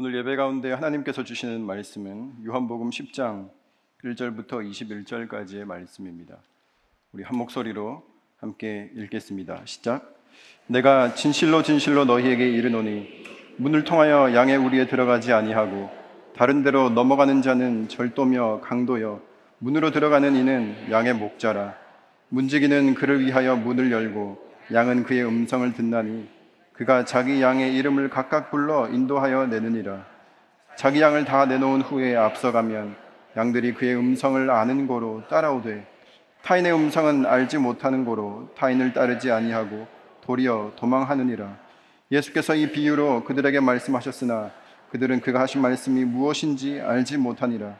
오늘 0.00 0.14
예배 0.14 0.36
가운데 0.36 0.72
하나님께서 0.72 1.24
주시는 1.24 1.60
말씀은 1.62 2.44
요한복음 2.46 2.90
10장 2.90 3.50
1절부터 4.04 4.48
21절까지의 4.48 5.64
말씀입니다. 5.64 6.36
우리 7.10 7.24
한 7.24 7.36
목소리로 7.36 8.04
함께 8.36 8.92
읽겠습니다. 8.94 9.62
시작. 9.64 10.14
내가 10.68 11.14
진실로 11.14 11.64
진실로 11.64 12.04
너희에게 12.04 12.48
이르노니 12.48 13.08
문을 13.56 13.82
통하여 13.82 14.32
양의 14.36 14.58
우리에 14.58 14.86
들어가지 14.86 15.32
아니하고 15.32 15.90
다른 16.36 16.62
데로 16.62 16.90
넘어가는 16.90 17.42
자는 17.42 17.88
절도며 17.88 18.60
강도여 18.60 19.20
문으로 19.58 19.90
들어가는 19.90 20.36
이는 20.36 20.76
양의 20.92 21.14
목자라 21.14 21.74
문지기는 22.28 22.94
그를 22.94 23.18
위하여 23.26 23.56
문을 23.56 23.90
열고 23.90 24.38
양은 24.72 25.02
그의 25.02 25.26
음성을 25.26 25.72
듣나니 25.72 26.37
그가 26.78 27.04
자기 27.04 27.42
양의 27.42 27.74
이름을 27.74 28.08
각각 28.08 28.52
불러 28.52 28.88
인도하여 28.88 29.48
내느니라. 29.48 30.06
자기 30.76 31.00
양을 31.00 31.24
다 31.24 31.44
내놓은 31.44 31.82
후에 31.82 32.14
앞서가면 32.14 32.94
양들이 33.36 33.74
그의 33.74 33.96
음성을 33.96 34.48
아는 34.48 34.86
고로 34.86 35.24
따라오되 35.28 35.84
타인의 36.44 36.72
음성은 36.72 37.26
알지 37.26 37.58
못하는 37.58 38.04
고로 38.04 38.54
타인을 38.56 38.92
따르지 38.92 39.32
아니하고 39.32 39.88
도리어 40.20 40.74
도망하느니라. 40.76 41.56
예수께서 42.12 42.54
이 42.54 42.70
비유로 42.70 43.24
그들에게 43.24 43.58
말씀하셨으나 43.58 44.52
그들은 44.92 45.20
그가 45.20 45.40
하신 45.40 45.60
말씀이 45.60 46.04
무엇인지 46.04 46.80
알지 46.80 47.18
못하니라. 47.18 47.74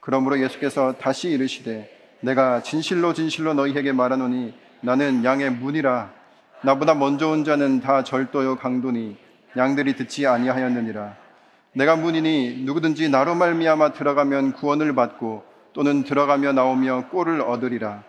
그러므로 0.00 0.38
예수께서 0.38 0.92
다시 0.98 1.30
이르시되 1.30 2.18
내가 2.20 2.62
진실로 2.62 3.14
진실로 3.14 3.54
너희에게 3.54 3.92
말하노니 3.92 4.52
나는 4.82 5.24
양의 5.24 5.52
문이라 5.52 6.21
나보다 6.64 6.94
먼저 6.94 7.28
온 7.28 7.44
자는 7.44 7.80
다 7.80 8.04
절도요 8.04 8.56
강도니 8.56 9.16
양들이 9.56 9.96
듣지 9.96 10.26
아니하였느니라. 10.26 11.16
내가 11.74 11.96
문이니 11.96 12.62
누구든지 12.64 13.08
나로 13.08 13.34
말미암아 13.34 13.92
들어가면 13.92 14.52
구원을 14.52 14.94
받고 14.94 15.42
또는 15.72 16.04
들어가며 16.04 16.52
나오며 16.52 17.08
꼴을 17.10 17.40
얻으리라. 17.40 18.04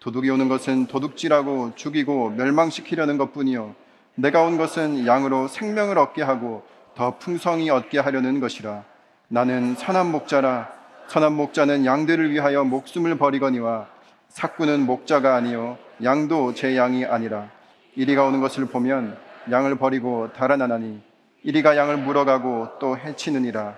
도둑이 0.00 0.30
오는 0.30 0.48
것은 0.48 0.86
도둑질하고 0.86 1.72
죽이고 1.74 2.30
멸망시키려는 2.30 3.18
것뿐이요 3.18 3.74
내가 4.14 4.42
온 4.42 4.56
것은 4.56 5.06
양으로 5.06 5.48
생명을 5.48 5.98
얻게 5.98 6.22
하고 6.22 6.64
더 6.94 7.18
풍성히 7.18 7.68
얻게 7.68 7.98
하려는 7.98 8.40
것이라. 8.40 8.84
나는 9.28 9.74
선한 9.74 10.10
목자라. 10.10 10.72
선한 11.08 11.34
목자는 11.34 11.84
양들을 11.84 12.30
위하여 12.32 12.64
목숨을 12.64 13.18
버리거니와 13.18 13.86
삭구는 14.28 14.86
목자가 14.86 15.34
아니요 15.36 15.76
양도 16.02 16.54
제 16.54 16.74
양이 16.76 17.04
아니라. 17.04 17.57
이리가 17.98 18.24
오는 18.24 18.40
것을 18.40 18.66
보면 18.66 19.18
양을 19.50 19.74
버리고 19.74 20.32
달아나나니 20.32 21.00
이리가 21.42 21.76
양을 21.76 21.96
물어가고 21.96 22.78
또 22.78 22.96
해치느니라. 22.96 23.74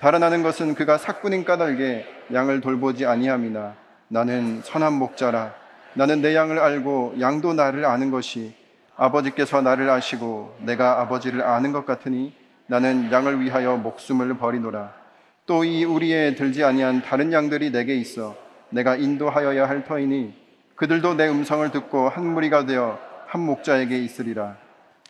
달아나는 0.00 0.42
것은 0.42 0.74
그가 0.74 0.98
삭군인 0.98 1.44
까닭에 1.44 2.04
양을 2.32 2.60
돌보지 2.60 3.06
아니함이나 3.06 3.74
나는 4.08 4.60
선한 4.64 4.94
목자라. 4.94 5.54
나는 5.94 6.20
내 6.20 6.34
양을 6.34 6.58
알고 6.58 7.14
양도 7.20 7.54
나를 7.54 7.84
아는 7.84 8.10
것이 8.10 8.56
아버지께서 8.96 9.62
나를 9.62 9.88
아시고 9.88 10.56
내가 10.62 11.00
아버지를 11.02 11.42
아는 11.42 11.70
것 11.70 11.86
같으니 11.86 12.34
나는 12.66 13.12
양을 13.12 13.40
위하여 13.40 13.76
목숨을 13.76 14.36
버리노라. 14.36 14.92
또 15.46 15.62
이 15.62 15.84
우리에 15.84 16.34
들지 16.34 16.64
아니한 16.64 17.02
다른 17.02 17.32
양들이 17.32 17.70
내게 17.70 17.94
있어 17.94 18.34
내가 18.70 18.96
인도하여야 18.96 19.68
할 19.68 19.84
터이니 19.84 20.34
그들도 20.74 21.14
내 21.14 21.28
음성을 21.28 21.70
듣고 21.70 22.08
한 22.08 22.26
무리가 22.26 22.66
되어 22.66 22.98
한 23.34 23.40
목자에게 23.40 23.98
있으리라. 23.98 24.56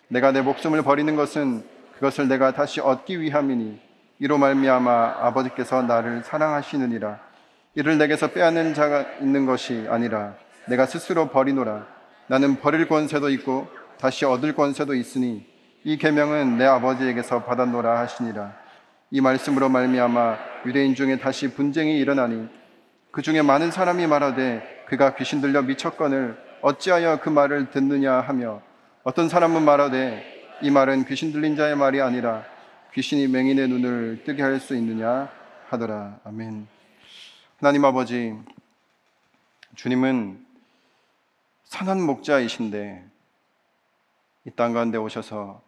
내가 0.09 0.33
내 0.33 0.41
목숨을 0.41 0.81
버리는 0.81 1.15
것은 1.15 1.63
그것을 1.97 2.27
내가 2.27 2.55
다시 2.55 2.81
얻기 2.81 3.21
위함이니 3.21 3.79
이로 4.19 4.39
말미암아 4.39 5.17
아버지께서 5.21 5.83
나를 5.83 6.23
사랑하시느니라. 6.25 7.21
이를 7.75 7.99
내게서 7.99 8.29
빼앗는 8.29 8.73
자가 8.73 9.05
있는 9.21 9.45
것이 9.45 9.87
아니라 9.91 10.37
내가 10.69 10.87
스스로 10.87 11.29
버리노라. 11.29 11.87
나는 12.29 12.57
버릴 12.61 12.89
권세도 12.89 13.29
있고 13.29 13.69
다시 14.01 14.25
얻을 14.25 14.55
권세도 14.55 14.95
있으니 14.95 15.47
이 15.85 15.99
계명은 15.99 16.57
내 16.57 16.65
아버지에게서 16.65 17.45
받았노라 17.45 17.99
하시니라. 17.99 18.55
이 19.11 19.21
말씀으로 19.21 19.69
말미암아 19.69 20.39
유대인 20.65 20.95
중에 20.95 21.19
다시 21.19 21.53
분쟁이 21.53 21.99
일어나니 21.99 22.49
그 23.11 23.21
중에 23.21 23.43
많은 23.43 23.71
사람이 23.71 24.07
말하되 24.07 24.85
그가 24.89 25.15
귀신 25.15 25.43
들려 25.43 25.61
미쳤거늘 25.61 26.43
어찌하여 26.65 27.21
그 27.21 27.29
말을 27.29 27.71
듣느냐 27.71 28.21
하며 28.21 28.63
어떤 29.03 29.29
사람은 29.29 29.67
말하되 29.67 30.25
이 30.63 30.71
말은 30.71 31.05
귀신 31.05 31.31
들린 31.31 31.57
자의 31.57 31.77
말이 31.77 32.01
아니라 32.01 32.43
귀신이 32.95 33.29
맹인의 33.29 33.69
눈을 33.69 34.25
뜨게 34.25 34.43
할 34.43 34.59
수 34.59 34.75
있느냐 34.75 35.31
하더라. 35.69 36.21
아멘. 36.25 36.67
하나님 37.59 37.85
아버지, 37.85 38.35
주님은 39.75 40.43
선한 41.65 42.01
목자이신데 42.01 43.05
이 44.47 44.51
땅 44.53 44.73
가운데 44.73 44.97
오셔서 44.97 45.61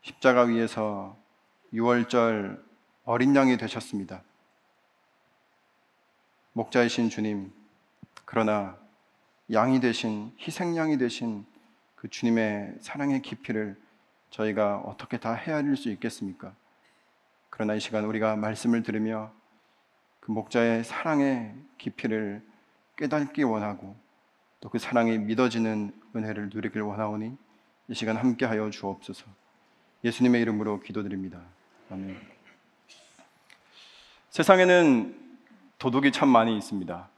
십자가 0.00 0.44
위에서 0.44 1.14
6월절 1.74 2.58
어린 3.04 3.36
양이 3.36 3.58
되셨습니다. 3.58 4.22
목자이신 6.54 7.10
주님, 7.10 7.52
그러나 8.24 8.81
양이 9.50 9.80
되신 9.80 10.34
희생양이 10.38 10.98
되신 10.98 11.44
그 11.96 12.08
주님의 12.08 12.76
사랑의 12.80 13.22
깊이를 13.22 13.76
저희가 14.30 14.78
어떻게 14.78 15.18
다 15.18 15.34
헤아릴 15.34 15.76
수 15.76 15.90
있겠습니까? 15.90 16.54
그러나 17.50 17.74
이 17.74 17.80
시간 17.80 18.04
우리가 18.04 18.36
말씀을 18.36 18.82
들으며 18.82 19.32
그 20.20 20.30
목자의 20.30 20.84
사랑의 20.84 21.54
깊이를 21.78 22.42
깨닫기 22.96 23.42
원하고 23.42 23.96
또 24.60 24.68
그 24.68 24.78
사랑이 24.78 25.18
믿어지는 25.18 25.92
은혜를 26.14 26.50
누리길 26.54 26.82
원하오니 26.82 27.36
이 27.88 27.94
시간 27.94 28.16
함께하여 28.16 28.70
주옵소서. 28.70 29.26
예수님의 30.04 30.40
이름으로 30.42 30.80
기도드립니다. 30.80 31.40
아멘. 31.90 32.16
세상에는 34.30 35.38
도둑이 35.78 36.12
참 36.12 36.28
많이 36.28 36.56
있습니다. 36.56 37.08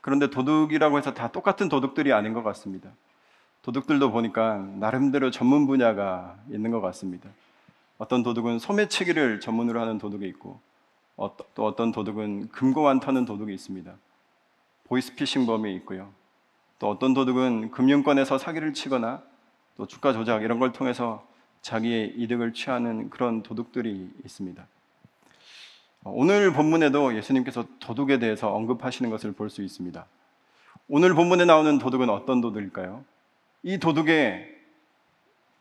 그런데 0.00 0.30
도둑이라고 0.30 0.98
해서 0.98 1.12
다 1.12 1.28
똑같은 1.28 1.68
도둑들이 1.68 2.12
아닌 2.12 2.32
것 2.32 2.42
같습니다. 2.42 2.90
도둑들도 3.62 4.10
보니까 4.10 4.56
나름대로 4.78 5.30
전문 5.30 5.66
분야가 5.66 6.36
있는 6.50 6.70
것 6.70 6.80
같습니다. 6.80 7.28
어떤 7.98 8.22
도둑은 8.22 8.58
소매치기를 8.58 9.40
전문으로 9.40 9.80
하는 9.80 9.98
도둑이 9.98 10.26
있고 10.28 10.60
또 11.54 11.66
어떤 11.66 11.92
도둑은 11.92 12.48
금고만 12.48 13.00
터는 13.00 13.26
도둑이 13.26 13.52
있습니다. 13.52 13.92
보이스피싱 14.84 15.44
범이 15.44 15.74
있고요. 15.76 16.10
또 16.78 16.88
어떤 16.88 17.12
도둑은 17.12 17.70
금융권에서 17.70 18.38
사기를 18.38 18.72
치거나 18.72 19.22
또 19.76 19.86
주가 19.86 20.14
조작 20.14 20.42
이런 20.42 20.58
걸 20.58 20.72
통해서 20.72 21.26
자기의 21.60 22.14
이득을 22.16 22.54
취하는 22.54 23.10
그런 23.10 23.42
도둑들이 23.42 24.10
있습니다. 24.24 24.66
오늘 26.04 26.52
본문에도 26.52 27.14
예수님께서 27.16 27.66
도둑에 27.78 28.18
대해서 28.18 28.52
언급하시는 28.54 29.10
것을 29.10 29.32
볼 29.32 29.50
수 29.50 29.62
있습니다. 29.62 30.06
오늘 30.88 31.14
본문에 31.14 31.44
나오는 31.44 31.78
도둑은 31.78 32.08
어떤 32.08 32.40
도둑일까요? 32.40 33.04
이 33.62 33.78
도둑의 33.78 34.48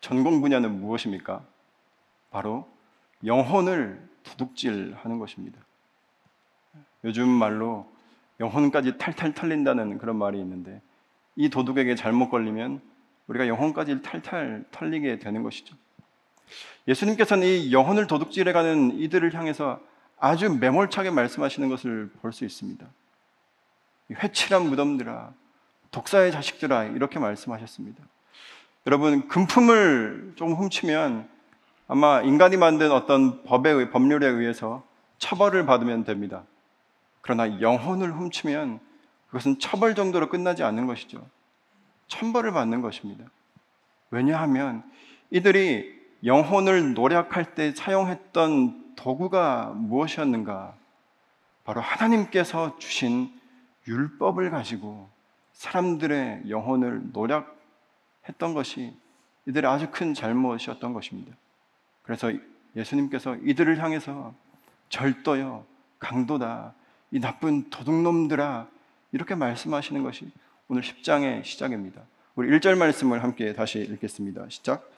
전공 0.02 0.42
분야는 0.42 0.80
무엇입니까? 0.80 1.44
바로 2.32 2.68
영혼을 3.26 4.02
도둑질하는 4.24 5.20
것입니다. 5.20 5.60
요즘 7.04 7.28
말로 7.28 7.92
영혼까지 8.40 8.98
탈탈 8.98 9.34
털린다는 9.34 9.98
그런 9.98 10.16
말이 10.16 10.40
있는데 10.40 10.82
이 11.36 11.50
도둑에게 11.50 11.96
잘못 11.96 12.30
걸리면 12.30 12.82
우리가 13.28 13.48
영혼까지 13.48 14.02
탈탈 14.02 14.66
털리게 14.72 15.20
되는 15.20 15.44
것이죠. 15.44 15.76
예수님께서는 16.88 17.46
이 17.46 17.72
영혼을 17.74 18.08
도둑질해가는 18.08 19.00
이들을 19.00 19.34
향해서 19.34 19.82
아주 20.20 20.50
매몰차게 20.50 21.12
말씀하시는 21.12 21.70
것을 21.70 22.10
볼 22.22 22.32
수 22.34 22.46
있습니다. 22.46 22.86
회칠한 24.12 24.70
무덤들아, 24.70 25.34
독사의 25.92 26.32
자식들아, 26.32 26.86
이렇게 26.86 27.20
말씀하셨습니다. 27.20 28.04
여러분, 28.88 29.28
금품을 29.28 30.34
좀 30.36 30.54
훔치면 30.54 31.30
아마 31.88 32.22
인간이 32.22 32.58
만든 32.58 32.92
어떤 32.92 33.44
법에 33.44 33.70
의 33.72 33.90
법률에 33.92 34.28
의해서 34.28 34.84
처벌을 35.18 35.66
받으면 35.66 36.04
됩니다. 36.04 36.44
그러나 37.22 37.62
영혼을 37.62 38.12
훔치면 38.14 38.80
그것은 39.28 39.60
처벌 39.60 39.96
정도로 39.96 40.30
끝나지 40.30 40.64
않는 40.64 40.88
것이죠. 40.88 41.26
천벌을 42.08 42.52
받는 42.52 42.82
것입니다. 42.82 43.26
왜냐하면 44.10 44.84
이들이 45.30 46.00
영혼을 46.26 46.94
노력할 46.94 47.54
때 47.54 47.72
사용했던 47.72 48.89
도구가 49.00 49.74
무엇이었는가? 49.76 50.76
바로 51.64 51.80
하나님께서 51.80 52.78
주신 52.80 53.32
율법을 53.88 54.50
가지고 54.50 55.10
사람들의 55.54 56.50
영혼을 56.50 57.04
노력했던 57.14 58.54
것이 58.54 58.94
이들의 59.46 59.72
아주 59.72 59.90
큰 59.90 60.14
잘못이었던 60.14 60.94
것입니다. 60.94 61.34
그래서 62.04 62.32
예수님께서 62.76 63.38
이들을 63.38 63.82
향해서 63.82 64.34
절도요, 64.90 65.66
강도다, 66.00 66.74
이 67.12 67.20
나쁜 67.20 67.70
도둑놈들아 67.70 68.68
이렇게 69.14 69.34
말씀하시는 69.34 70.04
것이 70.04 70.30
오늘 70.68 70.82
10장의 70.82 71.46
시작입니다. 71.46 72.02
우리 72.36 72.50
1절 72.60 72.78
말씀을 72.78 73.24
함께 73.24 73.54
다시 73.54 73.80
읽겠습니다. 73.80 74.50
시작. 74.50 74.90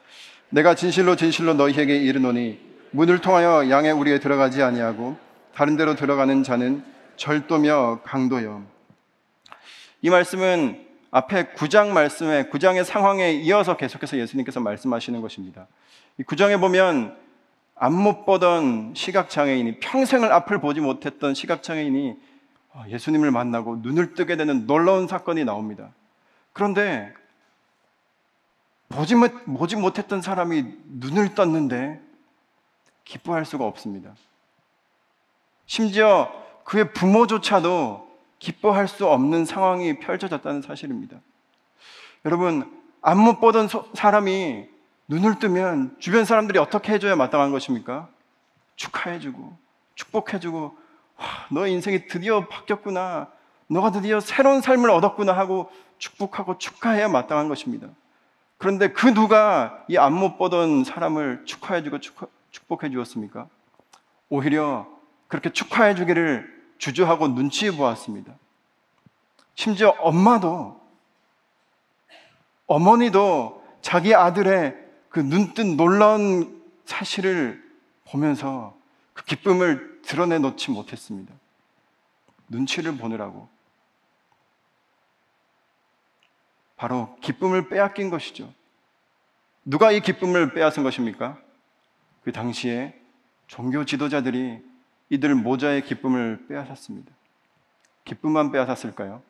내가 0.50 0.74
진실로 0.74 1.16
진실로 1.16 1.54
너희에게 1.54 1.96
이르노니 1.96 2.71
문을 2.92 3.20
통하여 3.20 3.70
양의 3.70 3.92
우리에 3.92 4.20
들어가지 4.20 4.62
아니하고 4.62 5.16
다른 5.54 5.76
데로 5.76 5.94
들어가는 5.94 6.42
자는 6.42 6.84
절도며 7.16 8.00
강도요. 8.04 8.64
이 10.02 10.10
말씀은 10.10 10.86
앞에 11.10 11.52
9장 11.54 11.88
말씀에 11.88 12.48
9장의 12.50 12.84
상황에 12.84 13.32
이어서 13.32 13.76
계속해서 13.76 14.18
예수님께서 14.18 14.60
말씀하시는 14.60 15.20
것입니다. 15.20 15.66
이 16.18 16.22
9장에 16.22 16.60
보면 16.60 17.16
앞못 17.76 18.26
보던 18.26 18.92
시각 18.94 19.30
장애인이 19.30 19.80
평생을 19.80 20.30
앞을 20.30 20.60
보지 20.60 20.80
못했던 20.80 21.34
시각 21.34 21.62
장애인이 21.62 22.16
예수님을 22.88 23.30
만나고 23.30 23.76
눈을 23.76 24.14
뜨게 24.14 24.36
되는 24.36 24.66
놀라운 24.66 25.06
사건이 25.06 25.44
나옵니다. 25.44 25.90
그런데 26.52 27.12
보지, 28.90 29.14
못, 29.14 29.44
보지 29.44 29.76
못했던 29.76 30.20
사람이 30.20 30.64
눈을 30.86 31.34
떴는데 31.34 32.00
기뻐할 33.04 33.44
수가 33.44 33.64
없습니다. 33.66 34.14
심지어 35.66 36.30
그의 36.64 36.92
부모조차도 36.92 38.10
기뻐할 38.38 38.88
수 38.88 39.06
없는 39.06 39.44
상황이 39.44 39.98
펼쳐졌다는 39.98 40.62
사실입니다. 40.62 41.18
여러분, 42.24 42.80
안 43.00 43.18
못 43.18 43.40
보던 43.40 43.68
사람이 43.94 44.66
눈을 45.08 45.38
뜨면 45.38 45.96
주변 45.98 46.24
사람들이 46.24 46.58
어떻게 46.58 46.92
해줘야 46.92 47.16
마땅한 47.16 47.50
것입니까? 47.52 48.08
축하해주고, 48.76 49.56
축복해주고, 49.94 50.76
와, 51.18 51.26
너 51.50 51.66
인생이 51.66 52.06
드디어 52.06 52.46
바뀌었구나. 52.48 53.28
너가 53.68 53.90
드디어 53.90 54.20
새로운 54.20 54.60
삶을 54.60 54.90
얻었구나 54.90 55.32
하고 55.32 55.70
축복하고 55.98 56.58
축하해야 56.58 57.08
마땅한 57.08 57.48
것입니다. 57.48 57.88
그런데 58.58 58.92
그 58.92 59.12
누가 59.14 59.84
이 59.88 59.96
안 59.96 60.12
못 60.12 60.36
보던 60.36 60.84
사람을 60.84 61.42
축하해주고 61.46 62.00
축 62.00 62.30
복해 62.60 62.90
주었습니까? 62.90 63.48
오히려 64.28 64.86
그렇게 65.28 65.50
축하해 65.50 65.94
주기를 65.94 66.50
주저하고 66.78 67.28
눈치 67.28 67.70
보았습니다. 67.70 68.34
심지어 69.54 69.90
엄마도, 70.00 70.80
어머니도 72.66 73.62
자기 73.80 74.14
아들의 74.14 74.76
그 75.08 75.20
눈뜬 75.20 75.76
놀라운 75.76 76.62
사실을 76.86 77.62
보면서 78.06 78.76
그 79.12 79.24
기쁨을 79.24 80.02
드러내 80.02 80.38
놓지 80.38 80.70
못했습니다. 80.70 81.32
눈치를 82.48 82.96
보느라고. 82.96 83.48
바로 86.76 87.16
기쁨을 87.20 87.68
빼앗긴 87.68 88.10
것이죠. 88.10 88.52
누가 89.64 89.92
이 89.92 90.00
기쁨을 90.00 90.52
빼앗은 90.54 90.82
것입니까? 90.82 91.38
그 92.22 92.32
당시에 92.32 92.98
종교 93.46 93.84
지도자들이 93.84 94.62
이들 95.10 95.34
모자의 95.34 95.84
기쁨을 95.84 96.46
빼앗았습니다. 96.48 97.12
기쁨만 98.04 98.50
빼앗았을까요? 98.52 99.22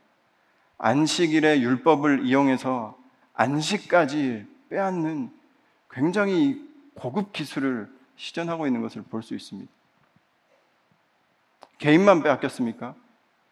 안식일의 0.79 1.63
율법을 1.63 2.25
이용해서 2.27 2.99
안식까지 3.35 4.47
빼앗는 4.71 5.31
굉장히 5.91 6.69
고급 6.95 7.33
기술을 7.33 7.89
시전하고 8.17 8.67
있는 8.67 8.81
것을 8.83 9.03
볼 9.03 9.23
수 9.23 9.35
있습니다. 9.35 9.71
개인만 11.79 12.23
빼앗겼습니까? 12.23 12.95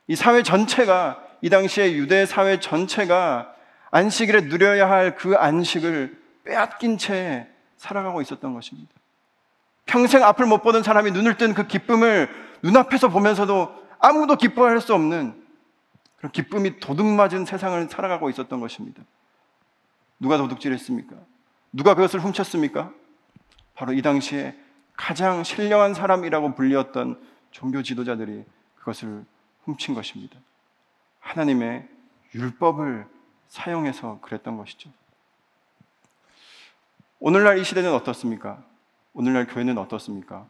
이 0.07 0.15
사회 0.15 0.43
전체가, 0.43 1.25
이 1.41 1.51
당시에 1.51 1.95
유대 1.95 2.27
사회 2.27 2.61
전체가 2.61 3.55
안식일에 3.91 4.43
누려야 4.43 4.89
할 4.89 5.17
그 5.17 5.35
안식을 5.37 6.21
빼앗긴 6.45 6.97
채 6.99 7.49
살아가고 7.77 8.23
있었던 8.23 8.55
것입니다. 8.55 8.93
평생 9.91 10.23
앞을 10.23 10.47
못 10.47 10.63
보던 10.63 10.85
사람이 10.85 11.11
눈을 11.11 11.37
뜬 11.37 11.53
그 11.53 11.67
기쁨을 11.67 12.29
눈앞에서 12.63 13.09
보면서도 13.09 13.75
아무도 13.99 14.37
기뻐할 14.37 14.81
수 14.81 14.95
없는 14.95 15.45
그런 16.17 16.31
기쁨이 16.31 16.79
도둑맞은 16.79 17.45
세상을 17.45 17.89
살아가고 17.89 18.31
있었던 18.31 18.61
것입니다. 18.61 19.03
누가 20.21 20.37
도둑질했습니까? 20.37 21.17
누가 21.73 21.95
그것을 21.95 22.21
훔쳤습니까? 22.21 22.93
바로 23.75 23.93
이 23.93 24.01
당시에 24.01 24.57
가장 24.97 25.43
신령한 25.43 25.95
사람이라고 25.95 26.55
불리었던 26.55 27.21
종교 27.51 27.83
지도자들이 27.83 28.45
그것을 28.77 29.25
훔친 29.65 29.95
것입니다. 29.95 30.39
하나님의 31.19 31.89
율법을 32.37 33.07
사용해서 33.49 34.21
그랬던 34.21 34.57
것이죠. 34.57 34.89
오늘날 37.19 37.59
이 37.59 37.65
시대는 37.65 37.93
어떻습니까? 37.93 38.70
오늘날 39.13 39.47
교회는 39.47 39.79
어떻습니까? 39.79 40.47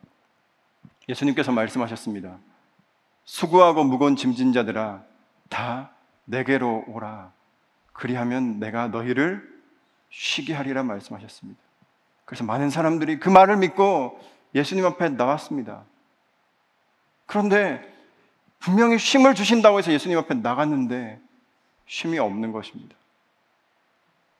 예수님께서 1.09 1.53
말씀하셨습니다. 1.53 2.39
수고하고 3.25 3.85
무거운 3.85 4.17
짐진 4.17 4.53
자들아 4.53 5.03
다 5.49 5.91
내게로 6.27 6.85
오라. 6.89 7.33
그리하면 7.93 8.61
내가 8.61 8.89
너희를 8.89 9.49
쉬게 10.11 10.55
하리라 10.55 10.83
말씀하셨습니다. 10.83 11.61
그래서 12.25 12.45
많은 12.45 12.71
사람들이 12.71 13.19
그 13.19 13.29
말을 13.29 13.57
믿고 13.57 14.21
예수님 14.55 14.85
앞에 14.85 15.11
나왔습니다. 15.11 15.85
그런데 17.27 17.83
분명히 18.59 18.99
쉼을 18.99 19.35
주신다고 19.35 19.79
해서 19.79 19.93
예수님 19.93 20.19
앞에 20.19 20.35
나갔는데 20.35 21.21
쉼이 21.87 22.19
없는 22.19 22.53
것입니다. 22.53 22.95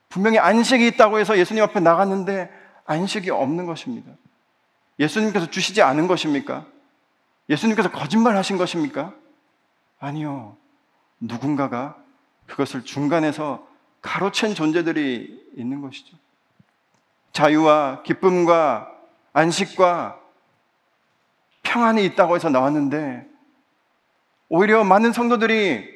분명히 0.09 0.39
안식이 0.39 0.87
있다고 0.89 1.19
해서 1.19 1.39
예수님 1.39 1.63
앞에 1.63 1.81
나갔는데 1.81 2.60
안식이 2.91 3.31
없는 3.31 3.67
것입니다. 3.67 4.11
예수님께서 4.99 5.49
주시지 5.49 5.81
않은 5.81 6.09
것입니까? 6.09 6.67
예수님께서 7.49 7.93
거짓말 7.93 8.37
하신 8.37 8.57
것입니까? 8.57 9.15
아니요. 10.01 10.57
누군가가 11.21 11.97
그것을 12.49 12.85
중간에서 12.85 13.65
가로챈 14.03 14.57
존재들이 14.57 15.53
있는 15.55 15.83
것이죠. 15.83 16.17
자유와 17.33 18.03
기쁨과 18.03 18.91
안식과 19.35 20.19
평안이 21.63 22.05
있다고 22.07 22.35
해서 22.35 22.51
나왔는데 22.51 23.25
오히려 24.49 24.83
많은 24.83 25.13
성도들이 25.13 25.89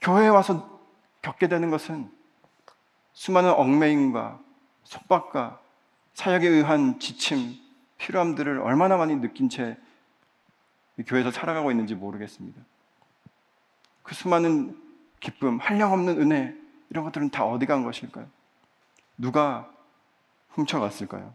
교회에 0.00 0.26
와서 0.26 0.80
겪게 1.22 1.46
되는 1.46 1.70
것은 1.70 2.10
수많은 3.12 3.52
얽매임과 3.52 4.40
속박과 4.82 5.61
사역에 6.14 6.48
의한 6.48 6.98
지침, 6.98 7.56
필요함들을 7.98 8.58
얼마나 8.60 8.96
많이 8.96 9.16
느낀 9.16 9.48
채 9.48 9.76
교회에서 11.06 11.30
살아가고 11.30 11.70
있는지 11.70 11.94
모르겠습니다. 11.94 12.60
그 14.02 14.14
수많은 14.14 14.78
기쁨, 15.20 15.58
한량없는 15.58 16.20
은혜, 16.20 16.54
이런 16.90 17.04
것들은 17.04 17.30
다 17.30 17.46
어디 17.46 17.64
간 17.64 17.84
것일까요? 17.84 18.28
누가 19.16 19.72
훔쳐갔을까요? 20.50 21.32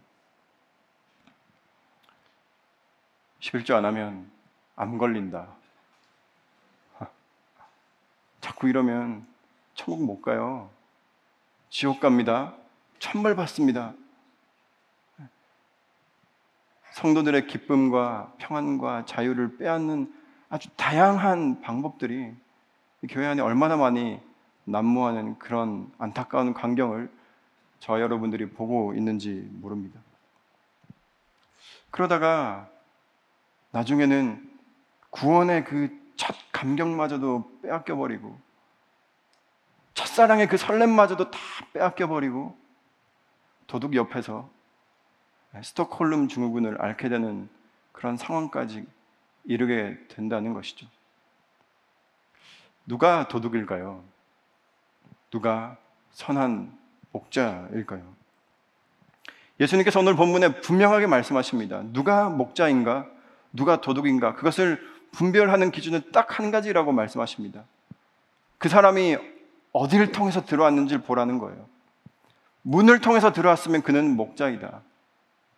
11조 3.40 3.74
안 3.74 3.84
하면 3.86 4.30
암 4.76 4.98
걸린다. 4.98 5.48
자꾸 8.40 8.68
이러면 8.68 9.26
천국 9.74 10.04
못 10.04 10.20
가요. 10.20 10.70
지옥 11.70 12.00
갑니다. 12.00 12.54
천벌 12.98 13.36
받습니다. 13.36 13.94
성도들의 16.98 17.46
기쁨과 17.46 18.32
평안과 18.38 19.04
자유를 19.04 19.56
빼앗는 19.56 20.12
아주 20.48 20.68
다양한 20.76 21.60
방법들이 21.60 22.34
교회 23.08 23.26
안에 23.26 23.40
얼마나 23.40 23.76
많이 23.76 24.20
난무하는 24.64 25.38
그런 25.38 25.90
안타까운 25.98 26.54
광경을 26.54 27.10
저 27.78 28.00
여러분들이 28.00 28.50
보고 28.50 28.94
있는지 28.94 29.48
모릅니다. 29.52 30.00
그러다가 31.90 32.68
나중에는 33.70 34.50
구원의 35.10 35.64
그 35.64 36.08
첫 36.18 36.34
감격마저도 36.52 37.60
빼앗겨 37.62 37.96
버리고 37.96 38.36
첫사랑의 39.94 40.48
그 40.48 40.56
설렘마저도 40.56 41.30
다 41.30 41.38
빼앗겨 41.72 42.08
버리고 42.08 42.58
도둑 43.68 43.94
옆에서 43.94 44.50
스톡홀름 45.62 46.28
증후군을 46.28 46.80
앓게 46.80 47.08
되는 47.08 47.48
그런 47.92 48.16
상황까지 48.16 48.86
이르게 49.44 49.98
된다는 50.08 50.54
것이죠. 50.54 50.86
누가 52.86 53.28
도둑일까요? 53.28 54.02
누가 55.30 55.76
선한 56.12 56.76
목자일까요? 57.12 58.02
예수님께서 59.60 60.00
오늘 60.00 60.14
본문에 60.14 60.60
분명하게 60.60 61.06
말씀하십니다. 61.06 61.82
누가 61.92 62.28
목자인가, 62.28 63.06
누가 63.52 63.80
도둑인가, 63.80 64.34
그것을 64.34 64.80
분별하는 65.12 65.70
기준은 65.70 66.12
딱 66.12 66.38
한 66.38 66.50
가지라고 66.50 66.92
말씀하십니다. 66.92 67.64
그 68.58 68.68
사람이 68.68 69.16
어디를 69.72 70.12
통해서 70.12 70.44
들어왔는지를 70.44 71.02
보라는 71.02 71.38
거예요. 71.38 71.66
문을 72.62 73.00
통해서 73.00 73.32
들어왔으면 73.32 73.82
그는 73.82 74.16
목자이다. 74.16 74.82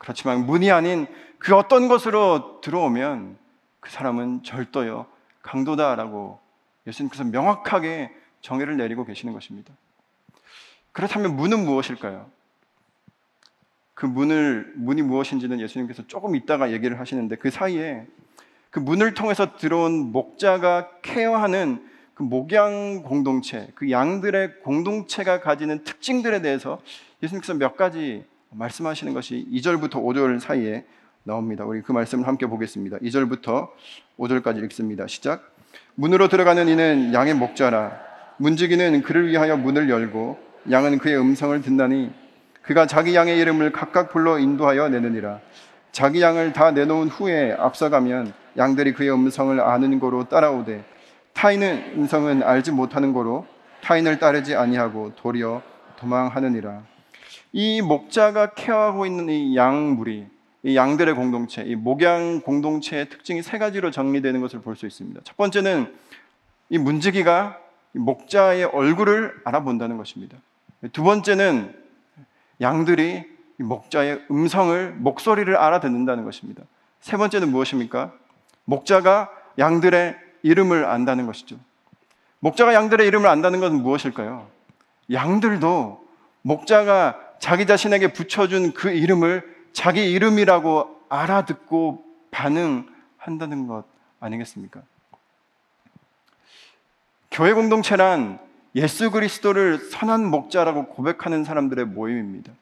그렇지만 0.00 0.47
문이 0.47 0.71
아닌 0.71 1.07
그 1.38 1.54
어떤 1.54 1.87
것으로 1.87 2.62
들어오면 2.62 3.37
그 3.80 3.90
사람은 3.90 4.42
절도요, 4.42 5.07
강도다라고 5.42 6.40
예수님께서 6.87 7.25
명확하게 7.25 8.11
정의를 8.40 8.78
내리고 8.78 9.04
계시는 9.04 9.35
것입니다. 9.35 9.75
그렇다면 10.92 11.37
문은 11.37 11.66
무엇일까요? 11.66 12.30
그 13.92 14.07
문을 14.07 14.73
문이 14.76 15.02
무엇인지는 15.02 15.61
예수님께서 15.61 16.07
조금 16.07 16.35
있다가 16.35 16.73
얘기를 16.73 16.99
하시는데 16.99 17.37
그 17.37 17.50
사이에 17.50 18.07
그 18.71 18.78
문을 18.78 19.12
통해서 19.12 19.57
들어온 19.59 20.12
목자가 20.12 20.88
케어하는 21.02 21.87
그 22.14 22.23
목양 22.23 23.02
공동체, 23.02 23.69
그 23.75 23.90
양들의 23.90 24.61
공동체가 24.61 25.40
가지는 25.40 25.85
특징들에 25.85 26.40
대해서 26.40 26.80
예수님께서 27.23 27.54
몇 27.54 27.76
가지 27.76 28.25
말씀하시는 28.50 29.14
것이 29.14 29.47
2절부터 29.52 29.95
5절 29.95 30.40
사이에 30.40 30.85
나옵니다. 31.23 31.64
우리 31.64 31.83
그 31.83 31.92
말씀을 31.92 32.26
함께 32.26 32.47
보겠습니다. 32.47 32.99
2절부터 32.99 33.69
5절까지 34.19 34.62
읽습니다. 34.64 35.07
시작. 35.07 35.54
문으로 35.95 36.28
들어가는 36.28 36.69
이는 36.69 37.14
양의 37.14 37.35
목자라. 37.35 38.00
문지기는 38.38 39.02
그를 39.02 39.28
위하여 39.28 39.57
문을 39.57 39.88
열고 39.88 40.38
양은 40.71 40.99
그의 40.99 41.19
음성을 41.19 41.61
듣나니 41.62 42.11
그가 42.62 42.87
자기 42.87 43.14
양의 43.14 43.38
이름을 43.38 43.73
각각 43.73 44.11
불러 44.11 44.38
인도하여 44.38 44.88
내느니라. 44.88 45.40
자기 45.92 46.21
양을 46.21 46.52
다 46.52 46.71
내놓은 46.71 47.09
후에 47.09 47.52
앞서가면 47.52 48.33
양들이 48.57 48.95
그의 48.95 49.12
음성을 49.12 49.61
아는 49.61 50.00
거로 50.00 50.28
따라오되 50.28 50.85
타인의 51.35 51.92
음성은 51.97 52.42
알지 52.42 52.73
못하는 52.73 53.12
거로 53.12 53.47
타인을 53.83 54.19
따르지 54.19 54.54
아니하고 54.54 55.12
도리어 55.16 55.62
도망하느니라. 55.99 56.90
이 57.52 57.83
목자가 57.83 58.54
케어하고 58.54 59.07
있는 59.07 59.28
이 59.28 59.57
양 59.57 59.97
무리, 59.97 60.26
이 60.62 60.76
양들의 60.76 61.14
공동체, 61.14 61.62
이 61.62 61.75
목양 61.75 62.42
공동체의 62.42 63.09
특징이 63.09 63.42
세 63.42 63.59
가지로 63.59 63.90
정리되는 63.90 64.40
것을 64.40 64.61
볼 64.61 64.76
수 64.76 64.87
있습니다. 64.87 65.21
첫 65.25 65.37
번째는 65.37 65.92
이 66.69 66.78
문지기가 66.78 67.59
목자의 67.92 68.64
얼굴을 68.64 69.40
알아본다는 69.45 69.97
것입니다. 69.97 70.37
두 70.92 71.02
번째는 71.02 71.75
양들이 72.61 73.25
목자의 73.57 74.23
음성을, 74.30 74.92
목소리를 74.99 75.54
알아듣는다는 75.57 76.25
것입니다. 76.25 76.62
세 77.00 77.16
번째는 77.16 77.50
무엇입니까? 77.50 78.12
목자가 78.64 79.30
양들의 79.59 80.16
이름을 80.42 80.85
안다는 80.85 81.26
것이죠. 81.26 81.57
목자가 82.38 82.73
양들의 82.75 83.07
이름을 83.09 83.28
안다는 83.28 83.61
것은 83.61 83.83
무엇일까요? 83.83 84.47
양들도 85.12 86.07
목자가 86.42 87.19
자기 87.41 87.67
자신에게 87.67 88.13
붙여준 88.13 88.73
그 88.75 88.91
이름을 88.91 89.43
자기 89.73 90.13
이름이라고 90.13 91.01
알아듣고 91.09 92.05
반응한다는 92.31 93.67
것 93.67 93.85
아니겠습니까? 94.21 94.83
교회 97.31 97.53
공동체란 97.53 98.39
예수 98.77 99.11
그리스도를 99.11 99.79
선한 99.79 100.25
목자라고 100.27 100.87
고백하는 100.89 101.45
사람들의 101.45 101.87
모임입니다. 101.87 102.53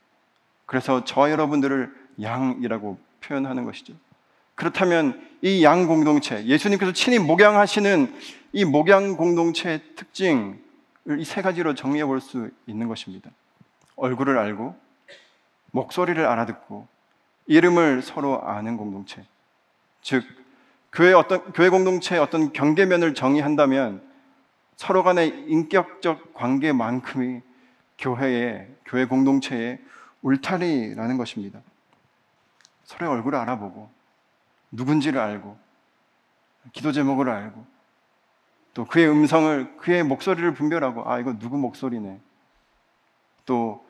그래서 0.67 1.05
저 1.05 1.31
여러분들을 1.31 1.93
양이라고 2.23 2.99
표현하는 3.21 3.65
것이죠. 3.65 3.95
그렇다면 4.55 5.21
이 5.43 5.63
양 5.63 5.87
공동체, 5.87 6.45
예수님께서 6.45 6.93
친히 6.93 7.19
목양하시는 7.19 8.15
이 8.53 8.65
목양 8.65 9.17
공동체의 9.17 9.81
특징을 9.97 10.59
이 11.19 11.25
세 11.25 11.43
가지로 11.43 11.75
정리해 11.75 12.05
볼 12.05 12.21
수 12.21 12.51
있는 12.67 12.89
것입니다. 12.89 13.31
얼굴을 13.99 14.39
알고, 14.39 14.77
목소리를 15.73 16.25
알아듣고, 16.25 16.87
이름을 17.47 18.03
서로 18.03 18.43
아는 18.43 18.77
공동체. 18.77 19.25
즉, 20.03 20.25
교회 20.93 21.13
어떤, 21.13 21.53
교회 21.53 21.69
공동체의 21.69 22.21
어떤 22.21 22.53
경계면을 22.53 23.15
정의한다면 23.15 24.03
서로 24.77 25.03
간의 25.03 25.45
인격적 25.49 26.35
관계만큼이 26.35 27.43
교회의, 27.99 28.69
교회 28.85 29.05
공동체의 29.05 29.79
울타리라는 30.23 31.19
것입니다. 31.19 31.61
서로의 32.85 33.13
얼굴을 33.13 33.39
알아보고, 33.39 33.91
누군지를 34.71 35.21
알고, 35.21 35.59
기도 36.73 36.93
제목을 36.93 37.29
알고, 37.29 37.67
또 38.75 38.85
그의 38.85 39.11
음성을, 39.11 39.77
그의 39.79 40.05
목소리를 40.05 40.55
분별하고, 40.55 41.11
아, 41.11 41.19
이거 41.19 41.37
누구 41.39 41.59
목소리네. 41.59 42.21
또 43.45 43.85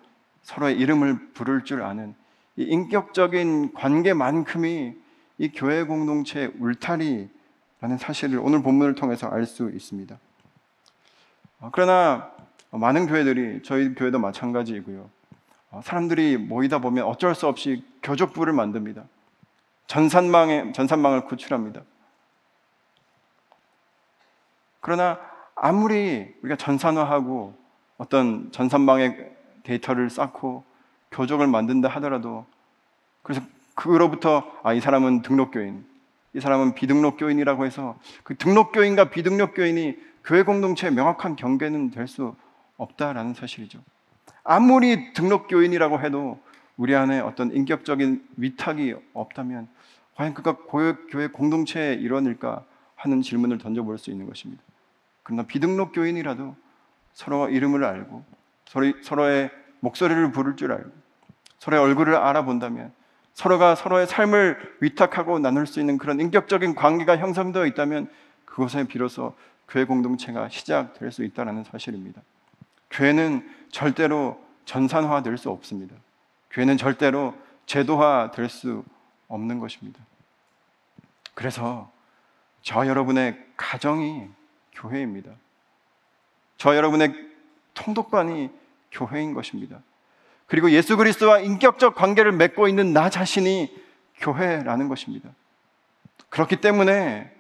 서로의 0.49 0.79
이름을 0.79 1.33
부를 1.35 1.63
줄 1.63 1.83
아는 1.83 2.15
이 2.57 2.63
인격적인 2.63 3.75
관계만큼이 3.75 4.95
이 5.37 5.49
교회 5.51 5.83
공동체의 5.83 6.53
울타리라는 6.59 7.99
사실을 7.99 8.39
오늘 8.39 8.63
본문을 8.63 8.95
통해서 8.95 9.29
알 9.29 9.45
수 9.45 9.71
있습니다. 9.71 10.19
어, 11.61 11.69
그러나 11.71 12.33
많은 12.71 13.07
교회들이 13.07 13.63
저희 13.63 13.95
교회도 13.95 14.19
마찬가지이고요. 14.21 15.11
어, 15.71 15.81
사람들이 15.85 16.39
모이다 16.39 16.79
보면 16.79 17.05
어쩔 17.05 17.35
수 17.35 17.47
없이 17.47 17.85
교족부를 18.03 18.55
만듭니다. 18.55 19.05
전산망에 19.87 20.73
전산망을 20.73 21.27
구출합니다. 21.27 21.83
그러나 24.81 25.21
아무리 25.55 26.35
우리가 26.41 26.57
전산화하고 26.57 27.55
어떤 27.99 28.51
전산망의 28.51 29.37
데이터를 29.69 30.09
쌓고 30.09 30.65
교족을 31.11 31.47
만든다 31.47 31.89
하더라도 31.89 32.47
그래서 33.23 33.43
그로부터 33.75 34.43
아, 34.63 34.73
이 34.73 34.81
사람은 34.81 35.23
등록교인, 35.23 35.85
이 36.35 36.41
사람은 36.41 36.75
비등록교인이라고 36.75 37.67
해서 37.67 37.99
그 38.25 38.37
등록교인과 38.37 39.11
비등록교인이 39.11 39.97
교회 40.25 40.43
공동체의 40.43 40.93
명확한 40.95 41.37
경계는 41.37 41.91
될 41.91 42.09
수 42.09 42.35
없다라는 42.79 43.35
사실이죠. 43.35 43.81
아무리 44.45 45.13
등록교인이라고 45.13 46.01
해도 46.01 46.41
우리 46.77 46.95
안에 46.95 47.19
어떤 47.19 47.51
인격적인 47.51 48.25
위탁이 48.37 48.95
없다면 49.13 49.69
과연 50.15 50.33
그가 50.33 50.59
교회 51.11 51.27
공동체의 51.27 52.01
일원일까 52.01 52.65
하는 52.95 53.21
질문을 53.21 53.59
던져볼 53.59 53.99
수 53.99 54.11
있는 54.11 54.27
것입니다. 54.27 54.63
그러나 55.25 55.43
비등록교인이라도 55.43 56.55
서로 57.13 57.49
이름을 57.49 57.85
알고 57.85 58.25
서로의 58.69 59.51
목소리를 59.81 60.31
부를 60.33 60.57
줄 60.57 60.73
알고 60.73 60.91
서로의 61.59 61.83
얼굴을 61.83 62.15
알아본다면 62.17 62.93
서로가 63.35 63.75
서로의 63.75 64.07
삶을 64.07 64.79
위탁하고 64.81 65.39
나눌 65.39 65.67
수 65.67 65.81
있는 65.81 65.97
그런 65.97 66.21
인격적인 66.21 66.75
관계가 66.75 67.19
형성되어 67.19 67.67
있다면 67.67 68.09
그것에 68.45 68.85
비로소 68.85 69.35
교회 69.69 69.85
공동체가 69.85 70.49
시작될 70.49 71.13
수 71.13 71.25
있다는 71.25 71.65
사실입니다. 71.65 72.21
교회는 72.91 73.49
절대로 73.71 74.43
전산화 74.65 75.23
될 75.23 75.39
수 75.39 75.51
없습니다. 75.51 75.95
교회는 76.51 76.77
절대로 76.77 77.35
제도화 77.67 78.33
될 78.33 78.49
수 78.49 78.85
없는 79.29 79.59
것입니다. 79.61 80.01
그래서 81.35 81.91
저 82.63 82.87
여러분의 82.87 83.39
가정이 83.57 84.29
교회입니다. 84.73 85.31
저 86.57 86.75
여러분의 86.75 87.28
통독관이 87.79 88.51
교회인 88.91 89.35
것입니다. 89.35 89.79
그리고 90.47 90.71
예수 90.71 90.97
그리스도와 90.97 91.41
인격적 91.41 91.95
관계를 91.95 92.33
맺고 92.33 92.69
있는 92.69 92.93
나 92.93 93.11
자신이 93.11 93.71
교회라는 94.19 94.89
것입니다. 94.89 95.29
그렇기 96.29 96.57
때문에 96.57 97.31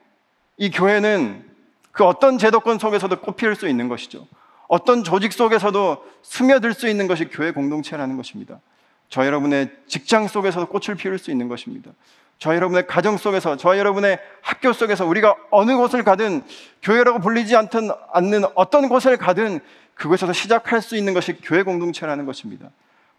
이 0.56 0.70
교회는 0.70 1.44
그 1.90 2.04
어떤 2.04 2.38
제도권 2.38 2.78
속에서도 2.78 3.20
꽃피울 3.20 3.56
수 3.56 3.68
있는 3.68 3.88
것이죠. 3.88 4.26
어떤 4.68 5.02
조직 5.02 5.32
속에서도 5.32 6.04
스며들 6.22 6.74
수 6.74 6.88
있는 6.88 7.08
것이 7.08 7.24
교회 7.26 7.50
공동체라는 7.50 8.16
것입니다. 8.16 8.60
저 9.08 9.24
여러분의 9.24 9.70
직장 9.86 10.28
속에서도 10.28 10.66
꽃을 10.66 10.96
피울 10.96 11.18
수 11.18 11.30
있는 11.30 11.48
것입니다. 11.48 11.90
저 12.38 12.54
여러분의 12.54 12.86
가정 12.86 13.16
속에서, 13.16 13.56
저 13.56 13.76
여러분의 13.76 14.18
학교 14.42 14.72
속에서 14.72 15.04
우리가 15.04 15.34
어느 15.50 15.76
곳을 15.76 16.04
가든 16.04 16.44
교회라고 16.82 17.18
불리지 17.18 17.56
않던, 17.56 17.90
않는 18.12 18.44
어떤 18.54 18.88
곳을 18.88 19.16
가든 19.16 19.60
그곳에서 19.98 20.32
시작할 20.32 20.80
수 20.80 20.96
있는 20.96 21.12
것이 21.12 21.34
교회 21.42 21.62
공동체라는 21.64 22.24
것입니다. 22.24 22.70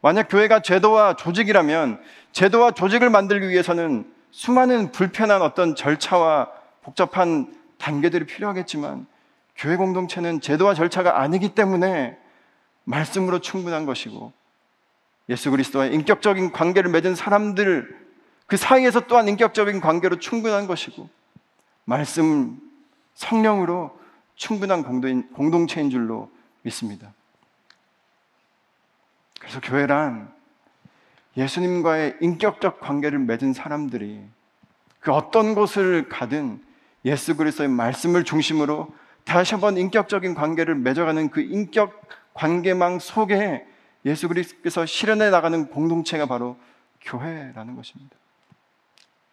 만약 0.01 0.29
교회가 0.29 0.61
제도와 0.61 1.15
조직이라면 1.15 2.01
제도와 2.31 2.71
조직을 2.71 3.09
만들기 3.09 3.49
위해서는 3.49 4.11
수많은 4.31 4.93
불편한 4.93 5.41
어떤 5.41 5.75
절차와 5.75 6.49
복잡한 6.81 7.53
단계들이 7.77 8.25
필요하겠지만 8.25 9.05
교회 9.57 9.75
공동체는 9.75 10.39
제도와 10.39 10.73
절차가 10.73 11.19
아니기 11.19 11.49
때문에 11.49 12.17
말씀으로 12.85 13.39
충분한 13.39 13.85
것이고 13.85 14.31
예수 15.27 15.51
그리스도와의 15.51 15.93
인격적인 15.93 16.53
관계를 16.53 16.89
맺은 16.91 17.15
사람들 17.15 17.99
그 18.47 18.55
사이에서 18.55 19.01
또한 19.01 19.27
인격적인 19.27 19.81
관계로 19.81 20.17
충분한 20.17 20.65
것이고 20.65 21.09
말씀 21.83 22.57
성령으로 23.15 23.99
충분한 24.35 24.83
공동체인 25.33 25.89
줄로 25.89 26.31
믿습니다. 26.61 27.13
그래서 29.39 29.59
교회란 29.61 30.33
예수님과의 31.37 32.17
인격적 32.21 32.79
관계를 32.81 33.19
맺은 33.19 33.53
사람들이 33.53 34.21
그 34.99 35.11
어떤 35.11 35.55
곳을 35.55 36.09
가든 36.09 36.61
예수 37.05 37.37
그리스도의 37.37 37.69
말씀을 37.69 38.25
중심으로 38.25 38.93
다시 39.23 39.53
한번 39.53 39.77
인격적인 39.77 40.33
관계를 40.33 40.75
맺어가는 40.75 41.29
그 41.29 41.41
인격 41.41 42.01
관계망 42.33 42.99
속에 42.99 43.65
예수 44.05 44.27
그리스도께서 44.27 44.85
실현해 44.85 45.29
나가는 45.29 45.67
공동체가 45.69 46.25
바로 46.25 46.57
교회라는 47.01 47.75
것입니다. 47.75 48.15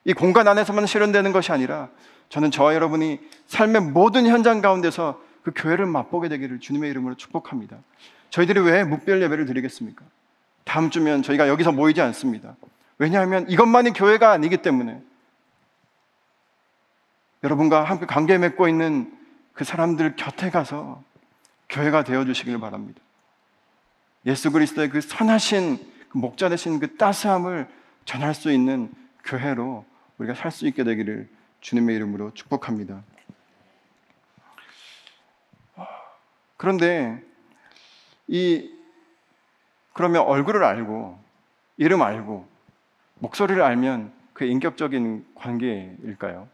이 0.04 0.12
공간 0.12 0.46
안에서만 0.46 0.86
실현되는 0.86 1.32
것이 1.32 1.50
아니라 1.50 1.88
저는 2.28 2.50
저와 2.50 2.74
여러분이 2.74 3.20
삶의 3.46 3.82
모든 3.82 4.26
현장 4.26 4.60
가운데서 4.60 5.20
그 5.46 5.52
교회를 5.54 5.86
맛보게 5.86 6.28
되기를 6.28 6.58
주님의 6.58 6.90
이름으로 6.90 7.14
축복합니다. 7.14 7.78
저희들이 8.30 8.58
왜 8.58 8.82
묵별 8.82 9.22
예배를 9.22 9.46
드리겠습니까? 9.46 10.04
다음 10.64 10.90
주면 10.90 11.22
저희가 11.22 11.46
여기서 11.46 11.70
모이지 11.70 12.00
않습니다. 12.00 12.56
왜냐하면 12.98 13.48
이것만이 13.48 13.92
교회가 13.92 14.32
아니기 14.32 14.56
때문에 14.56 15.00
여러분과 17.44 17.84
함께 17.84 18.06
관계 18.06 18.38
맺고 18.38 18.66
있는 18.66 19.16
그 19.52 19.62
사람들 19.62 20.16
곁에 20.16 20.50
가서 20.50 21.04
교회가 21.68 22.02
되어 22.02 22.24
주시길 22.24 22.58
바랍니다. 22.58 23.00
예수 24.26 24.50
그리스도의 24.50 24.88
그 24.90 25.00
선하신 25.00 25.78
그 26.08 26.18
목자 26.18 26.48
되신 26.48 26.80
그 26.80 26.96
따스함을 26.96 27.68
전할 28.04 28.34
수 28.34 28.50
있는 28.50 28.92
교회로 29.22 29.84
우리가 30.18 30.34
살 30.34 30.50
수 30.50 30.66
있게 30.66 30.82
되기를 30.82 31.28
주님의 31.60 31.94
이름으로 31.94 32.34
축복합니다. 32.34 33.04
그런데 36.56 37.22
이 38.28 38.70
그러면 39.92 40.22
얼굴을 40.22 40.64
알고 40.64 41.18
이름 41.76 42.02
알고 42.02 42.46
목소리를 43.16 43.62
알면 43.62 44.12
그 44.32 44.44
인격적인 44.44 45.26
관계일까요? 45.34 46.48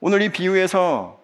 오늘 0.00 0.22
이 0.22 0.30
비유에서 0.30 1.20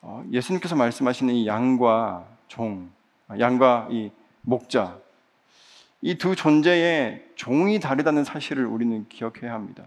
어, 0.00 0.24
예수님께서 0.30 0.74
말씀하시는 0.74 1.34
이 1.34 1.46
양과 1.46 2.26
종, 2.48 2.90
양과 3.38 3.88
이 3.90 4.10
목자, 4.40 4.98
이 6.00 6.16
두 6.16 6.34
존재의 6.34 7.24
종이 7.36 7.78
다르다는 7.78 8.24
사실을 8.24 8.66
우리는 8.66 9.06
기억해야 9.08 9.52
합니다. 9.52 9.84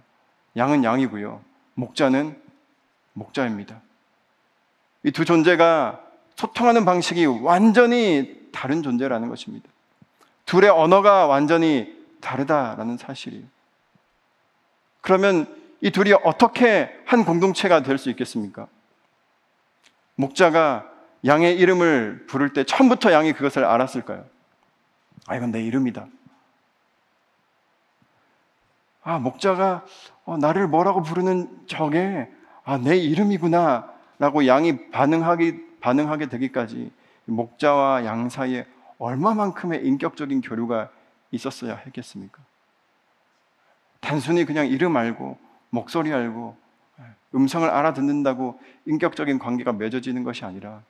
양은 0.55 0.83
양이고요. 0.83 1.41
목자는 1.73 2.41
목자입니다. 3.13 3.81
이 5.05 5.11
두 5.11 5.23
존재가 5.23 6.01
소통하는 6.35 6.83
방식이 6.83 7.25
완전히 7.27 8.49
다른 8.51 8.81
존재라는 8.81 9.29
것입니다. 9.29 9.69
둘의 10.45 10.69
언어가 10.69 11.27
완전히 11.27 11.95
다르다라는 12.21 12.97
사실이에요. 12.97 13.45
그러면 15.01 15.47
이 15.81 15.91
둘이 15.91 16.13
어떻게 16.23 16.89
한 17.05 17.23
공동체가 17.23 17.83
될 17.83 17.97
수 17.99 18.09
있겠습니까? 18.09 18.67
목자가 20.15 20.89
양의 21.25 21.57
이름을 21.57 22.25
부를 22.27 22.53
때 22.53 22.63
처음부터 22.63 23.11
양이 23.11 23.33
그것을 23.33 23.63
알았을까요? 23.63 24.25
아, 25.27 25.35
이건 25.35 25.51
내 25.51 25.61
이름이다. 25.63 26.07
아, 29.03 29.19
목자가 29.19 29.85
어, 30.25 30.37
나를 30.37 30.67
뭐라고 30.67 31.03
부르는 31.03 31.67
저게 31.67 32.27
아, 32.63 32.77
내 32.77 32.97
이름이구나 32.97 33.94
라고 34.19 34.47
양이 34.47 34.89
반응하기, 34.91 35.79
반응하게 35.81 36.29
되기까지 36.29 36.91
목자와 37.25 38.05
양 38.05 38.29
사이에 38.29 38.65
얼마만큼의 38.97 39.85
인격적인 39.85 40.41
교류가 40.41 40.89
있었어야 41.31 41.75
했겠습니까? 41.75 42.41
단순히 43.99 44.45
그냥 44.45 44.67
이름 44.67 44.95
알고 44.95 45.37
목소리 45.69 46.13
알고 46.13 46.55
음성을 47.33 47.67
알아듣는다고 47.69 48.59
인격적인 48.85 49.39
관계가 49.39 49.73
맺어지는 49.73 50.23
것이 50.23 50.45
아니라 50.45 50.81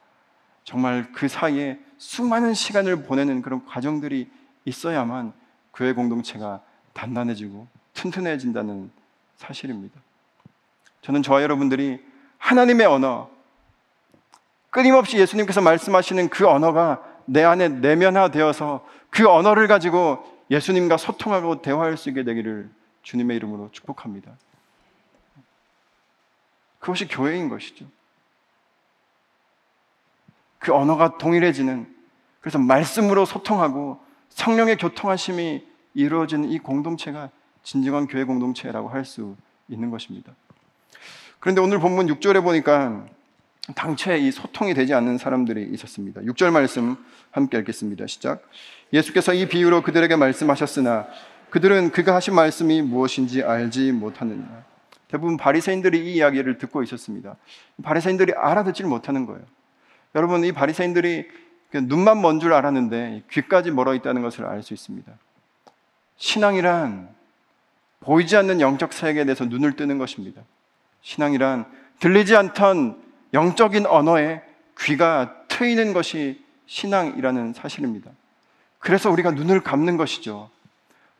정말 0.63 1.11
그 1.13 1.27
사이에 1.27 1.79
수많은 1.97 2.53
시간을 2.53 3.03
보내는 3.03 3.41
그런 3.41 3.65
과정들이 3.65 4.29
있어야만 4.65 5.33
교회 5.73 5.93
공동체가 5.93 6.61
단단해지고 6.93 7.67
튼튼해진다는 7.93 8.91
사실입니다. 9.37 9.99
저는 11.01 11.23
저와 11.23 11.43
여러분들이 11.43 12.04
하나님의 12.45 12.85
언어, 12.85 13.27
끊임없이 14.69 15.17
예수님께서 15.17 15.61
말씀하시는 15.61 16.29
그 16.29 16.47
언어가 16.47 17.03
내 17.25 17.43
안에 17.43 17.69
내면화되어서 17.69 18.85
그 19.09 19.27
언어를 19.27 19.67
가지고 19.67 20.23
예수님과 20.51 20.97
소통하고 20.97 21.63
대화할 21.63 21.97
수 21.97 22.09
있게 22.09 22.23
되기를 22.23 22.69
주님의 23.01 23.37
이름으로 23.37 23.69
축복합니다. 23.71 24.31
그것이 26.77 27.07
교회인 27.07 27.49
것이죠. 27.49 27.85
그 30.59 30.71
언어가 30.71 31.17
동일해지는 31.17 31.91
그래서 32.41 32.59
말씀으로 32.59 33.25
소통하고 33.25 33.99
성령의 34.29 34.77
교통하심이 34.77 35.65
이루어지는 35.95 36.51
이 36.51 36.59
공동체가 36.59 37.31
진정한 37.63 38.05
교회 38.05 38.23
공동체라고 38.23 38.89
할 38.89 39.03
수 39.03 39.35
있는 39.67 39.89
것입니다. 39.89 40.31
그런데 41.45 41.61
오늘 41.61 41.77
본문 41.77 42.07
6절에 42.07 42.41
보니까 42.41 43.05
당최 43.75 44.17
이 44.17 44.31
소통이 44.31 44.73
되지 44.73 44.95
않는 44.95 45.19
사람들이 45.19 45.69
있었습니다. 45.73 46.21
6절 46.21 46.49
말씀 46.49 46.97
함께 47.29 47.59
읽겠습니다. 47.59 48.07
시작. 48.07 48.41
예수께서 48.91 49.31
이 49.31 49.47
비유로 49.47 49.83
그들에게 49.83 50.15
말씀하셨으나 50.15 51.05
그들은 51.51 51.91
그가 51.91 52.15
하신 52.15 52.33
말씀이 52.33 52.81
무엇인지 52.81 53.43
알지 53.43 53.91
못하느냐. 53.91 54.65
대부분 55.07 55.37
바리새인들이 55.37 55.99
이 55.99 56.15
이야기를 56.15 56.57
듣고 56.57 56.81
있었습니다. 56.81 57.35
바리새인들이 57.83 58.33
알아듣지 58.35 58.81
못하는 58.81 59.27
거예요. 59.27 59.43
여러분 60.15 60.43
이 60.45 60.51
바리새인들이 60.51 61.27
눈만 61.73 62.23
먼 62.23 62.39
줄 62.39 62.53
알았는데 62.53 63.25
귀까지 63.29 63.69
멀어 63.69 63.93
있다는 63.93 64.23
것을 64.23 64.45
알 64.45 64.63
수 64.63 64.73
있습니다. 64.73 65.11
신앙이란 66.17 67.07
보이지 67.99 68.35
않는 68.35 68.61
영적 68.61 68.93
세계에 68.93 69.25
대해서 69.25 69.45
눈을 69.45 69.75
뜨는 69.75 69.99
것입니다. 69.99 70.41
신앙이란 71.05 71.65
들리지 71.99 72.35
않던 72.35 72.99
영적인 73.33 73.85
언어에 73.85 74.41
귀가 74.79 75.35
트이는 75.47 75.93
것이 75.93 76.43
신앙이라는 76.65 77.53
사실입니다. 77.53 78.09
그래서 78.79 79.11
우리가 79.11 79.31
눈을 79.31 79.61
감는 79.61 79.97
것이죠. 79.97 80.49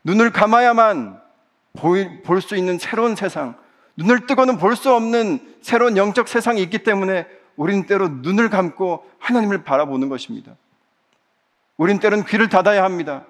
눈을 0.04 0.32
감아야만 0.32 1.22
볼 1.74 2.42
수 2.42 2.56
있는 2.56 2.80
새로운 2.80 3.16
세상, 3.16 3.56
눈을 3.96 4.26
뜨고는 4.26 4.58
볼 4.58 4.76
수 4.76 4.92
없는 4.92 5.56
새로운 5.62 5.98
영적 5.98 6.28
세상이 6.28 6.62
있기 6.64 6.80
때문에 6.80 7.28
우리는 7.56 7.86
때로 7.86 8.08
눈을 8.08 8.50
감고 8.50 9.10
하나님을 9.20 9.64
바라보는 9.64 10.10
것입니다. 10.10 10.56
우리는 11.78 12.00
때로는 12.00 12.26
귀를 12.26 12.50
닫아야 12.50 12.84
합니다. 12.84 13.24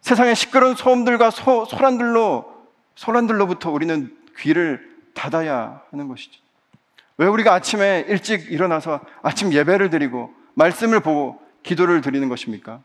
세상의 0.00 0.34
시끄러운 0.34 0.74
소음들과 0.74 1.30
소, 1.30 1.66
소란들로, 1.66 2.50
소란들로부터 2.94 3.70
우리는 3.70 4.16
귀를 4.38 4.89
닫아야 5.20 5.82
하는 5.90 6.08
것이죠. 6.08 6.40
왜 7.18 7.26
우리가 7.26 7.52
아침에 7.52 8.06
일찍 8.08 8.50
일어나서 8.50 9.00
아침 9.22 9.52
예배를 9.52 9.90
드리고 9.90 10.34
말씀을 10.54 11.00
보고 11.00 11.38
기도를 11.62 12.00
드리는 12.00 12.26
것입니까? 12.30 12.80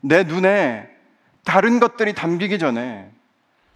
내 0.00 0.22
눈에 0.22 0.88
다른 1.44 1.78
것들이 1.78 2.14
담기기 2.14 2.58
전에 2.58 3.10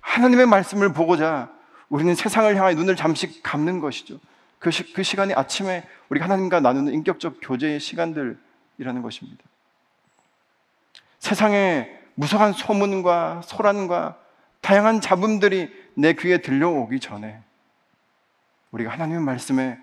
하나님의 0.01 0.47
말씀을 0.47 0.95
보고자 0.95 1.51
우리는 1.91 2.15
세상을 2.15 2.57
향해 2.57 2.75
눈을 2.75 2.97
잠시 2.97 3.43
감는 3.43 3.81
것이죠. 3.81 4.19
그, 4.59 4.71
시, 4.71 4.95
그 4.95 5.03
시간이 5.03 5.35
아침에 5.35 5.87
우리 6.09 6.21
하나님과 6.21 6.61
나누는 6.61 6.95
인격적 6.95 7.41
교제의 7.43 7.79
시간들이라는 7.79 9.03
것입니다. 9.03 9.45
세상에 11.19 11.91
무성한 12.15 12.55
소문과 12.55 13.43
소란과 13.45 14.17
다양한 14.61 15.01
잡음들이 15.01 15.73
내 15.95 16.13
귀에 16.13 16.39
들려오기 16.39 17.01
전에 17.01 17.43
우리가 18.71 18.91
하나님의 18.93 19.23
말씀에 19.23 19.79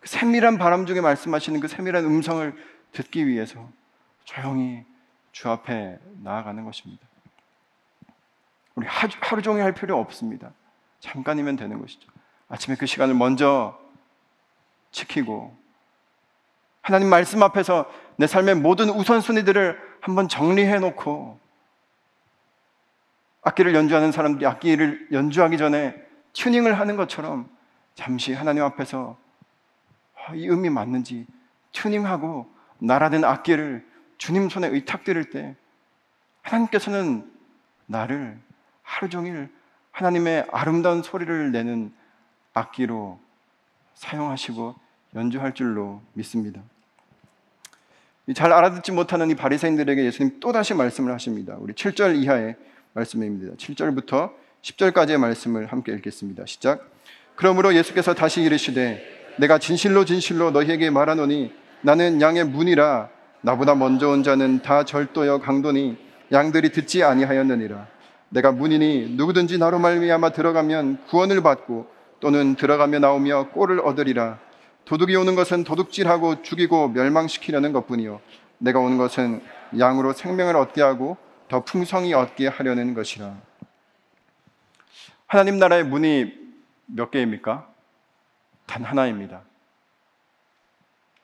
그 0.00 0.08
세밀한 0.08 0.58
바람 0.58 0.86
중에 0.86 1.00
말씀하시는 1.00 1.60
그 1.60 1.68
세밀한 1.68 2.04
음성을 2.04 2.54
듣기 2.92 3.26
위해서 3.26 3.68
조용히 4.24 4.84
주 5.32 5.48
앞에 5.48 5.98
나아가는 6.22 6.62
것입니다. 6.64 7.06
우리 8.74 8.86
하루 8.86 9.42
종일 9.42 9.62
할 9.64 9.72
필요 9.72 9.98
없습니다. 9.98 10.52
잠깐이면 11.00 11.56
되는 11.56 11.80
것이죠. 11.80 12.08
아침에 12.48 12.76
그 12.76 12.86
시간을 12.86 13.14
먼저 13.14 13.78
지키고 14.90 15.56
하나님 16.82 17.08
말씀 17.08 17.42
앞에서 17.42 17.90
내 18.16 18.26
삶의 18.26 18.56
모든 18.56 18.90
우선순위들을 18.90 19.78
한번 20.00 20.28
정리해 20.28 20.78
놓고 20.78 21.40
악기를 23.44 23.74
연주하는 23.74 24.10
사람들이 24.10 24.46
악기를 24.46 25.08
연주하기 25.12 25.58
전에 25.58 25.94
튜닝을 26.32 26.78
하는 26.78 26.96
것처럼 26.96 27.48
잠시 27.94 28.32
하나님 28.32 28.64
앞에서 28.64 29.16
아, 30.16 30.34
이 30.34 30.48
음이 30.48 30.70
맞는지 30.70 31.26
튜닝하고 31.72 32.50
나라된 32.78 33.24
악기를 33.24 33.86
주님 34.18 34.48
손에 34.48 34.68
의탁드릴 34.68 35.30
때 35.30 35.54
하나님께서는 36.42 37.30
나를 37.86 38.38
하루 38.82 39.08
종일 39.08 39.50
하나님의 39.92 40.46
아름다운 40.50 41.02
소리를 41.02 41.52
내는 41.52 41.92
악기로 42.54 43.20
사용하시고 43.94 44.74
연주할 45.14 45.54
줄로 45.54 46.02
믿습니다. 46.14 46.62
잘 48.34 48.52
알아듣지 48.52 48.92
못하는 48.92 49.30
이 49.30 49.34
바리새인들에게 49.34 50.04
예수님 50.04 50.40
또 50.40 50.52
다시 50.52 50.72
말씀을 50.72 51.12
하십니다. 51.12 51.56
우리 51.58 51.74
7절 51.74 52.16
이하의 52.16 52.56
말씀입니다. 52.94 53.54
7절부터 53.56 54.30
10절까지의 54.62 55.18
말씀을 55.18 55.66
함께 55.66 55.92
읽겠습니다. 55.92 56.44
시작. 56.46 56.88
그러므로 57.34 57.74
예수께서 57.74 58.14
다시 58.14 58.40
이르시되 58.42 59.02
내가 59.38 59.58
진실로 59.58 60.04
진실로 60.04 60.52
너희에게 60.52 60.90
말하노니 60.90 61.52
나는 61.82 62.20
양의 62.20 62.44
문이라 62.44 63.10
나보다 63.40 63.74
먼저 63.74 64.08
온 64.08 64.22
자는 64.22 64.62
다 64.62 64.84
절도여 64.84 65.40
강도니 65.40 65.98
양들이 66.30 66.70
듣지 66.70 67.02
아니하였느니라 67.02 67.86
내가 68.28 68.52
문이니 68.52 69.14
누구든지 69.16 69.58
나로 69.58 69.80
말미암아 69.80 70.30
들어가면 70.30 70.98
구원을 71.08 71.42
받고 71.42 71.86
또는 72.20 72.54
들어가며 72.54 73.00
나오며 73.00 73.50
꼴을 73.50 73.80
얻으리라 73.80 74.38
도둑이 74.84 75.16
오는 75.16 75.34
것은 75.34 75.64
도둑질하고 75.64 76.42
죽이고 76.42 76.88
멸망시키려는 76.90 77.72
것뿐이요 77.72 78.20
내가 78.58 78.78
오는 78.78 78.96
것은 78.98 79.42
양으로 79.78 80.12
생명을 80.12 80.56
얻게 80.56 80.80
하고 80.80 81.16
더 81.48 81.64
풍성히 81.64 82.14
얻게 82.14 82.48
하려는 82.48 82.94
것이라 82.94 83.36
하나님 85.26 85.58
나라의 85.58 85.84
문이 85.84 86.32
몇 86.86 87.10
개입니까? 87.10 87.68
단 88.66 88.84
하나입니다. 88.84 89.42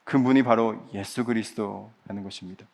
그 0.04 0.16
문이 0.16 0.42
바로 0.42 0.88
예수 0.94 1.24
그리스도라는 1.24 2.24
것입니다. 2.24 2.66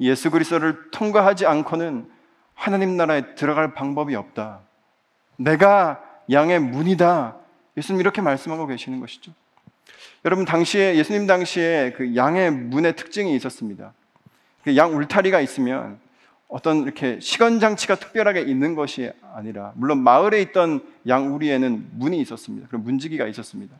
예수 0.00 0.30
그리스도를 0.30 0.90
통과하지 0.90 1.46
않고는 1.46 2.10
하나님 2.54 2.96
나라에 2.96 3.34
들어갈 3.34 3.74
방법이 3.74 4.14
없다. 4.14 4.60
내가 5.36 6.02
양의 6.30 6.60
문이다. 6.60 7.36
예수님 7.76 8.00
이렇게 8.00 8.22
말씀하고 8.22 8.66
계시는 8.66 9.00
것이죠. 9.00 9.32
여러분 10.24 10.44
당시에 10.44 10.96
예수님 10.96 11.26
당시에 11.26 11.92
그 11.96 12.16
양의 12.16 12.50
문의 12.50 12.96
특징이 12.96 13.36
있었습니다. 13.36 13.92
그양 14.64 14.96
울타리가 14.96 15.40
있으면 15.40 16.00
어떤 16.48 16.82
이렇게 16.82 17.18
시건 17.20 17.58
장치가 17.58 17.96
특별하게 17.96 18.42
있는 18.42 18.74
것이 18.74 19.10
아니라 19.34 19.72
물론 19.74 19.98
마을에 20.02 20.40
있던 20.42 20.80
양 21.08 21.34
우리에는 21.34 21.90
문이 21.92 22.20
있었습니다. 22.20 22.68
그런 22.68 22.84
문지기가 22.84 23.26
있었습니다. 23.26 23.76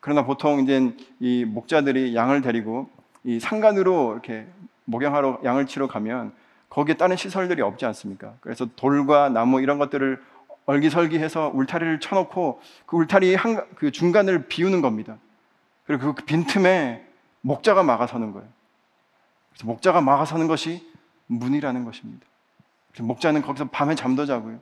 그러나 0.00 0.24
보통 0.24 0.60
이제 0.60 0.94
이 1.18 1.44
목자들이 1.44 2.14
양을 2.14 2.42
데리고 2.42 2.90
이 3.24 3.38
산간으로 3.40 4.12
이렇게 4.12 4.46
목양하러 4.84 5.40
양을 5.44 5.66
치러 5.66 5.86
가면 5.86 6.32
거기에 6.68 6.94
다른 6.94 7.16
시설들이 7.16 7.62
없지 7.62 7.84
않습니까? 7.86 8.34
그래서 8.40 8.66
돌과 8.76 9.28
나무 9.28 9.60
이런 9.60 9.78
것들을 9.78 10.22
얼기설기해서 10.66 11.50
울타리를 11.54 12.00
쳐놓고 12.00 12.60
그 12.86 12.96
울타리 12.96 13.34
한, 13.34 13.66
그 13.74 13.90
중간을 13.90 14.46
비우는 14.46 14.80
겁니다. 14.82 15.16
그리고 15.86 16.14
그 16.14 16.24
빈틈에 16.24 17.04
목자가 17.40 17.82
막아서는 17.82 18.32
거예요. 18.32 18.46
그래서 19.50 19.66
목자가 19.66 20.00
막아서는 20.00 20.46
것이 20.46 20.89
문이라는 21.30 21.84
것입니다. 21.84 22.26
목자는 22.98 23.42
거기서 23.42 23.68
밤에 23.68 23.94
잠도 23.94 24.26
자고요. 24.26 24.60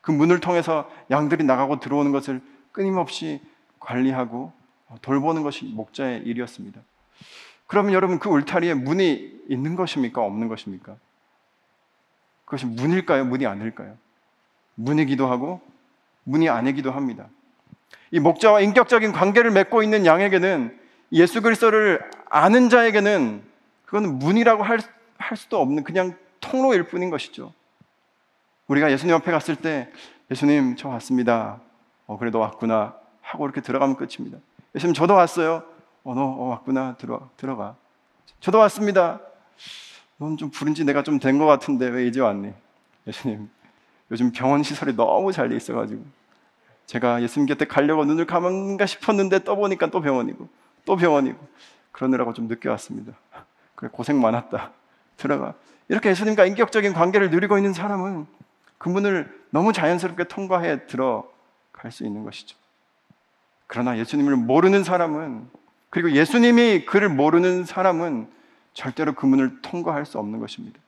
그 0.00 0.12
문을 0.12 0.40
통해서 0.40 0.90
양들이 1.10 1.44
나가고 1.44 1.80
들어오는 1.80 2.12
것을 2.12 2.40
끊임없이 2.72 3.40
관리하고 3.80 4.52
돌보는 5.02 5.42
것이 5.42 5.66
목자의 5.66 6.22
일이었습니다. 6.22 6.80
그러면 7.66 7.92
여러분 7.92 8.18
그 8.18 8.30
울타리에 8.30 8.74
문이 8.74 9.42
있는 9.48 9.76
것입니까? 9.76 10.22
없는 10.22 10.48
것입니까? 10.48 10.96
그것이 12.44 12.64
문일까요? 12.64 13.26
문이 13.26 13.44
아닐까요? 13.44 13.96
문이기도 14.76 15.26
하고 15.26 15.60
문이 16.24 16.48
아니기도 16.48 16.92
합니다. 16.92 17.26
이 18.10 18.20
목자와 18.20 18.60
인격적인 18.60 19.12
관계를 19.12 19.50
맺고 19.50 19.82
있는 19.82 20.06
양에게는 20.06 20.78
예수 21.12 21.42
그리스도를 21.42 22.08
아는 22.30 22.70
자에게는 22.70 23.42
그건 23.84 24.18
문이라고 24.18 24.62
할, 24.62 24.78
할 25.18 25.36
수도 25.36 25.60
없는 25.60 25.84
그냥 25.84 26.16
통로일 26.40 26.84
뿐인 26.84 27.10
것이죠. 27.10 27.52
우리가 28.68 28.90
예수님 28.90 29.14
앞에 29.16 29.30
갔을 29.30 29.56
때 29.56 29.90
예수님 30.30 30.76
저 30.76 30.88
왔습니다. 30.88 31.60
어 32.06 32.16
그래도 32.18 32.38
왔구나 32.38 32.94
하고 33.20 33.44
이렇게 33.44 33.60
들어가면 33.60 33.96
끝입니다. 33.96 34.38
예수님 34.74 34.94
저도 34.94 35.14
왔어요. 35.14 35.62
어, 36.04 36.14
너 36.14 36.22
어, 36.22 36.44
왔구나. 36.48 36.96
들어, 36.98 37.28
들어가. 37.36 37.74
저도 38.40 38.58
왔습니다. 38.58 39.20
넌 40.18 40.36
좀 40.36 40.50
부른 40.50 40.74
지 40.74 40.84
내가 40.84 41.02
좀 41.02 41.18
된 41.18 41.38
것 41.38 41.46
같은데 41.46 41.86
왜 41.88 42.06
이제 42.06 42.20
왔니? 42.20 42.52
예수님, 43.06 43.48
요즘 44.10 44.32
병원 44.32 44.62
시설이 44.62 44.94
너무 44.96 45.32
잘 45.32 45.48
돼 45.48 45.56
있어가지고 45.56 46.02
제가 46.86 47.22
예수님 47.22 47.46
곁에 47.46 47.66
가려고 47.66 48.04
눈을 48.04 48.26
감은가 48.26 48.86
싶었는데 48.86 49.44
떠보니까 49.44 49.90
또 49.90 50.00
병원이고 50.00 50.48
또 50.84 50.96
병원이고 50.96 51.38
그러느라고 51.92 52.32
좀 52.32 52.48
늦게 52.48 52.68
왔습니다. 52.70 53.12
그래 53.74 53.90
고생 53.92 54.20
많았다. 54.20 54.72
들어가. 55.18 55.54
이렇게 55.88 56.08
예수님과 56.08 56.46
인격적인 56.46 56.94
관계를 56.94 57.30
누리고 57.30 57.58
있는 57.58 57.74
사람은 57.74 58.26
그 58.78 58.88
문을 58.88 59.38
너무 59.50 59.72
자연스럽게 59.72 60.24
통과해 60.24 60.86
들어갈 60.86 61.90
수 61.90 62.04
있는 62.04 62.24
것이죠. 62.24 62.56
그러나 63.66 63.98
예수님을 63.98 64.36
모르는 64.36 64.84
사람은 64.84 65.50
그리고 65.90 66.12
예수님이 66.12 66.86
그를 66.86 67.08
모르는 67.08 67.64
사람은 67.64 68.30
절대로 68.72 69.14
그 69.14 69.26
문을 69.26 69.60
통과할 69.62 70.06
수 70.06 70.18
없는 70.18 70.38
것입니다. 70.38 70.78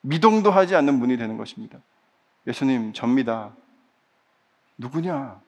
미동도 0.00 0.50
하지 0.50 0.74
않는 0.76 0.94
문이 0.94 1.16
되는 1.16 1.36
것입니다. 1.36 1.78
예수님, 2.46 2.92
접니다. 2.92 3.52
누구냐? 4.78 5.40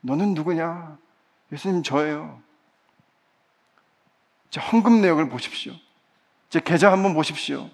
너는 0.00 0.34
누구냐? 0.34 0.96
예수님, 1.52 1.82
저예요. 1.82 2.40
제 4.50 4.60
헌금 4.60 5.00
내역을 5.00 5.28
보십시오. 5.28 5.74
제 6.48 6.60
계좌 6.60 6.90
한번 6.90 7.14
보십시오. 7.14 7.68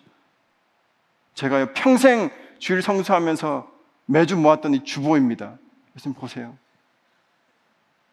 제가 1.34 1.72
평생 1.74 2.30
주일 2.58 2.82
성수하면서 2.82 3.70
매주 4.06 4.36
모았던 4.36 4.74
이 4.74 4.84
주보입니다. 4.84 5.58
예수님 5.96 6.18
보세요. 6.18 6.56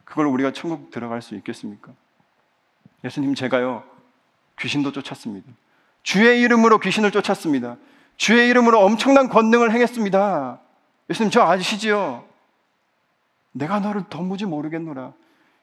그걸 0.04 0.26
우리가 0.26 0.52
천국 0.52 0.90
들어갈 0.90 1.22
수 1.22 1.34
있겠습니까? 1.36 1.92
예수님 3.04 3.34
제가요 3.34 3.82
귀신도 4.60 4.92
쫓았습니다. 4.92 5.50
주의 6.02 6.40
이름으로 6.42 6.78
귀신을 6.78 7.10
쫓았습니다. 7.10 7.76
주의 8.16 8.48
이름으로 8.48 8.80
엄청난 8.80 9.28
권능을 9.28 9.72
행했습니다. 9.72 10.60
예수님 11.10 11.30
저 11.30 11.42
아시지요? 11.42 12.24
내가 13.52 13.80
너를 13.80 14.04
도무지 14.08 14.44
모르겠노라. 14.44 15.12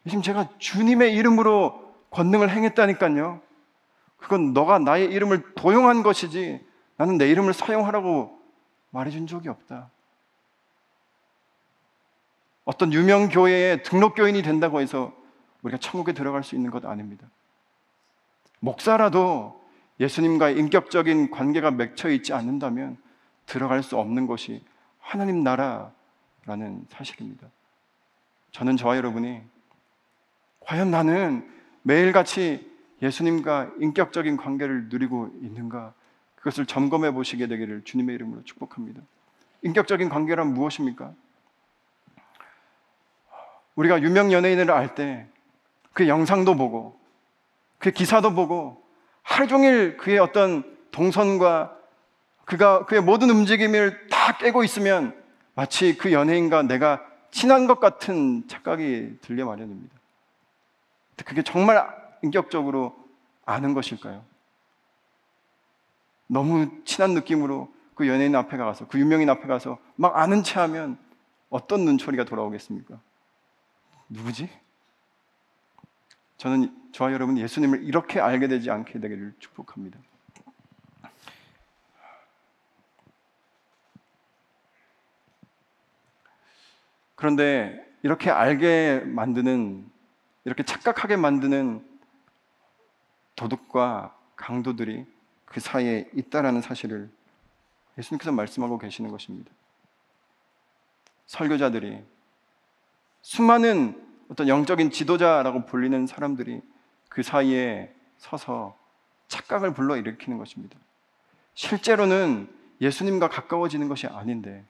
예수님 0.06 0.24
제가 0.24 0.50
주님의 0.58 1.14
이름으로 1.16 1.94
권능을 2.12 2.50
행했다니까요. 2.50 3.42
그건 4.20 4.54
너가 4.54 4.80
나의 4.80 5.06
이름을 5.06 5.56
도용한 5.56 6.04
것이지 6.04 6.66
나는 6.98 7.18
내 7.18 7.30
이름을 7.30 7.54
사용하라고 7.54 8.40
말해준 8.92 9.28
적이 9.28 9.50
없다. 9.50 9.90
어떤 12.66 12.94
유명 12.94 13.30
교회에 13.30 13.82
등록 13.82 14.16
교인이 14.16 14.42
된다고 14.42 14.80
해서 14.80 15.14
우리가 15.64 15.80
천국에 15.80 16.14
들어갈 16.14 16.44
수 16.44 16.56
있는 16.56 16.70
것 16.70 16.86
아닙니다. 16.86 17.28
목사라도 18.60 19.60
예수님과의 20.00 20.58
인격적인 20.58 21.32
관계가 21.32 21.72
맺혀 21.72 22.10
있지 22.10 22.34
않는다면 22.34 22.98
들어갈 23.46 23.84
수 23.84 23.98
없는 23.98 24.28
것이 24.28 24.64
하나님 25.00 25.44
나라라는 25.44 26.86
사실입니다. 26.90 27.48
저는 28.52 28.78
저와 28.78 28.98
여러분이 28.98 29.42
과연 30.60 30.92
나는 30.92 31.50
매일같이 31.82 32.70
예수님과 33.02 33.72
인격적인 33.80 34.38
관계를 34.38 34.86
누리고 34.90 35.30
있는가 35.42 35.94
그것을 36.36 36.66
점검해 36.66 37.12
보시게 37.12 37.48
되기를 37.48 37.84
주님의 37.84 38.16
이름으로 38.16 38.44
축복합니다. 38.44 39.02
인격적인 39.62 40.10
관계란 40.10 40.54
무엇입니까? 40.54 41.14
우리가 43.76 44.02
유명 44.02 44.32
연예인을 44.32 44.72
알 44.72 44.96
때 44.96 45.28
그 45.94 46.08
영상도 46.08 46.56
보고 46.56 46.98
그 47.78 47.92
기사도 47.92 48.34
보고 48.34 48.82
하루 49.22 49.48
종일 49.48 49.98
그의 49.98 50.20
어떤 50.20 50.64
동선과 50.92 51.76
그가 52.46 52.86
그의 52.86 53.02
모든 53.02 53.30
움직임을 53.30 54.08
다 54.08 54.38
깨고 54.38 54.64
있으면 54.64 55.14
마치 55.56 55.98
그 55.98 56.14
연예인과 56.14 56.64
내가 56.64 57.06
친한 57.32 57.68
것 57.68 57.80
같은 57.82 58.48
착각이 58.48 59.18
들려 59.22 59.46
마련입니다. 59.46 59.94
그게 61.26 61.44
정말 61.44 61.86
인격적으로 62.22 62.96
아는 63.46 63.74
것일까요? 63.74 64.24
너무 66.28 66.84
친한 66.86 67.14
느낌으로 67.14 67.74
그 67.96 68.08
연예인 68.08 68.36
앞에 68.36 68.56
가서 68.58 68.88
그 68.88 69.00
유명인 69.00 69.30
앞에 69.30 69.48
가서 69.48 69.80
막 69.96 70.16
아는 70.16 70.44
체 70.44 70.60
하면 70.60 70.98
어떤 71.50 71.86
눈초리가 71.86 72.26
돌아오겠습니까? 72.26 73.00
누구지? 74.10 74.50
저는 76.38 76.74
저와 76.94 77.12
여러분 77.12 77.38
예수님을 77.38 77.84
이렇게 77.84 78.20
알게 78.20 78.48
되지 78.48 78.72
않게 78.72 79.00
되기를 79.00 79.34
축복합니다. 79.40 80.00
그런데 87.16 87.86
이렇게 88.02 88.32
알게 88.32 89.02
만드는 89.06 89.86
이렇게 90.46 90.64
착각하게 90.64 91.18
만드는 91.18 91.86
도둑과 93.40 94.14
강도들이 94.36 95.06
그 95.46 95.62
사이에 95.62 96.10
있다라는 96.14 96.62
사실을 96.62 97.10
예수님께서 97.98 98.34
말씀하고 98.34 98.78
계시는 98.78 99.12
것입니다. 99.12 99.50
설교자들이 101.26 102.04
수많은 103.22 104.06
어떤 104.30 104.50
영적인 104.50 104.92
지도자라고 104.92 105.66
불리는 105.66 106.06
사람들이 106.06 106.62
그 107.08 107.24
사이에 107.24 107.96
서서 108.18 108.78
착각을 109.30 109.74
불러일으키는 109.74 110.38
것입니다. 110.38 110.78
실제로는 111.54 112.54
예수님과 112.82 113.30
가까워지는 113.30 113.88
것이 113.88 114.08
아닌데 114.08 114.66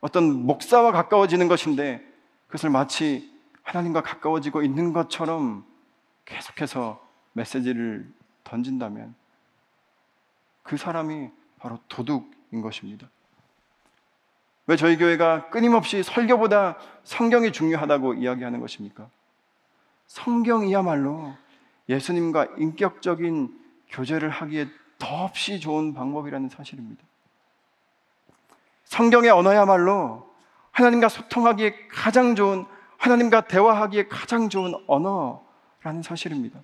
어떤 0.00 0.46
목사와 0.46 0.92
가까워지는 0.92 1.48
것인데 1.48 2.00
그것을 2.46 2.70
마치 2.70 3.36
하나님과 3.64 4.02
가까워지고 4.02 4.62
있는 4.62 4.92
것처럼 4.92 5.64
계속해서 6.26 7.09
메시지를 7.40 8.06
던진다면 8.44 9.14
그 10.62 10.76
사람이 10.76 11.30
바로 11.58 11.78
도둑인 11.88 12.60
것입니다. 12.60 13.08
왜 14.66 14.76
저희 14.76 14.96
교회가 14.96 15.48
끊임없이 15.48 16.02
설교보다 16.02 16.76
성경이 17.02 17.52
중요하다고 17.52 18.14
이야기하는 18.14 18.60
것입니까? 18.60 19.08
성경이야말로 20.06 21.34
예수님과 21.88 22.46
인격적인 22.58 23.58
교제를 23.88 24.28
하기에 24.28 24.68
더없이 24.98 25.60
좋은 25.60 25.94
방법이라는 25.94 26.50
사실입니다. 26.50 27.02
성경의 28.84 29.30
언어야말로 29.30 30.30
하나님과 30.72 31.08
소통하기에 31.08 31.88
가장 31.88 32.34
좋은, 32.34 32.66
하나님과 32.98 33.42
대화하기에 33.42 34.08
가장 34.08 34.48
좋은 34.48 34.74
언어라는 34.86 36.02
사실입니다. 36.02 36.60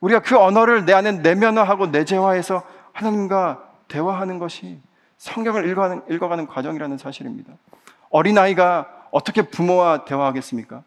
우리가 0.00 0.20
그 0.20 0.38
언어를 0.38 0.84
내 0.84 0.92
안에 0.92 1.12
내면화하고 1.12 1.88
내재화해서 1.88 2.62
하나님과 2.92 3.62
대화하는 3.88 4.38
것이 4.38 4.80
성경을 5.18 5.68
읽어가는, 5.68 6.02
읽어가는 6.10 6.46
과정이라는 6.46 6.98
사실입니다. 6.98 7.52
어린아이가 8.08 8.88
어떻게 9.10 9.42
부모와 9.42 10.04
대화하겠습니까? 10.04 10.82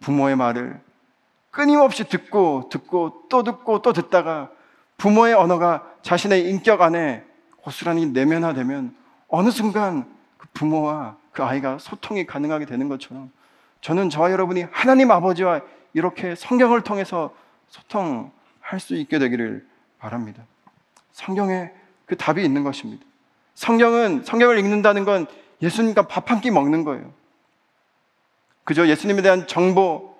부모의 0.00 0.36
말을 0.36 0.80
끊임없이 1.50 2.04
듣고 2.08 2.68
듣고 2.70 3.24
또 3.28 3.42
듣고 3.42 3.82
또 3.82 3.92
듣다가 3.92 4.50
부모의 4.98 5.34
언어가 5.34 5.84
자신의 6.02 6.48
인격 6.48 6.82
안에 6.82 7.24
고스란히 7.58 8.06
내면화되면 8.06 8.94
어느 9.28 9.50
순간 9.50 10.06
그 10.38 10.46
부모와 10.52 11.16
그 11.32 11.42
아이가 11.42 11.78
소통이 11.78 12.26
가능하게 12.26 12.64
되는 12.64 12.88
것처럼 12.88 13.30
저는 13.80 14.08
저와 14.10 14.30
여러분이 14.32 14.66
하나님 14.70 15.10
아버지와 15.10 15.60
이렇게 15.92 16.34
성경을 16.34 16.82
통해서 16.82 17.34
소통할 17.68 18.80
수 18.80 18.94
있게 18.96 19.18
되기를 19.18 19.66
바랍니다. 19.98 20.44
성경에 21.12 21.70
그 22.04 22.16
답이 22.16 22.44
있는 22.44 22.62
것입니다. 22.64 23.04
성경은 23.54 24.22
성경을 24.24 24.58
읽는다는 24.58 25.04
건 25.04 25.26
예수님과 25.62 26.08
밥 26.08 26.30
한 26.30 26.40
끼 26.40 26.50
먹는 26.50 26.84
거예요. 26.84 27.12
그저 28.64 28.86
예수님에 28.88 29.22
대한 29.22 29.46
정보, 29.46 30.14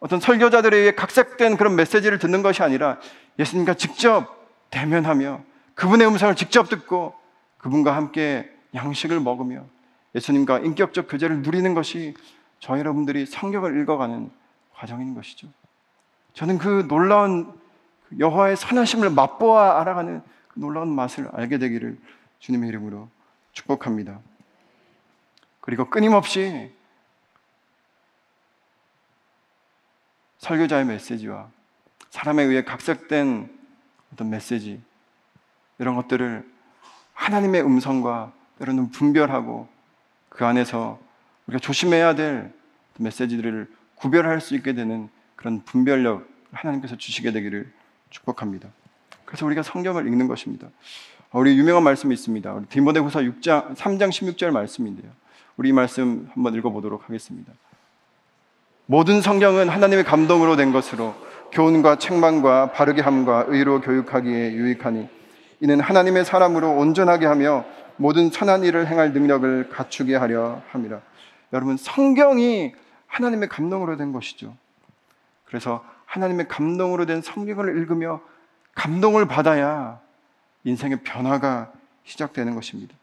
어떤 0.00 0.20
설교자들에 0.20 0.76
의해 0.76 0.90
각색된 0.92 1.56
그런 1.56 1.76
메시지를 1.76 2.18
듣는 2.18 2.42
것이 2.42 2.62
아니라 2.62 2.98
예수님과 3.38 3.74
직접 3.74 4.46
대면하며 4.70 5.40
그분의 5.74 6.06
음성을 6.06 6.34
직접 6.34 6.68
듣고 6.68 7.14
그분과 7.58 7.94
함께 7.94 8.50
양식을 8.74 9.20
먹으며 9.20 9.64
예수님과 10.14 10.58
인격적 10.60 11.06
교제를 11.08 11.42
누리는 11.42 11.72
것이 11.74 12.14
저 12.58 12.78
여러분들이 12.78 13.26
성경을 13.26 13.80
읽어가는 13.80 14.30
과정인 14.74 15.14
것이죠. 15.14 15.48
저는 16.34 16.58
그 16.58 16.86
놀라운 16.88 17.52
여호와의 18.18 18.56
선하심을 18.56 19.10
맛보아 19.10 19.80
알아가는 19.80 20.22
그 20.48 20.60
놀라운 20.60 20.94
맛을 20.94 21.28
알게 21.32 21.58
되기를 21.58 21.98
주님의 22.38 22.68
이름으로 22.68 23.08
축복합니다. 23.52 24.20
그리고 25.60 25.88
끊임없이 25.88 26.72
설교자의 30.38 30.84
메시지와 30.86 31.48
사람에 32.10 32.42
의해 32.42 32.64
각색된 32.64 33.58
어떤 34.12 34.30
메시지 34.30 34.82
이런 35.78 35.94
것들을 35.94 36.50
하나님의 37.14 37.62
음성과 37.62 38.32
때로는 38.58 38.90
분별하고 38.90 39.68
그 40.28 40.44
안에서 40.44 40.98
우리가 41.46 41.60
조심해야 41.60 42.14
될 42.14 42.52
메시지들을 42.98 43.70
구별할 43.94 44.40
수 44.40 44.54
있게 44.54 44.72
되는 44.74 45.08
그런 45.42 45.60
분별력 45.64 46.24
하나님께서 46.52 46.96
주시게 46.96 47.32
되기를 47.32 47.68
축복합니다. 48.10 48.68
그래서 49.24 49.44
우리가 49.44 49.64
성경을 49.64 50.06
읽는 50.06 50.28
것입니다. 50.28 50.68
우리 51.32 51.58
유명한 51.58 51.82
말씀이 51.82 52.14
있습니다. 52.14 52.52
우리 52.52 52.66
디모데후서 52.66 53.20
6장 53.20 53.74
3장 53.74 54.10
16절 54.10 54.52
말씀인데요. 54.52 55.10
우리 55.56 55.70
이 55.70 55.72
말씀 55.72 56.30
한번 56.32 56.54
읽어보도록 56.54 57.08
하겠습니다. 57.08 57.52
모든 58.86 59.20
성경은 59.20 59.68
하나님의 59.68 60.04
감동으로 60.04 60.54
된 60.54 60.72
것으로 60.72 61.12
교훈과 61.50 61.96
책망과 61.96 62.70
바르게 62.70 63.02
함과 63.02 63.46
의로 63.48 63.80
교육하기에 63.80 64.52
유익하니 64.52 65.08
이는 65.58 65.80
하나님의 65.80 66.24
사람으로 66.24 66.70
온전하게 66.76 67.26
하며 67.26 67.64
모든 67.96 68.30
선한 68.30 68.62
일을 68.62 68.86
행할 68.86 69.12
능력을 69.12 69.70
갖추게 69.70 70.14
하려 70.14 70.62
함이라. 70.68 71.00
여러분 71.52 71.76
성경이 71.76 72.74
하나님의 73.08 73.48
감동으로 73.48 73.96
된 73.96 74.12
것이죠. 74.12 74.54
그래서 75.52 75.84
하나님의 76.06 76.48
감동으로 76.48 77.04
된 77.04 77.20
성경을 77.20 77.76
읽으며 77.76 78.22
감동을 78.74 79.26
받아야 79.26 80.00
인생의 80.64 81.02
변화가 81.02 81.70
시작되는 82.04 82.54
것입니다. 82.54 82.94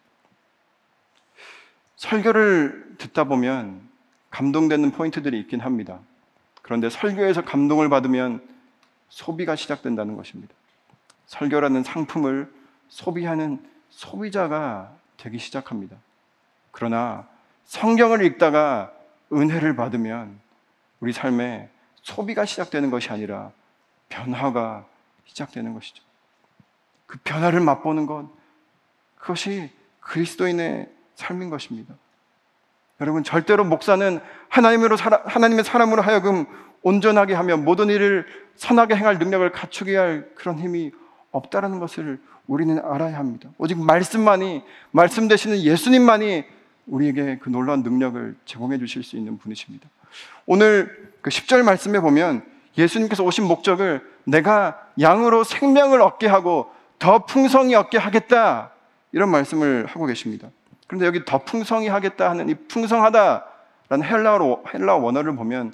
설교를 1.95 2.95
듣다 2.97 3.25
보면 3.25 3.87
감동되는 4.31 4.89
포인트들이 4.93 5.39
있긴 5.41 5.59
합니다. 5.59 5.99
그런데 6.63 6.89
설교에서 6.89 7.45
감동을 7.45 7.87
받으면 7.87 8.43
소비가 9.09 9.55
시작된다는 9.55 10.17
것입니다. 10.17 10.51
설교라는 11.27 11.83
상품을 11.83 12.51
소비하는 12.87 13.63
소비자가 13.91 14.91
되기 15.17 15.37
시작합니다. 15.37 15.97
그러나 16.71 17.27
성경을 17.65 18.25
읽다가 18.25 18.91
은혜를 19.31 19.75
받으면 19.75 20.39
우리 20.99 21.13
삶에 21.13 21.69
소비가 22.09 22.45
시작되는 22.45 22.89
것이 22.89 23.09
아니라 23.09 23.51
변화가 24.09 24.85
시작되는 25.25 25.73
것이죠. 25.73 26.03
그 27.05 27.19
변화를 27.23 27.59
맛보는 27.59 28.05
것, 28.05 28.27
그것이 29.17 29.69
그리스도인의 29.99 30.89
삶인 31.15 31.49
것입니다. 31.49 31.93
여러분, 33.01 33.23
절대로 33.23 33.63
목사는 33.63 34.19
하나님으로 34.49 34.97
살아, 34.97 35.21
하나님의 35.25 35.63
사람으로 35.63 36.01
하여금 36.01 36.45
온전하게 36.81 37.33
하며 37.33 37.57
모든 37.57 37.89
일을 37.89 38.25
선하게 38.55 38.95
행할 38.95 39.19
능력을 39.19 39.49
갖추게 39.51 39.95
할 39.95 40.29
그런 40.35 40.59
힘이 40.59 40.91
없다라는 41.31 41.79
것을 41.79 42.19
우리는 42.47 42.79
알아야 42.79 43.17
합니다. 43.17 43.49
오직 43.57 43.79
말씀만이, 43.79 44.63
말씀 44.91 45.27
되시는 45.27 45.59
예수님만이 45.59 46.45
우리에게 46.89 47.37
그 47.39 47.49
놀라운 47.49 47.83
능력을 47.83 48.35
제공해 48.45 48.77
주실 48.77 49.03
수 49.03 49.15
있는 49.15 49.37
분이십니다. 49.37 49.87
오늘 50.45 51.13
그 51.21 51.29
10절 51.29 51.63
말씀에 51.63 51.99
보면 51.99 52.43
예수님께서 52.77 53.23
오신 53.23 53.45
목적을 53.45 54.01
내가 54.23 54.87
양으로 54.99 55.43
생명을 55.43 56.01
얻게 56.01 56.27
하고 56.27 56.71
더 56.97 57.25
풍성히 57.25 57.75
얻게 57.75 57.97
하겠다. 57.97 58.71
이런 59.11 59.29
말씀을 59.29 59.85
하고 59.87 60.05
계십니다. 60.05 60.49
그런데 60.87 61.05
여기 61.05 61.23
더 61.25 61.39
풍성히 61.39 61.87
하겠다 61.87 62.29
하는 62.29 62.49
이 62.49 62.55
풍성하다라는 62.55 64.03
헬라어, 64.03 64.63
헬라 64.73 64.95
원어를 64.95 65.35
보면 65.35 65.73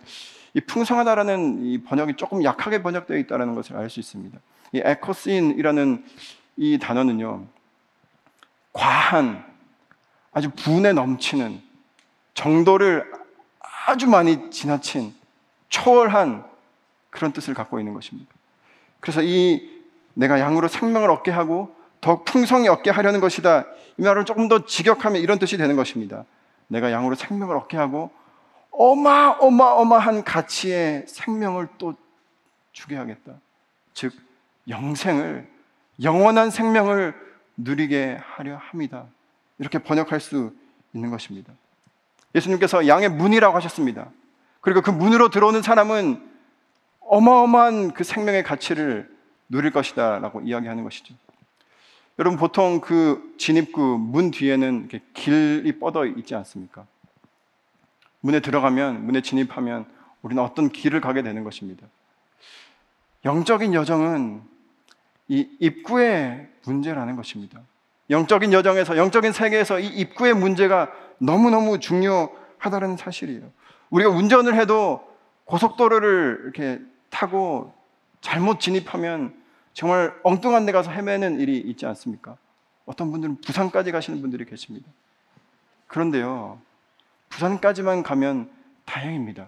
이 0.54 0.62
풍성하다라는 0.62 1.64
이 1.64 1.84
번역이 1.84 2.16
조금 2.16 2.44
약하게 2.44 2.82
번역되어 2.82 3.18
있다는 3.18 3.56
것을 3.56 3.76
알 3.76 3.90
수 3.90 4.00
있습니다. 4.00 4.38
이 4.74 4.82
에코신이라는 4.84 6.06
이 6.58 6.80
단어는요, 6.80 7.46
과한, 8.74 9.46
아주 10.36 10.52
분에 10.52 10.92
넘치는 10.92 11.62
정도를 12.34 13.10
아주 13.88 14.08
많이 14.08 14.52
지나친 14.52 15.16
초월한 15.70 16.46
그런 17.10 17.32
뜻을 17.32 17.54
갖고 17.54 17.80
있는 17.80 17.94
것입니다. 17.94 18.30
그래서 19.00 19.22
이 19.24 19.84
내가 20.14 20.42
양으로 20.42 20.68
생명을 20.68 21.10
얻게 21.10 21.32
하고 21.32 21.74
더 22.02 22.24
풍성히 22.24 22.68
얻게 22.68 22.92
하려는 22.92 23.22
것이다. 23.22 23.66
이 23.98 24.02
말을 24.02 24.26
조금 24.26 24.50
더 24.50 24.66
직역하면 24.66 25.22
이런 25.22 25.40
뜻이 25.40 25.56
되는 25.56 25.78
것입니다. 25.78 26.26
내가 26.68 26.92
양으로 26.92 27.16
생명을 27.16 27.56
얻게 27.56 27.78
하고 27.78 28.12
어마어마어마한 28.72 30.26
가치의 30.26 31.06
생명을 31.08 31.70
또 31.78 31.96
주게 32.74 32.98
하겠다. 32.98 33.36
즉 33.94 34.12
영생을 34.68 35.50
영원한 36.04 36.50
생명을 36.50 37.16
누리게 37.56 38.20
하려 38.22 38.58
합니다. 38.58 39.06
이렇게 39.60 39.80
번역할 39.80 40.20
수 40.20 40.54
있는 40.94 41.10
것입니다. 41.12 41.54
예수님께서 42.34 42.88
양의 42.88 43.10
문이라고 43.10 43.56
하셨습니다. 43.58 44.10
그리고 44.62 44.82
그 44.82 44.90
문으로 44.90 45.30
들어오는 45.30 45.62
사람은 45.62 46.22
어마어마한 47.02 47.94
그 47.94 48.04
생명의 48.04 48.44
가치를 48.44 49.10
누릴 49.48 49.72
것이다 49.72 50.20
라고 50.20 50.42
이야기하는 50.42 50.84
것이죠. 50.84 51.14
여러분 52.18 52.40
보통 52.40 52.82
그 52.82 53.36
진입구 53.38 53.98
문 54.00 54.32
뒤에는 54.32 54.90
길이 55.14 55.80
뻗어 55.80 56.06
있지 56.06 56.34
않습니까? 56.36 56.86
문에 58.22 58.40
들어가면 58.40 59.06
문에 59.06 59.22
진입하면 59.22 59.86
우리는 60.22 60.42
어떤 60.42 60.70
길을 60.70 61.02
가게 61.02 61.22
되는 61.22 61.44
것입니다. 61.44 61.86
영적인 63.24 63.74
여정은 63.74 64.42
이 65.28 65.48
입구의 65.60 66.48
문제라는 66.66 67.16
것입니다. 67.16 67.62
영적인 68.10 68.54
여정에서 68.54 68.98
영적인 68.98 69.32
세계에서 69.32 69.80
이 69.80 69.88
입구의 69.88 70.34
문제가 70.34 70.92
너무너무 71.18 71.80
중요하다는 71.80 72.98
사실이에요. 72.98 73.50
우리가 73.90 74.10
운전을 74.10 74.56
해도 74.56 75.08
고속도로를 75.46 76.42
이렇게 76.44 76.82
타고 77.10 77.74
잘못 78.22 78.60
진입하면 78.60 79.36
정말 79.74 80.14
엉뚱한 80.24 80.66
데 80.66 80.72
가서 80.72 80.92
헤매는 80.92 81.40
일이 81.40 81.58
있지 81.58 81.86
않습니까? 81.86 82.38
어떤 82.86 83.12
분들은 83.12 83.42
부산까지 83.42 83.92
가시는 83.92 84.22
분들이 84.22 84.46
계십니다. 84.46 84.88
그런데요, 85.88 86.60
부산까지만 87.30 88.04
가면 88.04 88.50
다행입니다. 88.86 89.48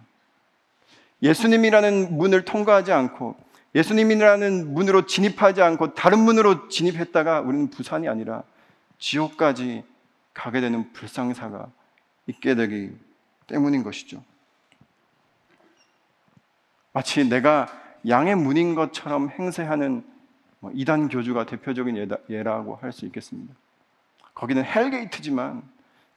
예수님이라는 1.21 2.17
문을 2.17 2.45
통과하지 2.45 2.91
않고 2.91 3.35
예수님이라는 3.77 4.73
문으로 4.73 5.05
진입하지 5.05 5.61
않고 5.61 5.93
다른 5.93 6.19
문으로 6.19 6.67
진입했다가 6.67 7.41
우리는 7.41 7.69
부산이 7.69 8.09
아니라 8.09 8.41
지옥까지 8.97 9.83
가게 10.33 10.61
되는 10.61 10.91
불상사가 10.93 11.69
있게 12.25 12.55
되기 12.55 12.91
때문인 13.45 13.83
것이죠. 13.83 14.23
마치 16.91 17.23
내가 17.29 17.67
양의 18.07 18.35
문인 18.35 18.73
것처럼 18.73 19.29
행세하는 19.29 20.03
뭐 20.59 20.71
이단 20.73 21.09
교주가 21.09 21.45
대표적인 21.45 22.09
예라고 22.31 22.77
할 22.77 22.91
수 22.91 23.05
있겠습니다. 23.05 23.53
거기는 24.33 24.63
헬게이트지만 24.63 25.61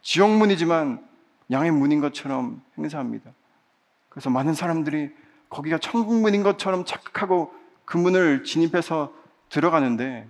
지옥문이지만 0.01 1.07
양의 1.51 1.73
문인 1.73 2.01
것처럼 2.01 2.63
행세합니다. 2.79 3.31
그래서 4.09 4.31
많은 4.31 4.55
사람들이 4.55 5.11
거기가 5.51 5.79
천국문인 5.79 6.43
것처럼 6.43 6.85
착각하고 6.85 7.53
그 7.85 7.99
문을 7.99 8.45
진입해서 8.45 9.13
들어가는데 9.49 10.27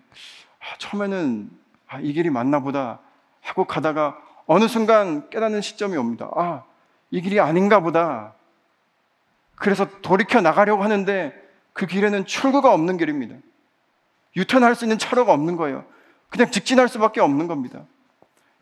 아, 0.61 0.76
처음에는 0.78 1.50
아, 1.87 2.00
이 2.00 2.12
길이 2.12 2.30
맞나 2.30 2.61
보다 2.61 3.00
하고 3.42 3.66
가다가 3.66 4.16
어느 4.46 4.66
순간 4.66 5.28
깨닫는 5.30 5.61
시점이 5.61 5.96
옵니다. 5.96 6.30
아, 6.35 6.64
이 7.11 7.20
길이 7.20 7.38
아닌가 7.38 7.80
보다. 7.80 8.35
그래서 9.54 9.87
돌이켜 10.00 10.40
나가려고 10.40 10.83
하는데 10.83 11.35
그 11.72 11.87
길에는 11.87 12.24
출구가 12.24 12.72
없는 12.72 12.96
길입니다. 12.96 13.37
유턴할 14.37 14.74
수 14.74 14.85
있는 14.85 14.98
차로가 14.98 15.33
없는 15.33 15.56
거예요. 15.56 15.85
그냥 16.30 16.50
직진할 16.50 16.88
수밖에 16.88 17.20
없는 17.20 17.46
겁니다. 17.46 17.85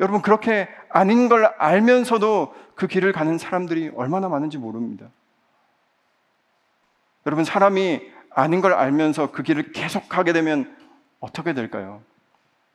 여러분, 0.01 0.23
그렇게 0.23 0.69
아닌 0.89 1.29
걸 1.29 1.47
알면서도 1.59 2.55
그 2.75 2.87
길을 2.87 3.13
가는 3.13 3.37
사람들이 3.39 3.93
얼마나 3.97 4.29
많은지 4.29 4.59
모릅니다. 4.59 5.09
여러분, 7.29 7.45
사람이 7.45 8.01
아닌 8.31 8.63
걸 8.63 8.73
알면서 8.73 9.33
그 9.33 9.43
길을 9.43 9.73
계속 9.73 10.09
가게 10.09 10.33
되면 10.33 10.75
어떻게 11.21 11.53
될까요? 11.53 12.01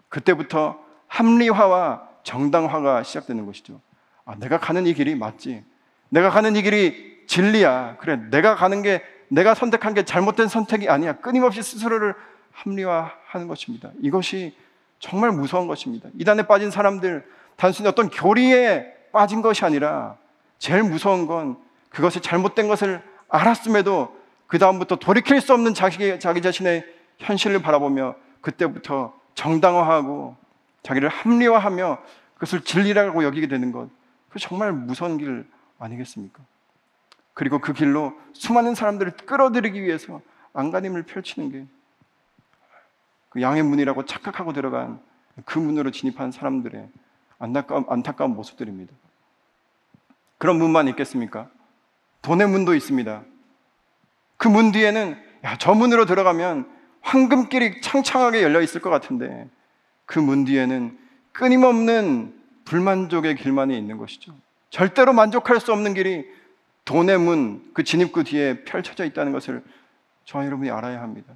그때부터 0.10 0.80
합리화와 1.08 2.08
정당화가 2.22 3.02
시작되는 3.02 3.48
것이죠. 3.48 3.82
아, 4.26 4.36
내가 4.36 4.60
가는 4.60 4.86
이 4.86 4.94
길이 4.94 5.16
맞지. 5.16 5.63
내가 6.10 6.30
가는 6.30 6.56
이 6.56 6.62
길이 6.62 7.24
진리야. 7.26 7.98
그래, 7.98 8.18
내가 8.30 8.54
가는 8.54 8.84
게, 8.84 9.02
내가 9.28 9.56
선택한 9.56 9.96
게 9.96 10.06
잘못된 10.06 10.48
선택이 10.48 10.88
아니야. 10.88 11.13
끊임없이 11.13 11.63
스스로를 11.63 12.13
합리화하는 12.52 13.48
것입니다. 13.48 13.89
이것이 14.02 14.56
정말 15.00 15.32
무서운 15.32 15.66
것입니다. 15.66 16.10
이단에 16.20 16.44
빠진 16.46 16.70
사람들, 16.70 17.28
단순히 17.56 17.89
어떤 17.89 18.12
교리에 18.12 18.86
빠진 19.12 19.42
것이 19.42 19.66
아니라 19.66 20.16
제일 20.60 20.84
무서운 20.84 21.26
건 21.26 21.58
그것이 21.89 22.22
잘못된 22.22 22.68
것을 22.68 23.02
알았음에도 23.30 24.22
그 24.54 24.60
다음부터 24.60 24.98
돌이킬 24.98 25.42
수 25.42 25.52
없는 25.52 25.74
자기, 25.74 26.20
자기 26.20 26.39
자신의 26.39 26.86
현실을 27.18 27.63
바라보며 27.63 28.13
그때부터 28.42 29.20
정당화하고 29.34 30.36
자기를 30.84 31.10
합리화하며 31.10 31.98
그것을 32.36 32.62
진리라고 32.62 33.24
여기게 33.24 33.48
되는 33.48 33.72
것. 33.72 33.89
그 34.30 34.38
정말 34.38 34.72
무서운 34.72 35.18
길 35.18 35.48
아니겠습니까? 35.80 36.44
그리고 37.34 37.58
그 37.58 37.74
길로 37.74 38.13
수많은 38.34 38.76
사람들을 38.76 39.13
끌어들이기 39.26 39.82
위해서 39.82 40.22
안간힘을 40.54 41.02
펼치는 41.02 41.52
게 41.52 41.66
그 43.34 43.42
양의 43.42 43.63
문이라고 43.63 44.06
착각하고 44.06 44.54
들어간 44.54 45.00
그 45.46 45.58
문으로 45.58 45.89
진입한 45.89 46.32
사람들의 46.32 46.88
안타까운, 47.39 47.86
안타까운 47.89 48.36
모습들입니다. 48.36 48.94
그런 50.38 50.60
문만 50.60 50.88
있겠습니까? 50.89 51.50
돈의 52.22 52.48
문도 52.48 52.76
있습니다. 52.76 53.24
그 54.44 54.50
문 54.50 54.74
뒤에는 54.74 55.18
야, 55.46 55.56
저 55.58 55.74
문으로 55.74 56.06
들어가면 56.06 56.70
황금길이 57.00 57.80
창창하게 57.80 58.44
열려 58.44 58.60
있을 58.62 58.82
것 58.82 58.90
같은데 58.90 59.48
그 60.06 60.20
문 60.20 60.44
뒤에는 60.44 60.98
끊임없는 61.32 62.34
불만족의 62.66 63.38
길만이 63.38 63.78
있는 63.78 63.98
것이죠. 63.98 64.34
절대로 64.70 65.14
만족할 65.14 65.62
수 65.62 65.72
없는 65.72 65.94
길이 65.94 66.26
돈의 66.84 67.20
문, 67.20 67.72
그 67.74 67.86
진입구 67.86 68.26
뒤에 68.26 68.66
펼쳐져 68.66 69.06
있다는 69.06 69.32
것을 69.32 69.64
저와 70.26 70.46
여러분이 70.46 70.70
알아야 70.72 71.02
합니다. 71.02 71.34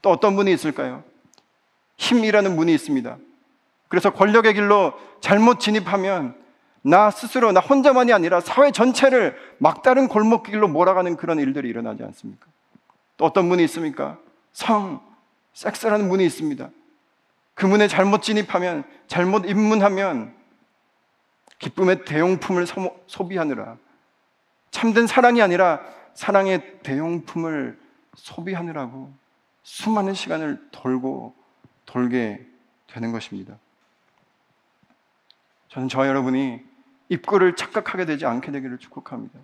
또 0.00 0.08
어떤 0.10 0.34
문이 0.34 0.50
있을까요? 0.50 1.04
힘이라는 1.98 2.56
문이 2.56 2.72
있습니다. 2.72 3.18
그래서 3.88 4.14
권력의 4.14 4.54
길로 4.54 4.94
잘못 5.20 5.60
진입하면 5.60 6.34
나 6.82 7.10
스스로, 7.10 7.52
나 7.52 7.60
혼자만이 7.60 8.12
아니라 8.12 8.40
사회 8.40 8.70
전체를 8.70 9.36
막다른 9.58 10.08
골목길로 10.08 10.68
몰아가는 10.68 11.16
그런 11.16 11.38
일들이 11.38 11.68
일어나지 11.68 12.02
않습니까? 12.02 12.46
또 13.16 13.26
어떤 13.26 13.46
문이 13.48 13.62
있습니까? 13.64 14.18
성, 14.52 15.00
섹스라는 15.52 16.08
문이 16.08 16.24
있습니다. 16.24 16.70
그 17.54 17.66
문에 17.66 17.88
잘못 17.88 18.22
진입하면, 18.22 18.84
잘못 19.06 19.44
입문하면 19.44 20.34
기쁨의 21.58 22.06
대용품을 22.06 22.66
소비하느라 23.06 23.76
참된 24.70 25.06
사랑이 25.06 25.42
아니라 25.42 25.80
사랑의 26.14 26.80
대용품을 26.82 27.78
소비하느라고 28.14 29.12
수많은 29.62 30.14
시간을 30.14 30.68
돌고 30.70 31.34
돌게 31.84 32.46
되는 32.86 33.12
것입니다. 33.12 33.56
저는 35.68 35.88
저 35.88 36.06
여러분이 36.06 36.69
입구를 37.10 37.56
착각하게 37.56 38.06
되지 38.06 38.24
않게 38.24 38.50
되기를 38.52 38.78
축복합니다. 38.78 39.38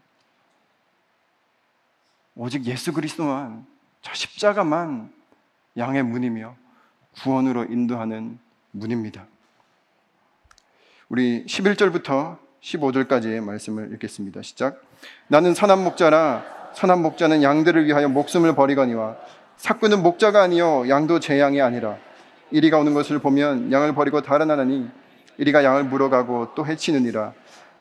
오직 2.37 2.64
예수 2.64 2.92
그리스도만 2.92 3.67
저 4.02 4.14
십자가만 4.14 5.12
양의 5.77 6.02
문이며 6.04 6.56
구원으로 7.23 7.64
인도하는 7.64 8.38
문입니다. 8.71 9.27
우리 11.08 11.44
11절부터 11.46 12.38
15절까지의 12.60 13.42
말씀을 13.42 13.92
읽겠습니다. 13.94 14.42
시작. 14.42 14.83
나는 15.29 15.54
선한 15.54 15.83
목자라 15.83 16.73
선한 16.75 17.02
목자는 17.02 17.42
양들을 17.42 17.87
위하여 17.87 18.08
목숨을 18.08 18.54
버리거니와 18.54 19.17
삭구는 19.56 20.02
목자가 20.02 20.42
아니요 20.42 20.88
양도 20.88 21.21
제 21.21 21.40
양이 21.40 21.60
아니라 21.60 21.96
이리가 22.50 22.79
오는 22.79 22.92
것을 22.92 23.19
보면 23.19 23.73
양을 23.73 23.94
버리고 23.94 24.21
달아나니 24.21 24.88
이리가 25.38 25.64
양을 25.64 25.85
물어가고 25.85 26.54
또 26.54 26.67
해치느니라 26.67 27.33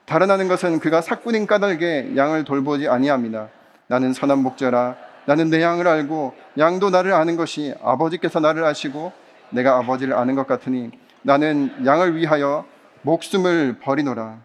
달아나는 0.05 0.47
것은 0.47 0.79
그가 0.79 1.01
삭군인 1.01 1.47
까닭에 1.47 2.15
양을 2.15 2.43
돌보지 2.43 2.87
아니함이나 2.87 3.49
나는 3.87 4.13
선한 4.13 4.39
목자라 4.39 4.95
나는 5.25 5.49
내 5.49 5.61
양을 5.61 5.87
알고 5.87 6.35
양도 6.57 6.89
나를 6.89 7.13
아는 7.13 7.35
것이 7.35 7.73
아버지께서 7.81 8.39
나를 8.39 8.63
아시고 8.63 9.11
내가 9.49 9.77
아버지를 9.77 10.13
아는 10.13 10.35
것 10.35 10.45
같으니 10.47 10.91
나는 11.23 11.85
양을 11.85 12.15
위하여 12.15 12.65
목숨을 13.01 13.79
버리노라 13.79 14.37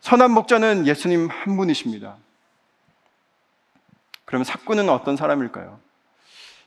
선한 0.00 0.30
목자는 0.32 0.86
예수님 0.86 1.28
한 1.28 1.56
분이십니다 1.56 2.16
그러면 4.30 4.44
사꾼은 4.44 4.88
어떤 4.88 5.16
사람일까요? 5.16 5.80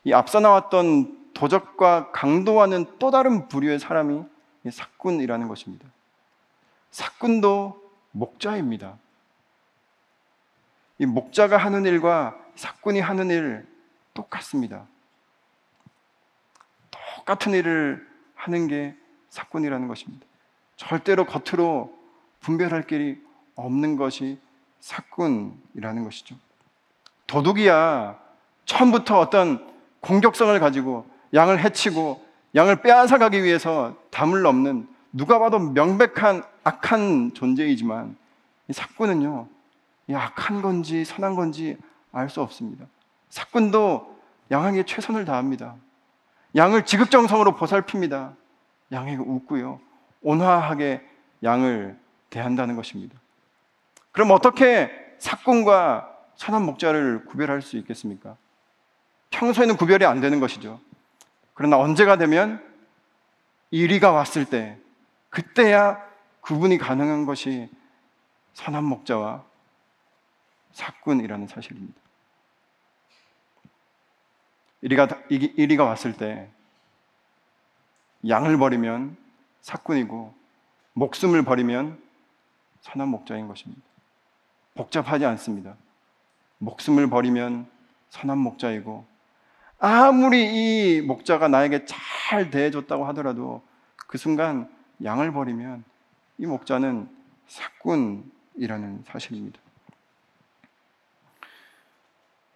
이 0.03 0.11
앞서 0.11 0.41
나왔던 0.41 1.31
도적과 1.33 2.11
강도와는 2.11 2.85
또 2.99 3.09
다른 3.09 3.47
부류의 3.47 3.79
사람이 3.79 4.21
사꾼이라는 4.69 5.47
것입니다. 5.47 5.87
사꾼도 6.91 7.81
목자입니다. 8.13 8.97
이 10.99 11.05
목자가 11.05 11.57
하는 11.57 11.85
일과 11.85 12.37
사꾼이 12.55 12.99
하는 12.99 13.29
일 13.29 13.67
똑같습니다. 14.13 14.85
똑같은 16.91 17.53
일을 17.53 18.07
하는 18.35 18.67
게 18.67 18.95
사꾼이라는 19.29 19.87
것입니다. 19.87 20.25
절대로 20.77 21.25
겉으로 21.25 21.97
분별할 22.39 22.83
길이 22.83 23.21
없는 23.55 23.97
것이 23.97 24.39
사꾼이라는 24.79 26.03
것이죠. 26.03 26.35
도둑이야 27.27 28.19
처음부터 28.65 29.19
어떤 29.19 29.73
공격성을 30.01 30.57
가지고 30.59 31.07
양을 31.33 31.63
해치고 31.63 32.23
양을 32.53 32.81
빼앗아 32.81 33.17
가기 33.17 33.43
위해서 33.43 33.95
담을 34.11 34.41
넘는 34.43 34.87
누가 35.11 35.39
봐도 35.39 35.57
명백한 35.57 36.43
악한 36.63 37.33
존재이지만 37.33 38.15
이 38.67 38.73
사꾼은요 38.73 39.47
이 40.07 40.13
악한 40.13 40.61
건지 40.61 41.05
선한 41.05 41.35
건지 41.35 41.77
알 42.11 42.29
수 42.29 42.41
없습니다. 42.41 42.85
사꾼도 43.29 44.19
양에게 44.51 44.83
최선을 44.83 45.25
다합니다. 45.25 45.75
양을 46.55 46.85
지극정성으로 46.85 47.55
보살핍니다. 47.55 48.35
양에게 48.91 49.17
웃고요. 49.17 49.79
온화하게 50.21 51.01
양을 51.43 51.97
대한다는 52.29 52.75
것입니다. 52.75 53.17
그럼 54.11 54.31
어떻게 54.31 54.91
사꾼과 55.17 56.09
선한 56.35 56.63
목자를 56.63 57.25
구별할 57.25 57.61
수 57.61 57.77
있겠습니까? 57.77 58.37
평소에는 59.31 59.77
구별이 59.77 60.05
안 60.05 60.21
되는 60.21 60.39
것이죠. 60.39 60.79
그러나 61.55 61.79
언제가 61.79 62.17
되면 62.17 62.63
이리가 63.71 64.11
왔을 64.11 64.45
때, 64.45 64.77
그때야 65.31 65.99
구분이 66.43 66.77
가능한 66.77 67.25
것이 67.25 67.69
선한 68.53 68.83
목자와 68.83 69.43
사꾼이라는 70.73 71.47
사실입니다. 71.47 71.99
이리가, 74.81 75.07
이리가 75.29 75.85
왔을 75.85 76.13
때, 76.13 76.49
양을 78.27 78.57
버리면 78.57 79.15
사꾼이고, 79.61 80.33
목숨을 80.93 81.43
버리면 81.43 82.01
선한 82.81 83.07
목자인 83.07 83.47
것입니다. 83.47 83.81
복잡하지 84.75 85.25
않습니다. 85.25 85.75
목숨을 86.57 87.09
버리면 87.09 87.69
선한 88.09 88.37
목자이고 88.37 89.05
아무리 89.79 90.97
이 90.97 91.01
목자가 91.01 91.47
나에게 91.47 91.85
잘 91.85 92.49
대해줬다고 92.49 93.05
하더라도 93.07 93.63
그 94.07 94.17
순간 94.17 94.69
양을 95.03 95.31
버리면 95.31 95.83
이 96.37 96.45
목자는 96.45 97.09
사꾼이라는 97.47 99.03
사실입니다. 99.05 99.59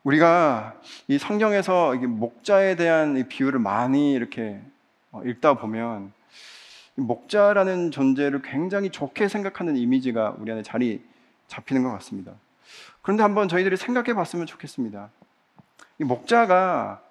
우리가 0.03 0.79
이 1.07 1.17
성경에서 1.17 1.95
목자에 1.95 2.75
대한 2.75 3.27
비유를 3.27 3.59
많이 3.59 4.13
이렇게 4.13 4.61
어, 5.11 5.21
읽다 5.23 5.55
보면 5.55 6.13
목자라는 6.95 7.91
존재를 7.91 8.41
굉장히 8.41 8.89
좋게 8.89 9.27
생각하는 9.27 9.75
이미지가 9.75 10.35
우리 10.39 10.51
안에 10.51 10.63
자리 10.63 11.03
잡히는 11.47 11.83
것 11.83 11.91
같습니다. 11.91 12.33
그런데 13.01 13.23
한번 13.23 13.47
저희들이 13.47 13.77
생각해 13.77 14.13
봤으면 14.13 14.45
좋겠습니다. 14.45 15.09
이 15.99 16.03
목자가 16.03 17.01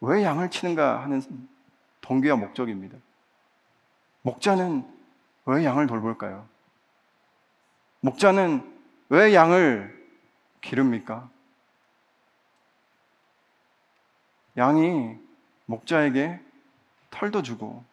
왜 0.00 0.22
양을 0.22 0.50
치는가 0.50 1.02
하는 1.02 1.22
동기와 2.00 2.36
목적입니다. 2.36 2.98
목자는 4.22 4.93
왜 5.46 5.64
양을 5.64 5.86
돌볼까요? 5.86 6.46
목자는 8.00 8.72
왜 9.08 9.34
양을 9.34 9.94
기릅니까? 10.60 11.28
양이 14.56 15.16
목자에게 15.66 16.40
털도 17.10 17.42
주고 17.42 17.84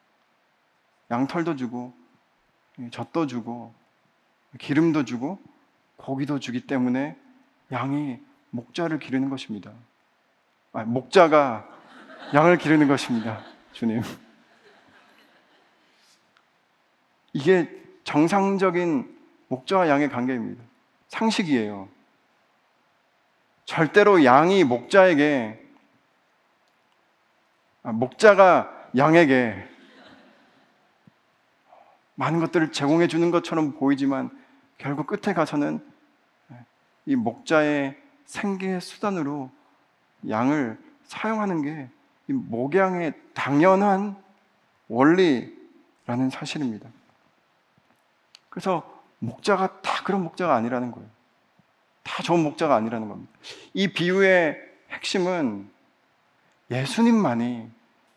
양털도 1.09 1.55
주고 1.55 1.93
젖도 2.91 3.27
주고 3.27 3.73
기름도 4.59 5.05
주고 5.05 5.39
고기도 5.97 6.39
주기 6.39 6.65
때문에 6.65 7.17
양이 7.71 8.19
목자를 8.49 8.99
기르는 8.99 9.29
것입니다. 9.29 9.71
아, 10.73 10.83
목자가 10.83 11.67
양을 12.33 12.57
기르는 12.57 12.87
것입니다. 12.87 13.43
주님. 13.73 14.01
이게 17.33 17.69
정상적인 18.03 19.17
목자와 19.47 19.89
양의 19.89 20.09
관계입니다. 20.09 20.63
상식이에요. 21.07 21.87
절대로 23.65 24.23
양이 24.25 24.63
목자에게, 24.63 25.63
아, 27.83 27.91
목자가 27.91 28.89
양에게 28.97 29.67
많은 32.15 32.39
것들을 32.39 32.71
제공해 32.71 33.07
주는 33.07 33.31
것처럼 33.31 33.73
보이지만 33.73 34.29
결국 34.77 35.07
끝에 35.07 35.33
가서는 35.33 35.85
이 37.05 37.15
목자의 37.15 37.97
생계 38.25 38.79
수단으로 38.79 39.49
양을 40.27 40.77
사용하는 41.03 41.61
게 41.61 42.01
이 42.31 42.33
목양의 42.33 43.13
당연한 43.33 44.15
원리라는 44.87 46.29
사실입니다. 46.31 46.89
그래서 48.51 49.01
목자가 49.19 49.81
다 49.81 50.03
그런 50.03 50.23
목자가 50.23 50.55
아니라는 50.55 50.91
거예요. 50.91 51.09
다 52.03 52.21
좋은 52.21 52.43
목자가 52.43 52.75
아니라는 52.75 53.07
겁니다. 53.07 53.31
이 53.73 53.87
비유의 53.87 54.57
핵심은 54.91 55.71
예수님만이 56.69 57.71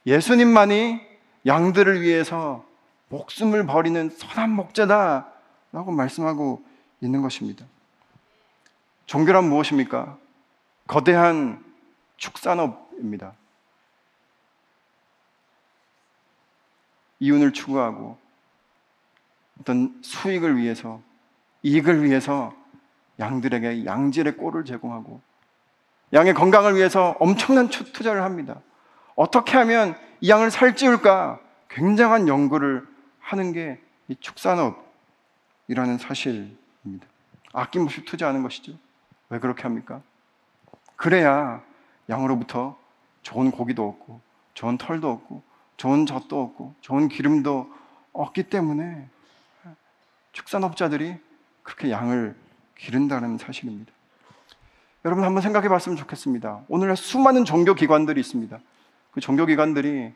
예수님만이 0.07 1.01
양들을 1.47 2.03
위해서 2.03 2.65
목숨을 3.09 3.65
버리는 3.67 4.11
선한 4.11 4.51
목자다 4.51 5.29
라고 5.73 5.93
말씀하고 5.93 6.65
있는 7.01 7.23
것입니다. 7.23 7.65
종교란 9.07 9.49
무엇입니까? 9.49 10.19
거대한 10.87 11.65
축산업입니다. 12.17 13.35
이윤을 17.21 17.53
추구하고 17.53 18.24
어떤 19.65 19.99
수익을 20.03 20.57
위해서 20.57 21.01
이익을 21.63 22.05
위해서 22.05 22.55
양들에게 23.19 23.87
양질의 23.87 24.37
꼴을 24.37 24.65
제공하고 24.65 25.21
양의 26.13 26.35
건강을 26.35 26.77
위해서 26.77 27.17
엄청난 27.19 27.69
투자를 27.69 28.23
합니다. 28.23 28.61
어떻게 29.17 29.57
하면 29.57 29.97
이 30.21 30.29
양을 30.29 30.51
살찌울까 30.51 31.41
굉장한 31.69 32.29
연구를 32.29 32.87
하는 33.19 33.53
게 33.53 33.85
이 34.09 34.17
축산업이라는 34.21 35.99
사실입니다. 35.99 37.07
아낌없이 37.53 38.05
투자하는 38.05 38.43
것이죠. 38.43 38.73
왜 39.31 39.39
그렇게 39.39 39.63
합니까? 39.63 40.03
그래야 40.97 41.63
양으로부터 42.09 42.79
좋은 43.23 43.51
고기도 43.51 43.89
얻고, 43.89 44.21
좋은 44.53 44.77
털도 44.77 45.11
얻고, 45.11 45.43
좋은 45.77 46.07
젖도 46.07 46.43
얻고, 46.43 46.75
좋은 46.81 47.09
기름도 47.09 47.73
얻기 48.13 48.45
때문에 48.45 49.09
축산업자들이 50.35 51.17
그렇게 51.63 51.91
양을 51.91 52.37
기른다는 52.77 53.39
사실입니다. 53.39 53.93
여러분 55.05 55.25
한번 55.25 55.43
생각해 55.43 55.69
봤으면 55.69 55.97
좋겠습니다. 55.97 56.65
오늘날 56.69 56.97
수많은 56.97 57.45
종교 57.45 57.75
기관들이 57.75 58.21
있습니다. 58.21 58.59
그 59.13 59.21
종교 59.21 59.47
기관들이 59.47 60.13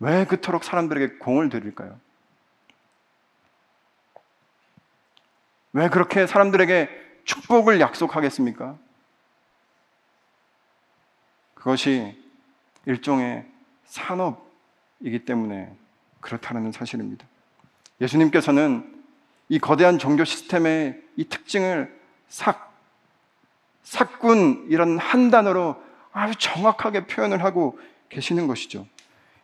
왜 0.00 0.24
그토록 0.24 0.64
사람들에게 0.64 1.18
공을 1.18 1.48
들일까요? 1.48 1.98
왜 5.72 5.88
그렇게 5.88 6.26
사람들에게 6.26 6.88
축복을 7.24 7.80
약속하겠습니까? 7.80 8.78
그것이 11.54 12.16
일종의 12.86 13.44
산업이기 13.86 15.24
때문에 15.24 15.74
그렇다는 16.20 16.70
사실입니다. 16.70 17.26
예수님께서는 18.00 18.97
이 19.48 19.58
거대한 19.58 19.98
종교 19.98 20.24
시스템의 20.24 21.00
이 21.16 21.24
특징을 21.24 21.94
삭, 22.28 22.72
삭군 23.82 24.66
이런 24.68 24.98
한 24.98 25.30
단어로 25.30 25.76
아주 26.12 26.34
정확하게 26.38 27.06
표현을 27.06 27.42
하고 27.42 27.78
계시는 28.08 28.46
것이죠. 28.46 28.86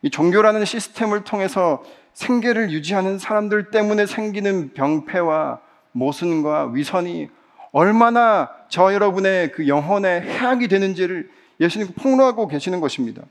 이 0.03 0.11
종교라는 0.11 0.65
시스템을 0.65 1.25
통해서 1.25 1.83
생계를 2.13 2.71
유지하는 2.71 3.19
사람들 3.19 3.71
때문에 3.71 4.07
생기는 4.07 4.73
병폐와 4.75 5.61
모순과 5.93 6.71
위선이 6.73 7.29
얼마나 7.73 8.51
저 8.69 8.93
여러분의 8.93 9.53
그 9.53 9.67
영혼의 9.67 10.23
해악이 10.23 10.69
되는지를 10.69 11.31
예수님 11.61 11.89
폭로하고 11.95 12.47
계시는 12.47 12.81
것입니다. 12.81 13.23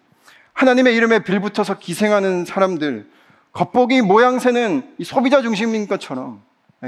하나님의 0.54 0.96
이름에 0.96 1.24
빌붙어서 1.24 1.80
기생하는 1.80 2.46
사람들, 2.46 3.10
겉보기 3.54 4.02
모양새는 4.02 4.96
소비자 5.04 5.42
중심인 5.42 5.88
것처럼, 5.88 6.42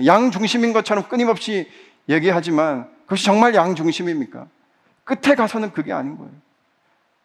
양 0.06 0.32
중심인 0.32 0.74
것처럼 0.74 1.08
끊임없이 1.08 1.70
얘기하지만 2.10 2.90
그것이 3.04 3.24
정말 3.24 3.56
양 3.56 3.76
중심입니까? 3.76 4.48
끝에 5.04 5.36
가서는 5.36 5.72
그게 5.72 5.94
아닌 5.94 6.18
거예요. 6.18 6.32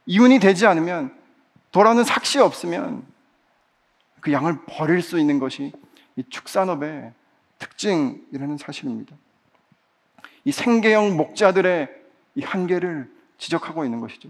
이윤이 0.07 0.39
되지 0.39 0.67
않으면 0.67 1.15
돌아오는 1.73 2.05
삭시 2.05 2.39
없으면 2.39 3.05
그 4.21 4.33
양을 4.33 4.65
버릴 4.67 5.03
수 5.03 5.19
있는 5.19 5.39
것이 5.39 5.73
이 6.17 6.23
축산업의 6.29 7.13
특징이라는 7.59 8.59
사실입니다. 8.59 9.17
이 10.45 10.53
생계형 10.53 11.17
목자들의 11.17 11.89
이 12.35 12.43
한계를 12.43 13.11
지적하고 13.39 13.85
있는 13.85 14.01
것이죠. 14.01 14.29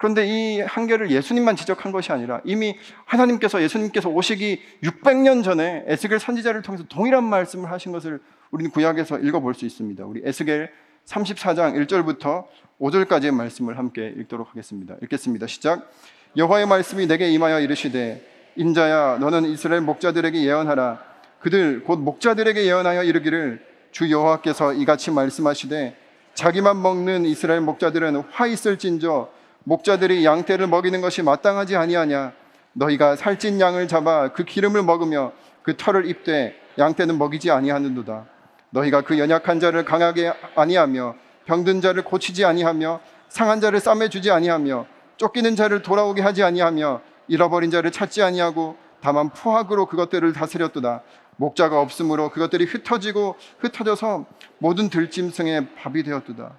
그런데 0.00 0.26
이 0.26 0.60
한계를 0.62 1.10
예수님만 1.10 1.56
지적한 1.56 1.92
것이 1.92 2.10
아니라 2.10 2.40
이미 2.44 2.74
하나님께서 3.04 3.62
예수님께서 3.62 4.08
오시기 4.08 4.62
600년 4.82 5.44
전에 5.44 5.84
에스겔 5.86 6.18
선지자를 6.18 6.62
통해서 6.62 6.84
동일한 6.88 7.22
말씀을 7.22 7.70
하신 7.70 7.92
것을 7.92 8.18
우리는 8.50 8.70
구약에서 8.70 9.18
읽어볼 9.18 9.54
수 9.54 9.66
있습니다. 9.66 10.02
우리 10.06 10.22
에스겔 10.24 10.72
34장 11.04 11.86
1절부터 11.86 12.46
5절까지의 12.80 13.32
말씀을 13.32 13.76
함께 13.76 14.14
읽도록 14.16 14.48
하겠습니다. 14.48 14.96
읽겠습니다. 15.02 15.46
시작. 15.46 15.92
여호와의 16.34 16.66
말씀이 16.66 17.06
내게 17.06 17.28
임하여 17.28 17.60
이르시되 17.60 18.26
인자야 18.56 19.18
너는 19.18 19.44
이스라엘 19.44 19.82
목자들에게 19.82 20.42
예언하라 20.42 21.04
그들 21.40 21.84
곧 21.84 21.98
목자들에게 21.98 22.64
예언하여 22.64 23.02
이르기를 23.02 23.62
주 23.90 24.10
여호와께서 24.10 24.72
이같이 24.72 25.10
말씀하시되 25.10 25.94
자기만 26.32 26.80
먹는 26.80 27.26
이스라엘 27.26 27.60
목자들은 27.60 28.22
화 28.30 28.46
있을진저 28.46 29.39
목자들이 29.64 30.24
양떼를 30.24 30.66
먹이는 30.66 31.00
것이 31.00 31.22
마땅하지 31.22 31.76
아니하냐? 31.76 32.32
너희가 32.72 33.16
살찐 33.16 33.60
양을 33.60 33.88
잡아 33.88 34.32
그 34.32 34.44
기름을 34.44 34.82
먹으며 34.82 35.32
그 35.62 35.76
털을 35.76 36.06
입되 36.06 36.54
양떼는 36.78 37.18
먹이지 37.18 37.50
아니하는도다. 37.50 38.26
너희가 38.70 39.02
그 39.02 39.18
연약한 39.18 39.60
자를 39.60 39.84
강하게 39.84 40.32
아니하며 40.54 41.16
병든 41.46 41.80
자를 41.80 42.04
고치지 42.04 42.44
아니하며 42.44 43.00
상한 43.28 43.60
자를 43.60 43.80
싸매 43.80 44.08
주지 44.08 44.30
아니하며 44.30 44.86
쫓기는 45.16 45.56
자를 45.56 45.82
돌아오게 45.82 46.22
하지 46.22 46.42
아니하며 46.42 47.02
잃어버린 47.28 47.70
자를 47.70 47.90
찾지 47.90 48.22
아니하고 48.22 48.76
다만 49.00 49.30
푸학으로 49.30 49.86
그것들을 49.86 50.32
다스렸도다. 50.32 51.02
목자가 51.36 51.80
없으므로 51.80 52.30
그것들이 52.30 52.66
흩어지고 52.66 53.36
흩어져서 53.60 54.26
모든 54.58 54.90
들짐승의 54.90 55.74
밥이 55.76 56.02
되었도다. 56.02 56.52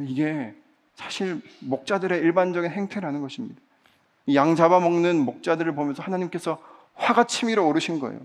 이게 0.00 0.54
사실 0.94 1.40
목자들의 1.60 2.18
일반적인 2.20 2.70
행태라는 2.70 3.20
것입니다 3.22 3.60
양 4.34 4.54
잡아먹는 4.54 5.18
목자들을 5.18 5.74
보면서 5.74 6.02
하나님께서 6.02 6.58
화가 6.94 7.24
치밀어 7.24 7.64
오르신 7.64 7.98
거예요 7.98 8.20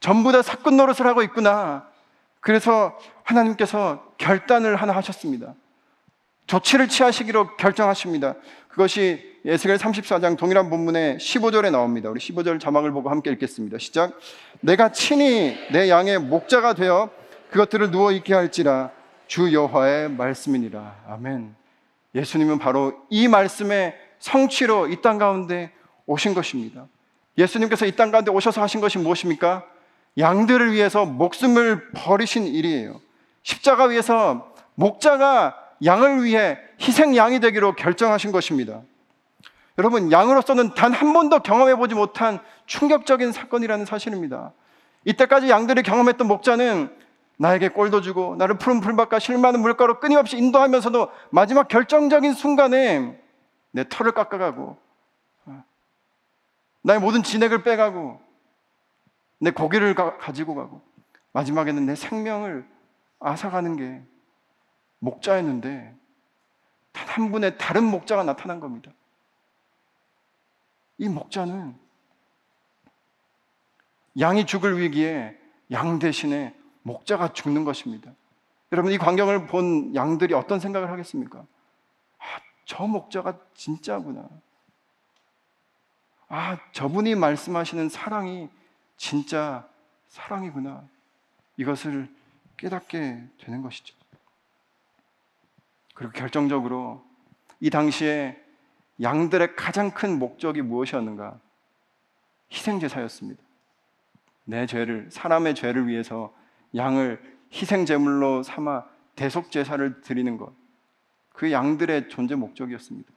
전부 0.00 0.30
다 0.32 0.42
사건 0.42 0.76
노릇을 0.76 1.06
하고 1.06 1.22
있구나. 1.22 1.88
그래서 2.40 2.98
하나님께서 3.24 4.12
결단을 4.16 4.76
하나 4.76 4.94
하셨습니다. 4.94 5.54
조치를 6.46 6.88
취하시기로 6.88 7.56
결정하십니다. 7.56 8.36
그것이 8.68 9.38
예스겔 9.44 9.76
34장 9.76 10.36
동일한 10.38 10.70
본문의 10.70 11.18
15절에 11.18 11.70
나옵니다. 11.70 12.08
우리 12.10 12.20
15절 12.20 12.60
자막을 12.60 12.92
보고 12.92 13.10
함께 13.10 13.30
읽겠습니다. 13.32 13.78
시작. 13.78 14.18
내가 14.60 14.92
친히 14.92 15.56
내 15.72 15.88
양의 15.90 16.20
목자가 16.20 16.74
되어 16.74 17.10
그것들을 17.50 17.90
누워 17.90 18.12
있게 18.12 18.34
할지라 18.34 18.90
주 19.26 19.52
여호와의 19.52 20.10
말씀이니라. 20.10 21.04
아멘. 21.08 21.54
예수님은 22.14 22.58
바로 22.58 22.94
이 23.10 23.28
말씀의 23.28 23.94
성취로 24.18 24.88
이 24.88 25.00
땅 25.02 25.18
가운데 25.18 25.72
오신 26.06 26.34
것입니다. 26.34 26.86
예수님께서 27.36 27.86
이 27.86 27.92
땅 27.92 28.10
가운데 28.10 28.30
오셔서 28.30 28.60
하신 28.62 28.80
것이 28.80 28.98
무엇입니까? 28.98 29.64
양들을 30.16 30.72
위해서 30.72 31.04
목숨을 31.04 31.92
버리신 31.92 32.46
일이에요. 32.46 33.00
십자가 33.42 33.84
위에서 33.84 34.52
목자가 34.74 35.56
양을 35.84 36.24
위해 36.24 36.58
희생 36.80 37.14
양이 37.16 37.38
되기로 37.40 37.76
결정하신 37.76 38.32
것입니다. 38.32 38.80
여러분, 39.78 40.10
양으로서는 40.10 40.74
단 40.74 40.92
한 40.92 41.12
번도 41.12 41.40
경험해 41.40 41.76
보지 41.76 41.94
못한 41.94 42.40
충격적인 42.66 43.30
사건이라는 43.30 43.84
사실입니다. 43.84 44.52
이때까지 45.04 45.48
양들이 45.50 45.82
경험했던 45.84 46.26
목자는 46.26 46.90
나에게 47.38 47.68
꼴도 47.68 48.00
주고 48.00 48.36
나를 48.36 48.58
푸른 48.58 48.80
풀밭과 48.80 49.18
실많은 49.18 49.60
물가로 49.60 50.00
끊임없이 50.00 50.36
인도하면서도 50.36 51.10
마지막 51.30 51.68
결정적인 51.68 52.34
순간에 52.34 53.20
내 53.70 53.88
털을 53.88 54.12
깎아가고 54.12 54.76
나의 56.82 57.00
모든 57.00 57.22
진액을 57.22 57.62
빼가고 57.62 58.20
내 59.40 59.50
고기를 59.50 59.94
가, 59.94 60.16
지고 60.32 60.54
가고 60.54 60.82
마지막에는 61.32 61.86
내 61.86 61.94
생명을 61.94 62.68
앗아가는 63.20 63.76
게 63.76 64.02
목자였는데 64.98 65.96
단 66.92 67.08
한 67.18 67.32
분의 67.32 67.58
다른 67.58 67.84
목자가 67.84 68.22
나타난 68.22 68.60
겁니다. 68.60 68.92
이 70.98 71.08
목자는 71.08 71.76
양이 74.20 74.46
죽을 74.46 74.80
위기에 74.80 75.36
양 75.72 75.98
대신에 75.98 76.54
목자가 76.88 77.32
죽는 77.32 77.64
것입니다. 77.64 78.12
여러분 78.72 78.92
이 78.92 78.98
광경을 78.98 79.46
본 79.46 79.94
양들이 79.94 80.34
어떤 80.34 80.58
생각을 80.58 80.90
하겠습니까? 80.90 81.40
아, 82.18 82.24
저 82.64 82.86
목자가 82.86 83.38
진짜구나. 83.54 84.28
아, 86.28 86.58
저분이 86.72 87.14
말씀하시는 87.14 87.88
사랑이 87.88 88.48
진짜 88.96 89.68
사랑이구나. 90.08 90.84
이것을 91.56 92.08
깨닫게 92.56 93.22
되는 93.38 93.62
것이죠. 93.62 93.94
그리고 95.94 96.12
결정적으로 96.12 97.04
이 97.60 97.70
당시에 97.70 98.40
양들의 99.00 99.56
가장 99.56 99.90
큰 99.90 100.18
목적이 100.18 100.62
무엇이었는가? 100.62 101.38
희생제사였습니다. 102.52 103.42
내 104.44 104.66
죄를, 104.66 105.10
사람의 105.10 105.54
죄를 105.54 105.86
위해서 105.86 106.32
양을 106.74 107.20
희생 107.52 107.86
제물로 107.86 108.42
삼아 108.42 108.84
대속 109.16 109.50
제사를 109.50 110.00
드리는 110.00 110.36
것. 110.36 110.52
그 111.32 111.52
양들의 111.52 112.08
존재 112.08 112.34
목적이었습니다. 112.34 113.10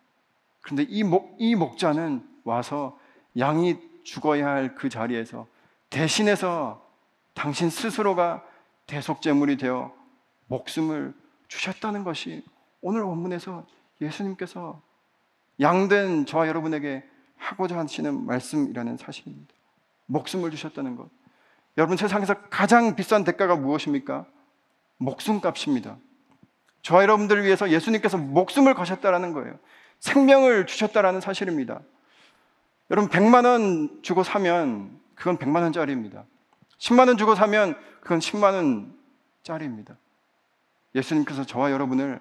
그런데 0.61 0.83
이, 0.83 1.03
목, 1.03 1.35
이 1.39 1.55
목자는 1.55 2.27
와서 2.43 2.97
양이 3.37 3.77
죽어야 4.03 4.47
할 4.47 4.75
그 4.75 4.89
자리에서 4.89 5.47
대신해서 5.89 6.85
당신 7.33 7.69
스스로가 7.69 8.43
대속제물이 8.87 9.57
되어 9.57 9.93
목숨을 10.47 11.13
주셨다는 11.47 12.03
것이 12.03 12.43
오늘 12.81 13.01
원문에서 13.01 13.65
예수님께서 14.01 14.81
양된 15.59 16.25
저와 16.25 16.47
여러분에게 16.47 17.03
하고자 17.37 17.77
하시는 17.77 18.25
말씀이라는 18.25 18.97
사실입니다. 18.97 19.53
목숨을 20.07 20.51
주셨다는 20.51 20.95
것. 20.95 21.09
여러분 21.77 21.97
세상에서 21.97 22.35
가장 22.49 22.95
비싼 22.95 23.23
대가가 23.23 23.55
무엇입니까? 23.55 24.25
목숨값입니다. 24.97 25.97
저와 26.81 27.03
여러분들을 27.03 27.43
위해서 27.43 27.69
예수님께서 27.69 28.17
목숨을 28.17 28.73
거셨다라는 28.73 29.33
거예요. 29.33 29.57
생명을 29.99 30.65
주셨다라는 30.65 31.21
사실입니다. 31.21 31.81
여러분 32.89 33.09
100만 33.09 33.45
원 33.45 34.01
주고 34.01 34.23
사면 34.23 34.99
그건 35.15 35.37
100만 35.37 35.61
원짜리입니다. 35.61 36.25
10만 36.77 37.07
원 37.07 37.17
주고 37.17 37.35
사면 37.35 37.79
그건 38.01 38.19
10만 38.19 38.53
원짜리입니다. 39.45 39.95
예수님께서 40.95 41.45
저와 41.45 41.71
여러분을 41.71 42.19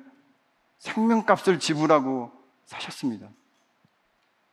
생명값을 0.79 1.59
지불하고 1.59 2.31
사셨습니다. 2.67 3.29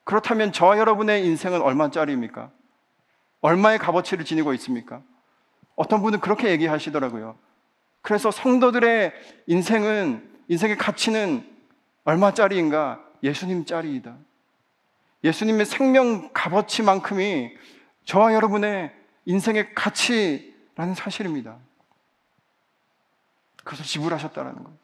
그렇다면 0.05 0.53
저와 0.53 0.77
여러분의 0.79 1.25
인생은 1.25 1.61
얼마짜리입니까? 1.61 2.49
얼마의 3.41 3.79
값어치를 3.79 4.25
지니고 4.25 4.53
있습니까? 4.55 5.01
어떤 5.75 6.01
분은 6.01 6.19
그렇게 6.19 6.49
얘기하시더라고요. 6.49 7.37
그래서 8.01 8.31
성도들의 8.31 9.13
인생은, 9.47 10.41
인생의 10.47 10.77
가치는 10.77 11.47
얼마짜리인가? 12.03 13.03
예수님 13.23 13.65
짜리이다. 13.65 14.15
예수님의 15.23 15.65
생명 15.65 16.31
값어치만큼이 16.33 17.51
저와 18.05 18.33
여러분의 18.33 18.93
인생의 19.25 19.73
가치라는 19.73 20.95
사실입니다. 20.95 21.57
그것을 23.57 23.83
지불하셨다는 23.83 24.63
거예요. 24.63 24.77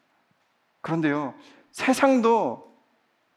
그런데요, 0.82 1.34
세상도 1.72 2.76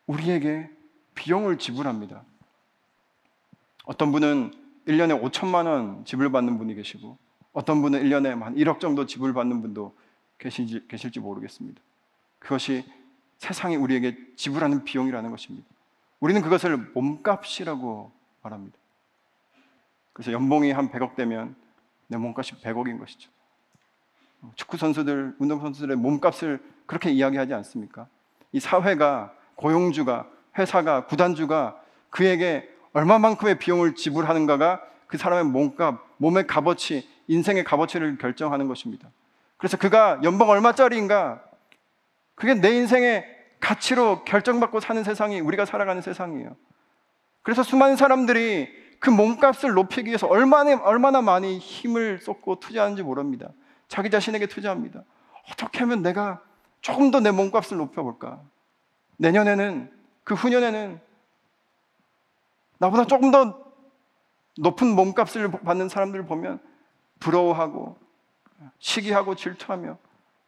우리에게 0.06 0.70
비용을 1.16 1.58
지불합니다. 1.58 2.24
어떤 3.86 4.12
분은 4.12 4.52
1년에 4.88 5.22
5천만 5.22 5.68
원 5.68 6.06
지불받는 6.06 6.58
분이 6.58 6.76
계시고, 6.76 7.18
어떤 7.54 7.82
분은 7.82 8.04
1년에 8.04 8.40
한 8.40 8.56
1억 8.56 8.80
정도 8.80 9.06
지불받는 9.06 9.62
분도 9.62 9.96
계실지, 10.38 10.88
계실지 10.88 11.20
모르겠습니다. 11.20 11.82
그것이 12.40 12.86
세상이 13.38 13.76
우리에게 13.76 14.18
지불하는 14.36 14.84
비용이라는 14.84 15.30
것입니다. 15.30 15.68
우리는 16.20 16.42
그것을 16.42 16.78
몸값이라고 16.94 18.12
말합니다. 18.42 18.78
그래서 20.14 20.32
연봉이 20.32 20.72
한 20.72 20.90
100억 20.90 21.16
되면 21.16 21.56
내 22.08 22.18
몸값이 22.18 22.56
100억인 22.62 23.00
것이죠. 23.00 23.30
축구 24.56 24.78
선수들, 24.78 25.36
운동 25.40 25.60
선수들의 25.60 25.98
몸값을 25.98 26.64
그렇게 26.86 27.12
이야기하지 27.12 27.54
않습니까? 27.54 28.08
이 28.52 28.60
사회가 28.60 29.34
고용주가 29.56 30.28
회사가 30.58 31.06
구단주가 31.06 31.82
그에게 32.10 32.70
얼마만큼의 32.94 33.60
비용을 33.60 33.96
지불하는가가 33.96 34.82
그 35.08 35.18
사람의 35.18 35.46
몸값, 35.46 36.00
몸의 36.18 36.48
값어치, 36.48 37.08
인생의 37.28 37.64
값어치를 37.64 38.18
결정하는 38.18 38.68
것입니다. 38.68 39.10
그래서 39.58 39.78
그가 39.78 40.20
연봉 40.24 40.50
얼마짜리인가? 40.50 41.42
그게 42.36 42.54
내 42.54 42.72
인생의 42.76 43.26
가치로 43.60 44.24
결정받고 44.24 44.80
사는 44.80 45.04
세상이 45.04 45.40
우리가 45.40 45.66
살아가는 45.66 46.02
세상이에요. 46.02 46.56
그래서 47.42 47.64
수많은 47.64 47.96
사람들이 47.96 48.70
그 49.00 49.10
몸값을 49.10 49.74
높이기 49.74 50.08
위해서 50.10 50.28
얼마나, 50.28 50.76
얼마나 50.82 51.22
많이 51.22 51.58
힘을 51.60 52.20
쏟고 52.20 52.60
투자하는지 52.60 53.04
모릅니다. 53.04 53.50
자기 53.88 54.10
자신에게 54.10 54.48
투자합니다. 54.48 55.04
어떻게 55.52 55.80
하면 55.80 56.02
내가 56.02 56.42
조금 56.82 57.10
더 57.12 57.20
내 57.20 57.32
몸값을 57.32 57.78
높여볼까? 57.78 58.42
내년에는, 59.18 59.92
그 60.24 60.34
후년에는 60.36 61.00
나보다 62.80 63.06
조금 63.06 63.32
더 63.32 63.60
높은 64.58 64.88
몸값을 64.96 65.52
받는 65.52 65.90
사람들을 65.90 66.26
보면 66.26 66.60
부러워하고 67.20 67.98
시기하고 68.80 69.36
질투하며 69.36 69.98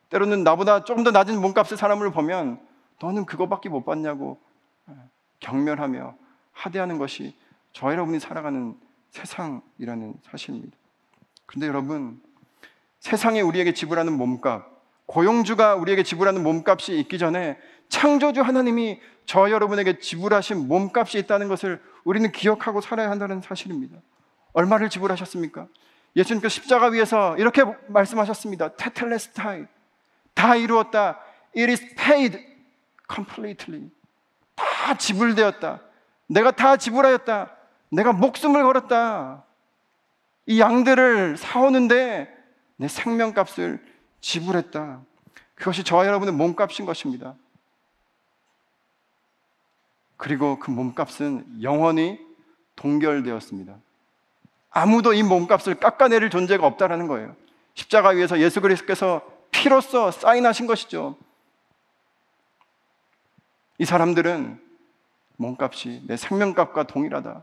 때로는 0.10 0.44
나보다 0.44 0.84
조금 0.84 1.04
더 1.04 1.12
낮은 1.12 1.40
몸값의 1.40 1.78
사람을 1.78 2.12
보면 2.12 2.60
너는 3.02 3.26
그거밖에 3.26 3.70
못 3.70 3.86
받냐고 3.86 4.40
경멸하며 5.40 6.16
하대하는 6.52 6.98
것이 6.98 7.36
저 7.72 7.92
여러분이 7.92 8.20
살아가는 8.20 8.76
세상이라는 9.12 10.16
사실입니다. 10.24 10.76
그런데 11.46 11.68
여러분 11.68 12.22
세상에 13.00 13.42
우리에게 13.42 13.74
지불하는 13.74 14.14
몸값, 14.14 14.68
고용주가 15.06 15.76
우리에게 15.76 16.04
지불하는 16.04 16.44
몸값이 16.44 17.00
있기 17.00 17.18
전에 17.18 17.58
창조주 17.90 18.42
하나님이 18.42 19.02
저 19.26 19.52
여러분에게 19.52 20.00
지불하신 20.00 20.68
몸값이 20.68 21.20
있다는 21.20 21.48
것을 21.48 21.82
우리는 22.04 22.32
기억하고 22.32 22.82
살아야 22.82 23.10
한다는 23.12 23.42
사실입니다. 23.42 23.98
얼마를 24.54 24.90
지불하셨습니까? 24.90 25.68
예수님께서 26.16 26.50
십자가 26.50 26.88
위에서 26.88 27.38
이렇게 27.38 27.64
말씀하셨습니다. 27.88 28.76
테텔레스타이. 28.76 29.66
다 30.34 30.56
이루었다. 30.56 31.20
It 31.56 31.70
is 31.70 31.96
paid 31.96 32.40
completely. 33.12 33.90
다 34.56 34.98
지불되었다. 34.98 35.82
내가 36.28 36.52
다 36.52 36.78
지불하였다. 36.78 37.56
내가 37.92 38.14
목숨을 38.14 38.64
걸었다. 38.64 39.44
이 40.46 40.60
양들을 40.60 41.38
사오는데 41.38 42.30
내 42.78 42.88
생명값을 42.88 43.84
지불했다. 44.22 45.02
그것이 45.56 45.84
저와 45.84 46.08
여러분의 46.08 46.34
몸값인 46.34 46.86
것입니다. 46.86 47.36
그리고 50.20 50.60
그 50.60 50.70
몸값은 50.70 51.64
영원히 51.64 52.20
동결되었습니다. 52.76 53.74
아무도 54.70 55.14
이 55.14 55.24
몸값을 55.24 55.76
깎아내릴 55.76 56.30
존재가 56.30 56.68
없다라는 56.68 57.08
거예요. 57.08 57.38
십자가 57.74 58.10
위에서 58.10 58.40
예수 58.40 58.60
그리스도께서 58.60 59.22
피로써 59.50 60.12
사인하신 60.12 60.68
것이죠. 60.68 61.16
이 63.78 63.86
사람들은 63.86 64.62
몸값이 65.38 66.04
내 66.06 66.18
생명값과 66.18 66.84
동일하다. 66.84 67.42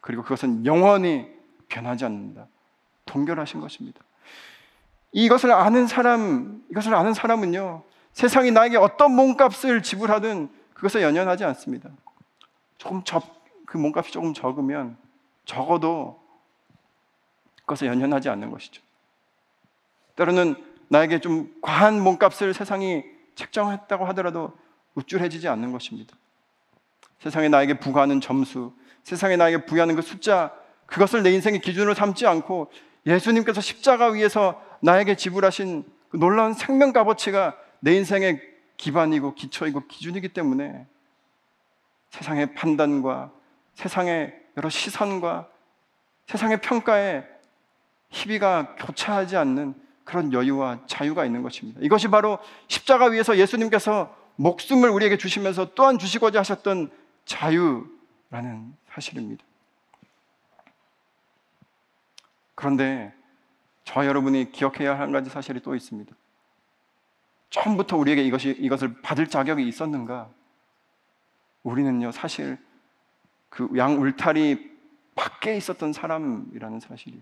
그리고 0.00 0.22
그것은 0.22 0.64
영원히 0.66 1.28
변하지 1.68 2.04
않는다. 2.04 2.46
동결하신 3.06 3.60
것입니다. 3.60 4.00
이것을 5.10 5.50
아는 5.50 5.88
사람, 5.88 6.62
이것을 6.70 6.94
아는 6.94 7.12
사람은요, 7.12 7.82
세상이 8.12 8.52
나에게 8.52 8.76
어떤 8.76 9.16
몸값을 9.16 9.82
지불하든 9.82 10.55
그것에 10.76 11.02
연연하지 11.02 11.42
않습니다. 11.44 11.88
조금 12.76 13.02
적, 13.02 13.42
그 13.64 13.78
몸값이 13.78 14.12
조금 14.12 14.34
적으면 14.34 14.98
적어도 15.46 16.20
그것에 17.60 17.86
연연하지 17.86 18.28
않는 18.28 18.50
것이죠. 18.50 18.82
때로는 20.16 20.54
나에게 20.88 21.20
좀 21.20 21.54
과한 21.62 22.00
몸값을 22.00 22.52
세상이 22.52 23.04
책정했다고 23.34 24.04
하더라도 24.08 24.52
우쭐해지지 24.94 25.48
않는 25.48 25.72
것입니다. 25.72 26.14
세상에 27.20 27.48
나에게 27.48 27.78
부과하는 27.80 28.20
점수, 28.20 28.72
세상에 29.02 29.36
나에게 29.36 29.64
부여하는 29.64 29.96
그 29.96 30.02
숫자, 30.02 30.52
그것을 30.84 31.22
내 31.22 31.32
인생의 31.32 31.60
기준으로 31.60 31.94
삼지 31.94 32.26
않고 32.26 32.70
예수님께서 33.06 33.62
십자가 33.62 34.08
위에서 34.08 34.62
나에게 34.80 35.16
지불하신 35.16 35.84
그 36.10 36.18
놀라운 36.18 36.52
생명 36.52 36.92
값어치가 36.92 37.56
내 37.80 37.94
인생의 37.94 38.55
기반이고 38.76 39.34
기초이고 39.34 39.86
기준이기 39.86 40.28
때문에 40.28 40.86
세상의 42.10 42.54
판단과 42.54 43.32
세상의 43.74 44.34
여러 44.56 44.68
시선과 44.68 45.48
세상의 46.26 46.60
평가에 46.60 47.24
희비가 48.10 48.76
교차하지 48.76 49.36
않는 49.36 49.74
그런 50.04 50.32
여유와 50.32 50.86
자유가 50.86 51.24
있는 51.24 51.42
것입니다. 51.42 51.80
이것이 51.82 52.08
바로 52.08 52.38
십자가 52.68 53.06
위에서 53.06 53.36
예수님께서 53.36 54.14
목숨을 54.36 54.90
우리에게 54.90 55.18
주시면서 55.18 55.74
또한 55.74 55.98
주시고자 55.98 56.40
하셨던 56.40 56.90
자유라는 57.24 58.76
사실입니다. 58.88 59.44
그런데 62.54 63.12
저 63.84 64.06
여러분이 64.06 64.52
기억해야 64.52 64.92
할 64.92 65.00
한 65.00 65.12
가지 65.12 65.30
사실이 65.30 65.60
또 65.60 65.74
있습니다. 65.74 66.14
처음부터 67.50 67.96
우리에게 67.96 68.22
이것이 68.24 68.50
이것을 68.58 69.00
받을 69.02 69.26
자격이 69.26 69.66
있었는가? 69.66 70.28
우리는요 71.62 72.12
사실 72.12 72.58
그 73.48 73.68
양 73.76 74.00
울타리 74.00 74.76
밖에 75.14 75.56
있었던 75.56 75.92
사람이라는 75.92 76.80
사실이. 76.80 77.18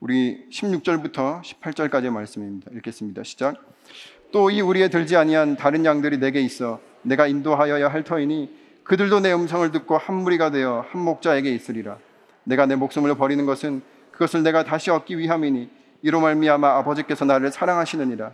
우리 0.00 0.46
16절부터 0.50 1.40
18절까지의 1.42 2.10
말씀입니다. 2.10 2.70
읽겠습니다. 2.74 3.22
시작. 3.22 3.56
또 4.30 4.50
이 4.50 4.60
우리에 4.60 4.88
들지 4.88 5.16
아니한 5.16 5.56
다른 5.56 5.84
양들이 5.84 6.18
내게 6.18 6.40
있어 6.40 6.80
내가 7.02 7.26
인도하여야 7.26 7.88
할 7.88 8.02
터이니 8.04 8.82
그들도 8.82 9.20
내 9.20 9.32
음성을 9.32 9.70
듣고 9.72 9.96
한 9.96 10.16
무리가 10.16 10.50
되어 10.50 10.84
한 10.90 11.00
목자에게 11.00 11.50
있으리라. 11.54 11.98
내가 12.42 12.66
내 12.66 12.76
목숨을 12.76 13.14
버리는 13.16 13.46
것은 13.46 13.80
그것을 14.10 14.42
내가 14.42 14.64
다시 14.64 14.90
얻기 14.90 15.18
위함이니 15.18 15.70
이로 16.02 16.20
말미암아 16.20 16.76
아버지께서 16.78 17.24
나를 17.24 17.50
사랑하시느니라. 17.50 18.32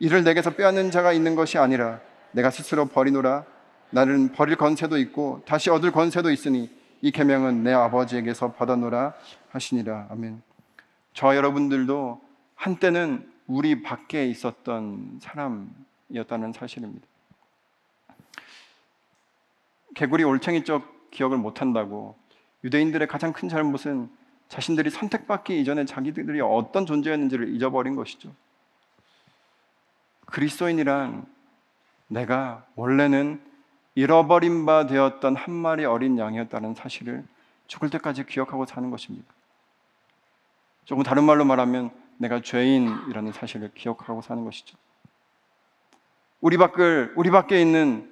이를 0.00 0.24
내게서 0.24 0.50
빼앗는 0.50 0.90
자가 0.90 1.12
있는 1.12 1.34
것이 1.34 1.58
아니라 1.58 2.00
내가 2.32 2.50
스스로 2.50 2.86
버리노라. 2.86 3.44
나는 3.90 4.32
버릴 4.32 4.56
권세도 4.56 4.98
있고 4.98 5.42
다시 5.44 5.68
얻을 5.68 5.92
권세도 5.92 6.30
있으니 6.30 6.70
이 7.02 7.10
계명은 7.10 7.62
내 7.62 7.72
아버지에게서 7.72 8.52
받아노라 8.52 9.14
하시니라. 9.50 10.08
아멘. 10.10 10.42
저 11.12 11.36
여러분들도 11.36 12.20
한때는 12.54 13.30
우리 13.46 13.82
밖에 13.82 14.26
있었던 14.26 15.20
사람이었다는 15.20 16.52
사실입니다. 16.54 17.06
개구리 19.94 20.24
올챙이 20.24 20.64
쪽 20.64 21.10
기억을 21.10 21.36
못한다고 21.36 22.16
유대인들의 22.64 23.06
가장 23.08 23.32
큰 23.32 23.48
잘못은 23.48 24.08
자신들이 24.48 24.88
선택받기 24.88 25.60
이전에 25.60 25.84
자기들이 25.84 26.40
어떤 26.40 26.86
존재였는지를 26.86 27.54
잊어버린 27.54 27.96
것이죠. 27.96 28.30
그리스도인이란 30.30 31.26
내가 32.08 32.64
원래는 32.74 33.40
잃어버린 33.94 34.66
바 34.66 34.86
되었던 34.86 35.36
한 35.36 35.52
마리 35.52 35.84
어린 35.84 36.18
양이었다는 36.18 36.74
사실을 36.74 37.24
죽을 37.66 37.90
때까지 37.90 38.26
기억하고 38.26 38.66
사는 38.66 38.90
것입니다. 38.90 39.26
조금 40.84 41.02
다른 41.02 41.24
말로 41.24 41.44
말하면 41.44 41.90
내가 42.18 42.40
죄인이라는 42.40 43.32
사실을 43.32 43.70
기억하고 43.74 44.22
사는 44.22 44.44
것이죠. 44.44 44.76
우리 46.40 46.56
밖을 46.56 47.12
우리 47.16 47.30
밖에 47.30 47.60
있는 47.60 48.10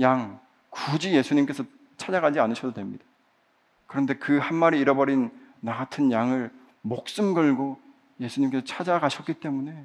양 0.00 0.40
굳이 0.70 1.12
예수님께서 1.14 1.64
찾아가지 1.96 2.38
않으셔도 2.40 2.72
됩니다. 2.74 3.04
그런데 3.86 4.14
그 4.14 4.38
한 4.38 4.56
마리 4.56 4.78
잃어버린 4.78 5.30
나 5.60 5.76
같은 5.76 6.12
양을 6.12 6.50
목숨 6.82 7.34
걸고 7.34 7.80
예수님께서 8.20 8.64
찾아가셨기 8.64 9.34
때문에 9.34 9.84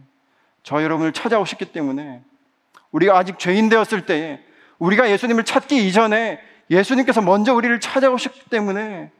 저 0.65 0.81
여러분을 0.81 1.13
찾아오셨기 1.13 1.65
때문에 1.65 2.23
우리가 2.91 3.15
아직 3.15 3.37
죄인 3.37 3.69
되었을 3.69 4.07
때에 4.07 4.43
우리가 4.79 5.11
예수님을 5.11 5.45
찾기 5.45 5.87
이전에 5.87 6.39
예수님께서 6.71 7.21
먼저 7.21 7.53
우리를 7.53 7.79
찾아오셨기 7.79 8.49
때문에 8.49 9.11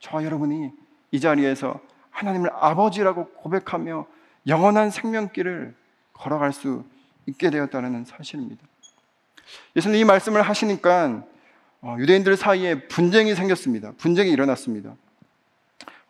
저 0.00 0.24
여러분이 0.24 0.72
이 1.10 1.20
자리에서 1.20 1.78
하나님을 2.10 2.50
아버지라고 2.54 3.26
고백하며 3.32 4.06
영원한 4.46 4.88
생명길을 4.88 5.74
걸어갈 6.14 6.54
수 6.54 6.84
있게 7.26 7.50
되었다는 7.50 8.06
사실입니다. 8.06 8.62
예수님 9.76 10.00
이 10.00 10.04
말씀을 10.04 10.40
하시니까 10.40 11.22
어, 11.82 11.96
유대인들 11.98 12.38
사이에 12.38 12.88
분쟁이 12.88 13.34
생겼습니다. 13.34 13.92
분쟁이 13.98 14.30
일어났습니다. 14.30 14.94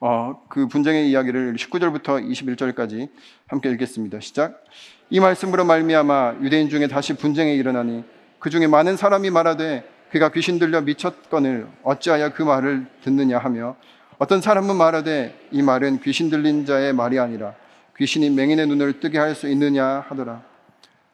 어, 0.07 0.39
그 0.51 0.69
분쟁의 0.69 1.09
이야기를 1.09 1.55
19절부터 1.55 2.23
21절까지 2.31 3.09
함께 3.47 3.71
읽겠습니다. 3.71 4.21
시작. 4.21 4.63
이 5.09 5.19
말씀으로 5.19 5.65
말미암아 5.65 6.41
유대인 6.43 6.69
중에 6.69 6.89
다시 6.89 7.15
분쟁이 7.15 7.57
일어나니 7.57 8.05
그 8.39 8.51
중에 8.51 8.67
많은 8.67 8.99
사람이 8.99 9.31
말하되 9.31 9.83
그가 10.11 10.29
귀신 10.29 10.59
들려 10.59 10.83
미쳤거늘 10.83 11.69
어찌하여 11.85 12.35
그 12.35 12.43
말을 12.43 12.85
듣느냐 13.03 13.39
하며 13.39 13.77
어떤 14.19 14.43
사람은 14.43 14.77
말하되 14.77 15.49
이 15.51 15.63
말은 15.63 16.01
귀신 16.01 16.29
들린 16.29 16.67
자의 16.67 16.93
말이 16.93 17.19
아니라 17.19 17.55
귀신이 17.97 18.29
맹인의 18.29 18.67
눈을 18.67 19.01
뜨게 19.01 19.19
할 19.19 19.35
수 19.35 19.49
있느냐 19.49 20.05
하더라. 20.07 20.43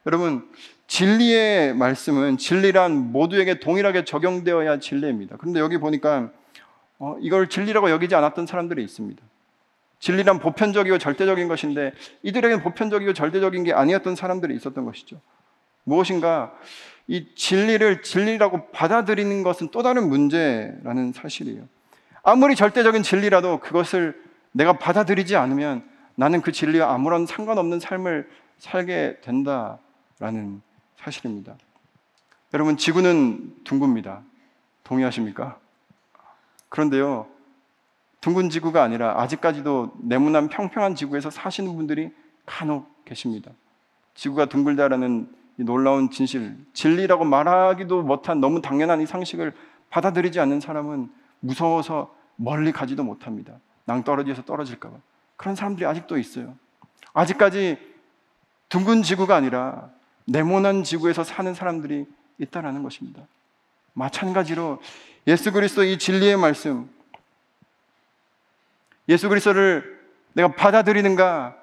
여러분 0.05 0.49
진리의 0.89 1.77
말씀은 1.77 2.39
진리란 2.39 3.13
모두에게 3.13 3.61
동일하게 3.61 4.05
적용되어야 4.05 4.81
진리입니다. 4.81 5.37
그런데 5.39 5.61
여기 5.61 5.79
보니까 5.79 6.33
어, 7.01 7.17
이걸 7.21 7.49
진리라고 7.49 7.91
여기지 7.91 8.15
않았던 8.15 8.47
사람들이 8.47 8.85
있습니다. 8.85 9.21
진리란 9.99 10.39
보편적이고 10.39 10.99
절대적인 10.99 11.49
것인데 11.49 11.93
이들에게는 12.23 12.63
보편적이고 12.63 13.13
절대적인 13.15 13.65
게 13.65 13.73
아니었던 13.73 14.15
사람들이 14.17 14.55
있었던 14.55 14.85
것이죠. 14.85 15.21
무엇인가 15.85 16.55
이 17.07 17.35
진리를 17.35 18.03
진리라고 18.03 18.71
받아들이는 18.71 19.43
것은 19.43 19.71
또 19.73 19.83
다른 19.83 20.09
문제라는 20.09 21.13
사실이에요. 21.13 21.65
아무리 22.23 22.55
절대적인 22.55 23.03
진리라도 23.03 23.61
그것을 23.61 24.23
내가 24.53 24.75
받아들이지 24.75 25.37
않으면 25.37 25.83
나는 26.15 26.43
그 26.43 26.53
진리와 26.53 26.93
아무런 26.93 27.27
상관없는 27.27 27.81
삶을 27.81 28.29
살게 28.59 29.19
된다라는 29.23 30.61
사실입니다. 30.97 31.57
여러분, 32.53 32.77
지구는 32.77 33.65
둥굽니다. 33.65 34.23
동의하십니까? 34.85 35.59
그런데요, 36.71 37.27
둥근 38.21 38.49
지구가 38.49 38.83
아니라 38.83 39.21
아직까지도 39.21 39.93
네모난 39.99 40.49
평평한 40.49 40.95
지구에서 40.95 41.31
사시는 41.31 41.77
분들이 41.77 42.11
간혹 42.47 43.05
계십니다. 43.05 43.51
지구가 44.15 44.47
둥글다라는 44.47 45.29
이 45.59 45.65
놀라운 45.65 46.11
진실, 46.11 46.57
진리라고 46.73 47.25
말하기도 47.25 48.03
못한 48.03 48.41
너무 48.41 48.63
당연한 48.63 49.01
이 49.01 49.07
상식을 49.07 49.53
받아들이지 49.91 50.41
않는 50.41 50.61
사람은 50.61 51.11
무서워서 51.41 52.15
멀리 52.37 52.73
가지도 52.73 53.05
못합니다. 53.05 53.55
낭떠러지에서 53.85 54.43
떨어질까봐. 54.45 54.97
그런 55.37 55.55
사람들이 55.55 55.87
아직도 55.87 56.19
있어요. 56.19 56.55
아직까지 57.13 57.79
둥근 58.69 59.03
지구가 59.03 59.35
아니라 59.35 59.91
네모난 60.27 60.85
지구에서 60.85 61.25
사는 61.25 61.53
사람들이 61.53 62.07
있다라는 62.39 62.83
것입니다. 62.83 63.23
마찬가지로 63.95 64.81
예수 65.27 65.53
그리스도 65.53 65.85
이 65.85 65.99
진리의 65.99 66.37
말씀, 66.37 66.89
예수 69.09 69.29
그리스도를 69.29 70.01
내가 70.33 70.49
받아들이는가, 70.55 71.57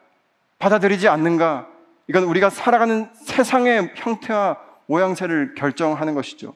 받아들이지 0.59 1.07
않는가, 1.07 1.67
이건 2.07 2.23
우리가 2.23 2.49
살아가는 2.49 3.09
세상의 3.25 3.93
형태와 3.95 4.57
모양새를 4.85 5.55
결정하는 5.55 6.15
것이죠. 6.15 6.53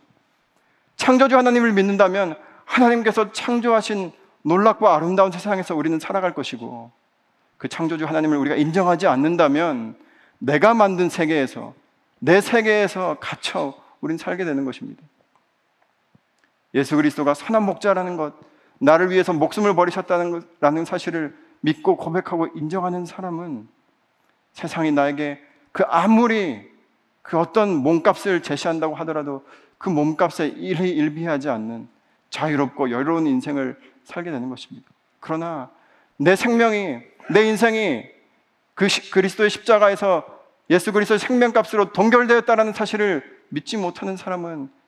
창조주 0.96 1.38
하나님을 1.38 1.74
믿는다면 1.74 2.38
하나님께서 2.66 3.32
창조하신 3.32 4.12
놀랍고 4.44 4.88
아름다운 4.88 5.32
세상에서 5.32 5.76
우리는 5.76 6.00
살아갈 6.00 6.34
것이고 6.34 6.92
그 7.58 7.68
창조주 7.68 8.06
하나님을 8.06 8.38
우리가 8.38 8.56
인정하지 8.56 9.08
않는다면 9.08 9.96
내가 10.40 10.74
만든 10.74 11.10
세계에서 11.10 11.74
내 12.20 12.42
세계에서 12.42 13.18
갇혀 13.20 13.74
우린 14.00 14.18
살게 14.18 14.46
되는 14.46 14.66
것입니다. 14.66 15.02
예수 16.74 16.96
그리스도가 16.96 17.34
선한 17.34 17.64
목자라는 17.64 18.18
것, 18.18 18.34
나를 18.80 19.12
위해서 19.12 19.34
목숨을 19.34 19.76
버리셨다는 19.76 20.32
것 20.32 20.46
라는 20.60 20.86
사실을 20.86 21.36
믿고 21.60 21.98
고백하고 21.98 22.48
인정하는 22.56 23.06
사람은 23.06 23.68
세상이 24.54 24.92
나에게 24.92 25.40
그 25.72 25.84
아무리 25.88 26.70
그 27.22 27.38
어떤 27.38 27.76
몸값을 27.76 28.42
제시한다고 28.42 28.96
하더라도 28.96 29.46
그 29.78 29.90
몸값에 29.90 30.48
일히 30.48 30.90
일비하지 30.90 31.50
않는 31.50 31.88
자유롭고 32.30 32.92
여유로운 32.92 33.28
인생을 33.28 33.80
살게 34.04 34.32
되는 34.32 34.50
것입니다. 34.50 34.90
그러나 35.20 35.70
내 36.18 36.36
생명이, 36.36 37.00
내 37.32 37.44
인생이 37.48 38.06
그 38.74 38.88
그리스도의 39.12 39.50
십자가에서 39.50 40.26
예수 40.70 40.92
그리스도의 40.92 41.20
생명값으로 41.20 41.92
동결되었다는 41.94 42.74
사실을 42.74 43.24
믿지 43.50 43.78
못하는 43.78 44.18
사람은 44.18 44.66
아, 44.66 44.81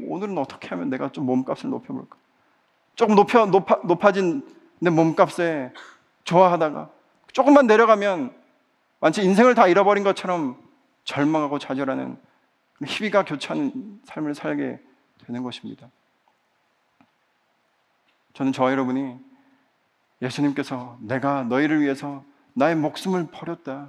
오늘은 0.00 0.36
어떻게 0.38 0.68
하면 0.68 0.90
내가 0.90 1.10
좀 1.10 1.26
몸값을 1.26 1.70
높여볼까? 1.70 2.16
조금 2.94 3.14
높여, 3.14 3.46
높아, 3.46 3.80
높아진 3.84 4.46
내 4.78 4.90
몸값에 4.90 5.72
좋아하다가 6.24 6.90
조금만 7.32 7.66
내려가면 7.66 8.34
마치 9.00 9.22
인생을 9.22 9.54
다 9.54 9.66
잃어버린 9.66 10.04
것처럼 10.04 10.56
절망하고 11.04 11.58
좌절하는 11.58 12.16
희비가 12.84 13.24
교차하는 13.24 14.00
삶을 14.04 14.34
살게 14.34 14.80
되는 15.26 15.42
것입니다. 15.42 15.88
저는 18.34 18.52
저와 18.52 18.72
여러분이 18.72 19.18
예수님께서 20.20 20.96
내가 21.00 21.42
너희를 21.44 21.80
위해서 21.80 22.24
나의 22.54 22.76
목숨을 22.76 23.28
버렸다. 23.30 23.88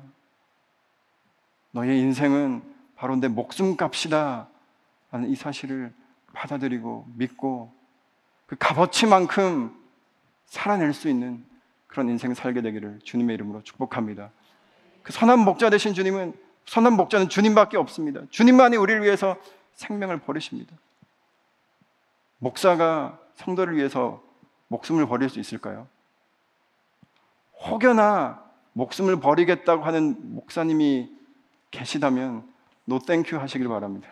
너의 1.71 1.99
인생은 1.99 2.61
바로 2.95 3.15
내 3.15 3.27
목숨 3.27 3.75
값이다. 3.77 4.47
라는 5.13 5.29
이 5.29 5.35
사실을 5.35 5.93
받아들이고 6.33 7.05
믿고 7.13 7.71
그 8.47 8.55
값어치만큼 8.57 9.71
살아낼 10.47 10.91
수 10.91 11.07
있는 11.07 11.45
그런 11.85 12.09
인생을 12.09 12.35
살게 12.35 12.61
되기를 12.61 12.99
주님의 13.03 13.35
이름으로 13.35 13.61
축복합니다. 13.61 14.31
그 15.03 15.13
선한 15.13 15.39
목자 15.39 15.69
되신 15.69 15.93
주님은 15.93 16.33
선한 16.65 16.93
목자는 16.93 17.29
주님밖에 17.29 17.77
없습니다. 17.77 18.21
주님만이 18.31 18.75
우리를 18.75 19.03
위해서 19.03 19.37
생명을 19.73 20.21
버리십니다. 20.21 20.75
목사가 22.39 23.19
성도를 23.35 23.75
위해서 23.75 24.23
목숨을 24.69 25.05
버릴 25.05 25.29
수 25.29 25.39
있을까요? 25.39 25.87
혹여나 27.67 28.43
목숨을 28.73 29.19
버리겠다고 29.19 29.83
하는 29.83 30.33
목사님이 30.33 31.11
계시다면 31.69 32.51
no 32.85 32.97
thank 32.97 33.22
you 33.22 33.37
하시길 33.37 33.67
바랍니다. 33.67 34.09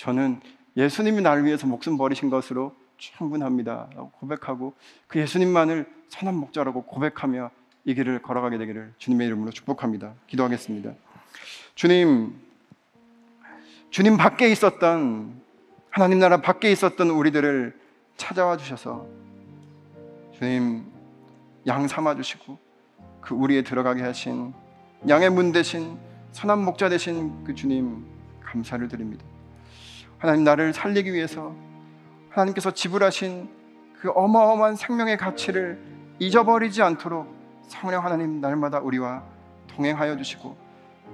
저는 0.00 0.40
예수님이 0.78 1.20
나를 1.20 1.44
위해서 1.44 1.66
목숨 1.66 1.98
버리신 1.98 2.30
것으로 2.30 2.74
충분합니다. 2.96 3.90
라고 3.94 4.10
고백하고 4.12 4.72
그 5.06 5.20
예수님만을 5.20 5.86
선한 6.08 6.34
목자라고 6.36 6.84
고백하며 6.84 7.50
이 7.84 7.94
길을 7.94 8.22
걸어가게 8.22 8.56
되기를 8.56 8.94
주님의 8.96 9.26
이름으로 9.26 9.50
축복합니다. 9.50 10.14
기도하겠습니다. 10.26 10.92
주님, 11.74 12.34
주님 13.90 14.16
밖에 14.16 14.50
있었던 14.50 15.38
하나님 15.90 16.18
나라 16.18 16.40
밖에 16.40 16.72
있었던 16.72 17.10
우리들을 17.10 17.78
찾아와 18.16 18.56
주셔서 18.56 19.06
주님 20.38 20.86
양 21.66 21.86
삼아 21.86 22.14
주시고 22.14 22.58
그 23.20 23.34
우리에 23.34 23.62
들어가게 23.62 24.00
하신 24.00 24.54
양의 25.06 25.28
문 25.28 25.52
대신 25.52 25.98
선한 26.32 26.64
목자 26.64 26.88
되신 26.88 27.44
그 27.44 27.54
주님 27.54 28.06
감사를 28.42 28.88
드립니다. 28.88 29.29
하나님 30.20 30.44
나를 30.44 30.74
살리기 30.74 31.12
위해서 31.14 31.54
하나님께서 32.28 32.70
지불하신 32.72 33.48
그 34.00 34.10
어마어마한 34.10 34.76
생명의 34.76 35.16
가치를 35.16 35.78
잊어버리지 36.18 36.82
않도록 36.82 37.26
성령 37.66 38.04
하나님 38.04 38.40
날마다 38.40 38.80
우리와 38.80 39.24
동행하여 39.68 40.18
주시고 40.18 40.56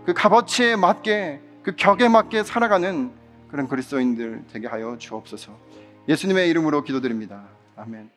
그 0.05 0.13
값어치에 0.13 0.75
맞게 0.75 1.41
그 1.63 1.77
격에 1.77 2.09
맞게 2.09 2.43
살아가는 2.43 3.13
그런 3.49 3.69
그리스도인들 3.69 4.45
되게 4.53 4.67
하여 4.67 4.97
주옵소서. 4.99 5.53
예수님의 6.09 6.49
이름으로 6.51 6.83
기도드립니다. 6.83 7.45
아멘. 7.77 8.16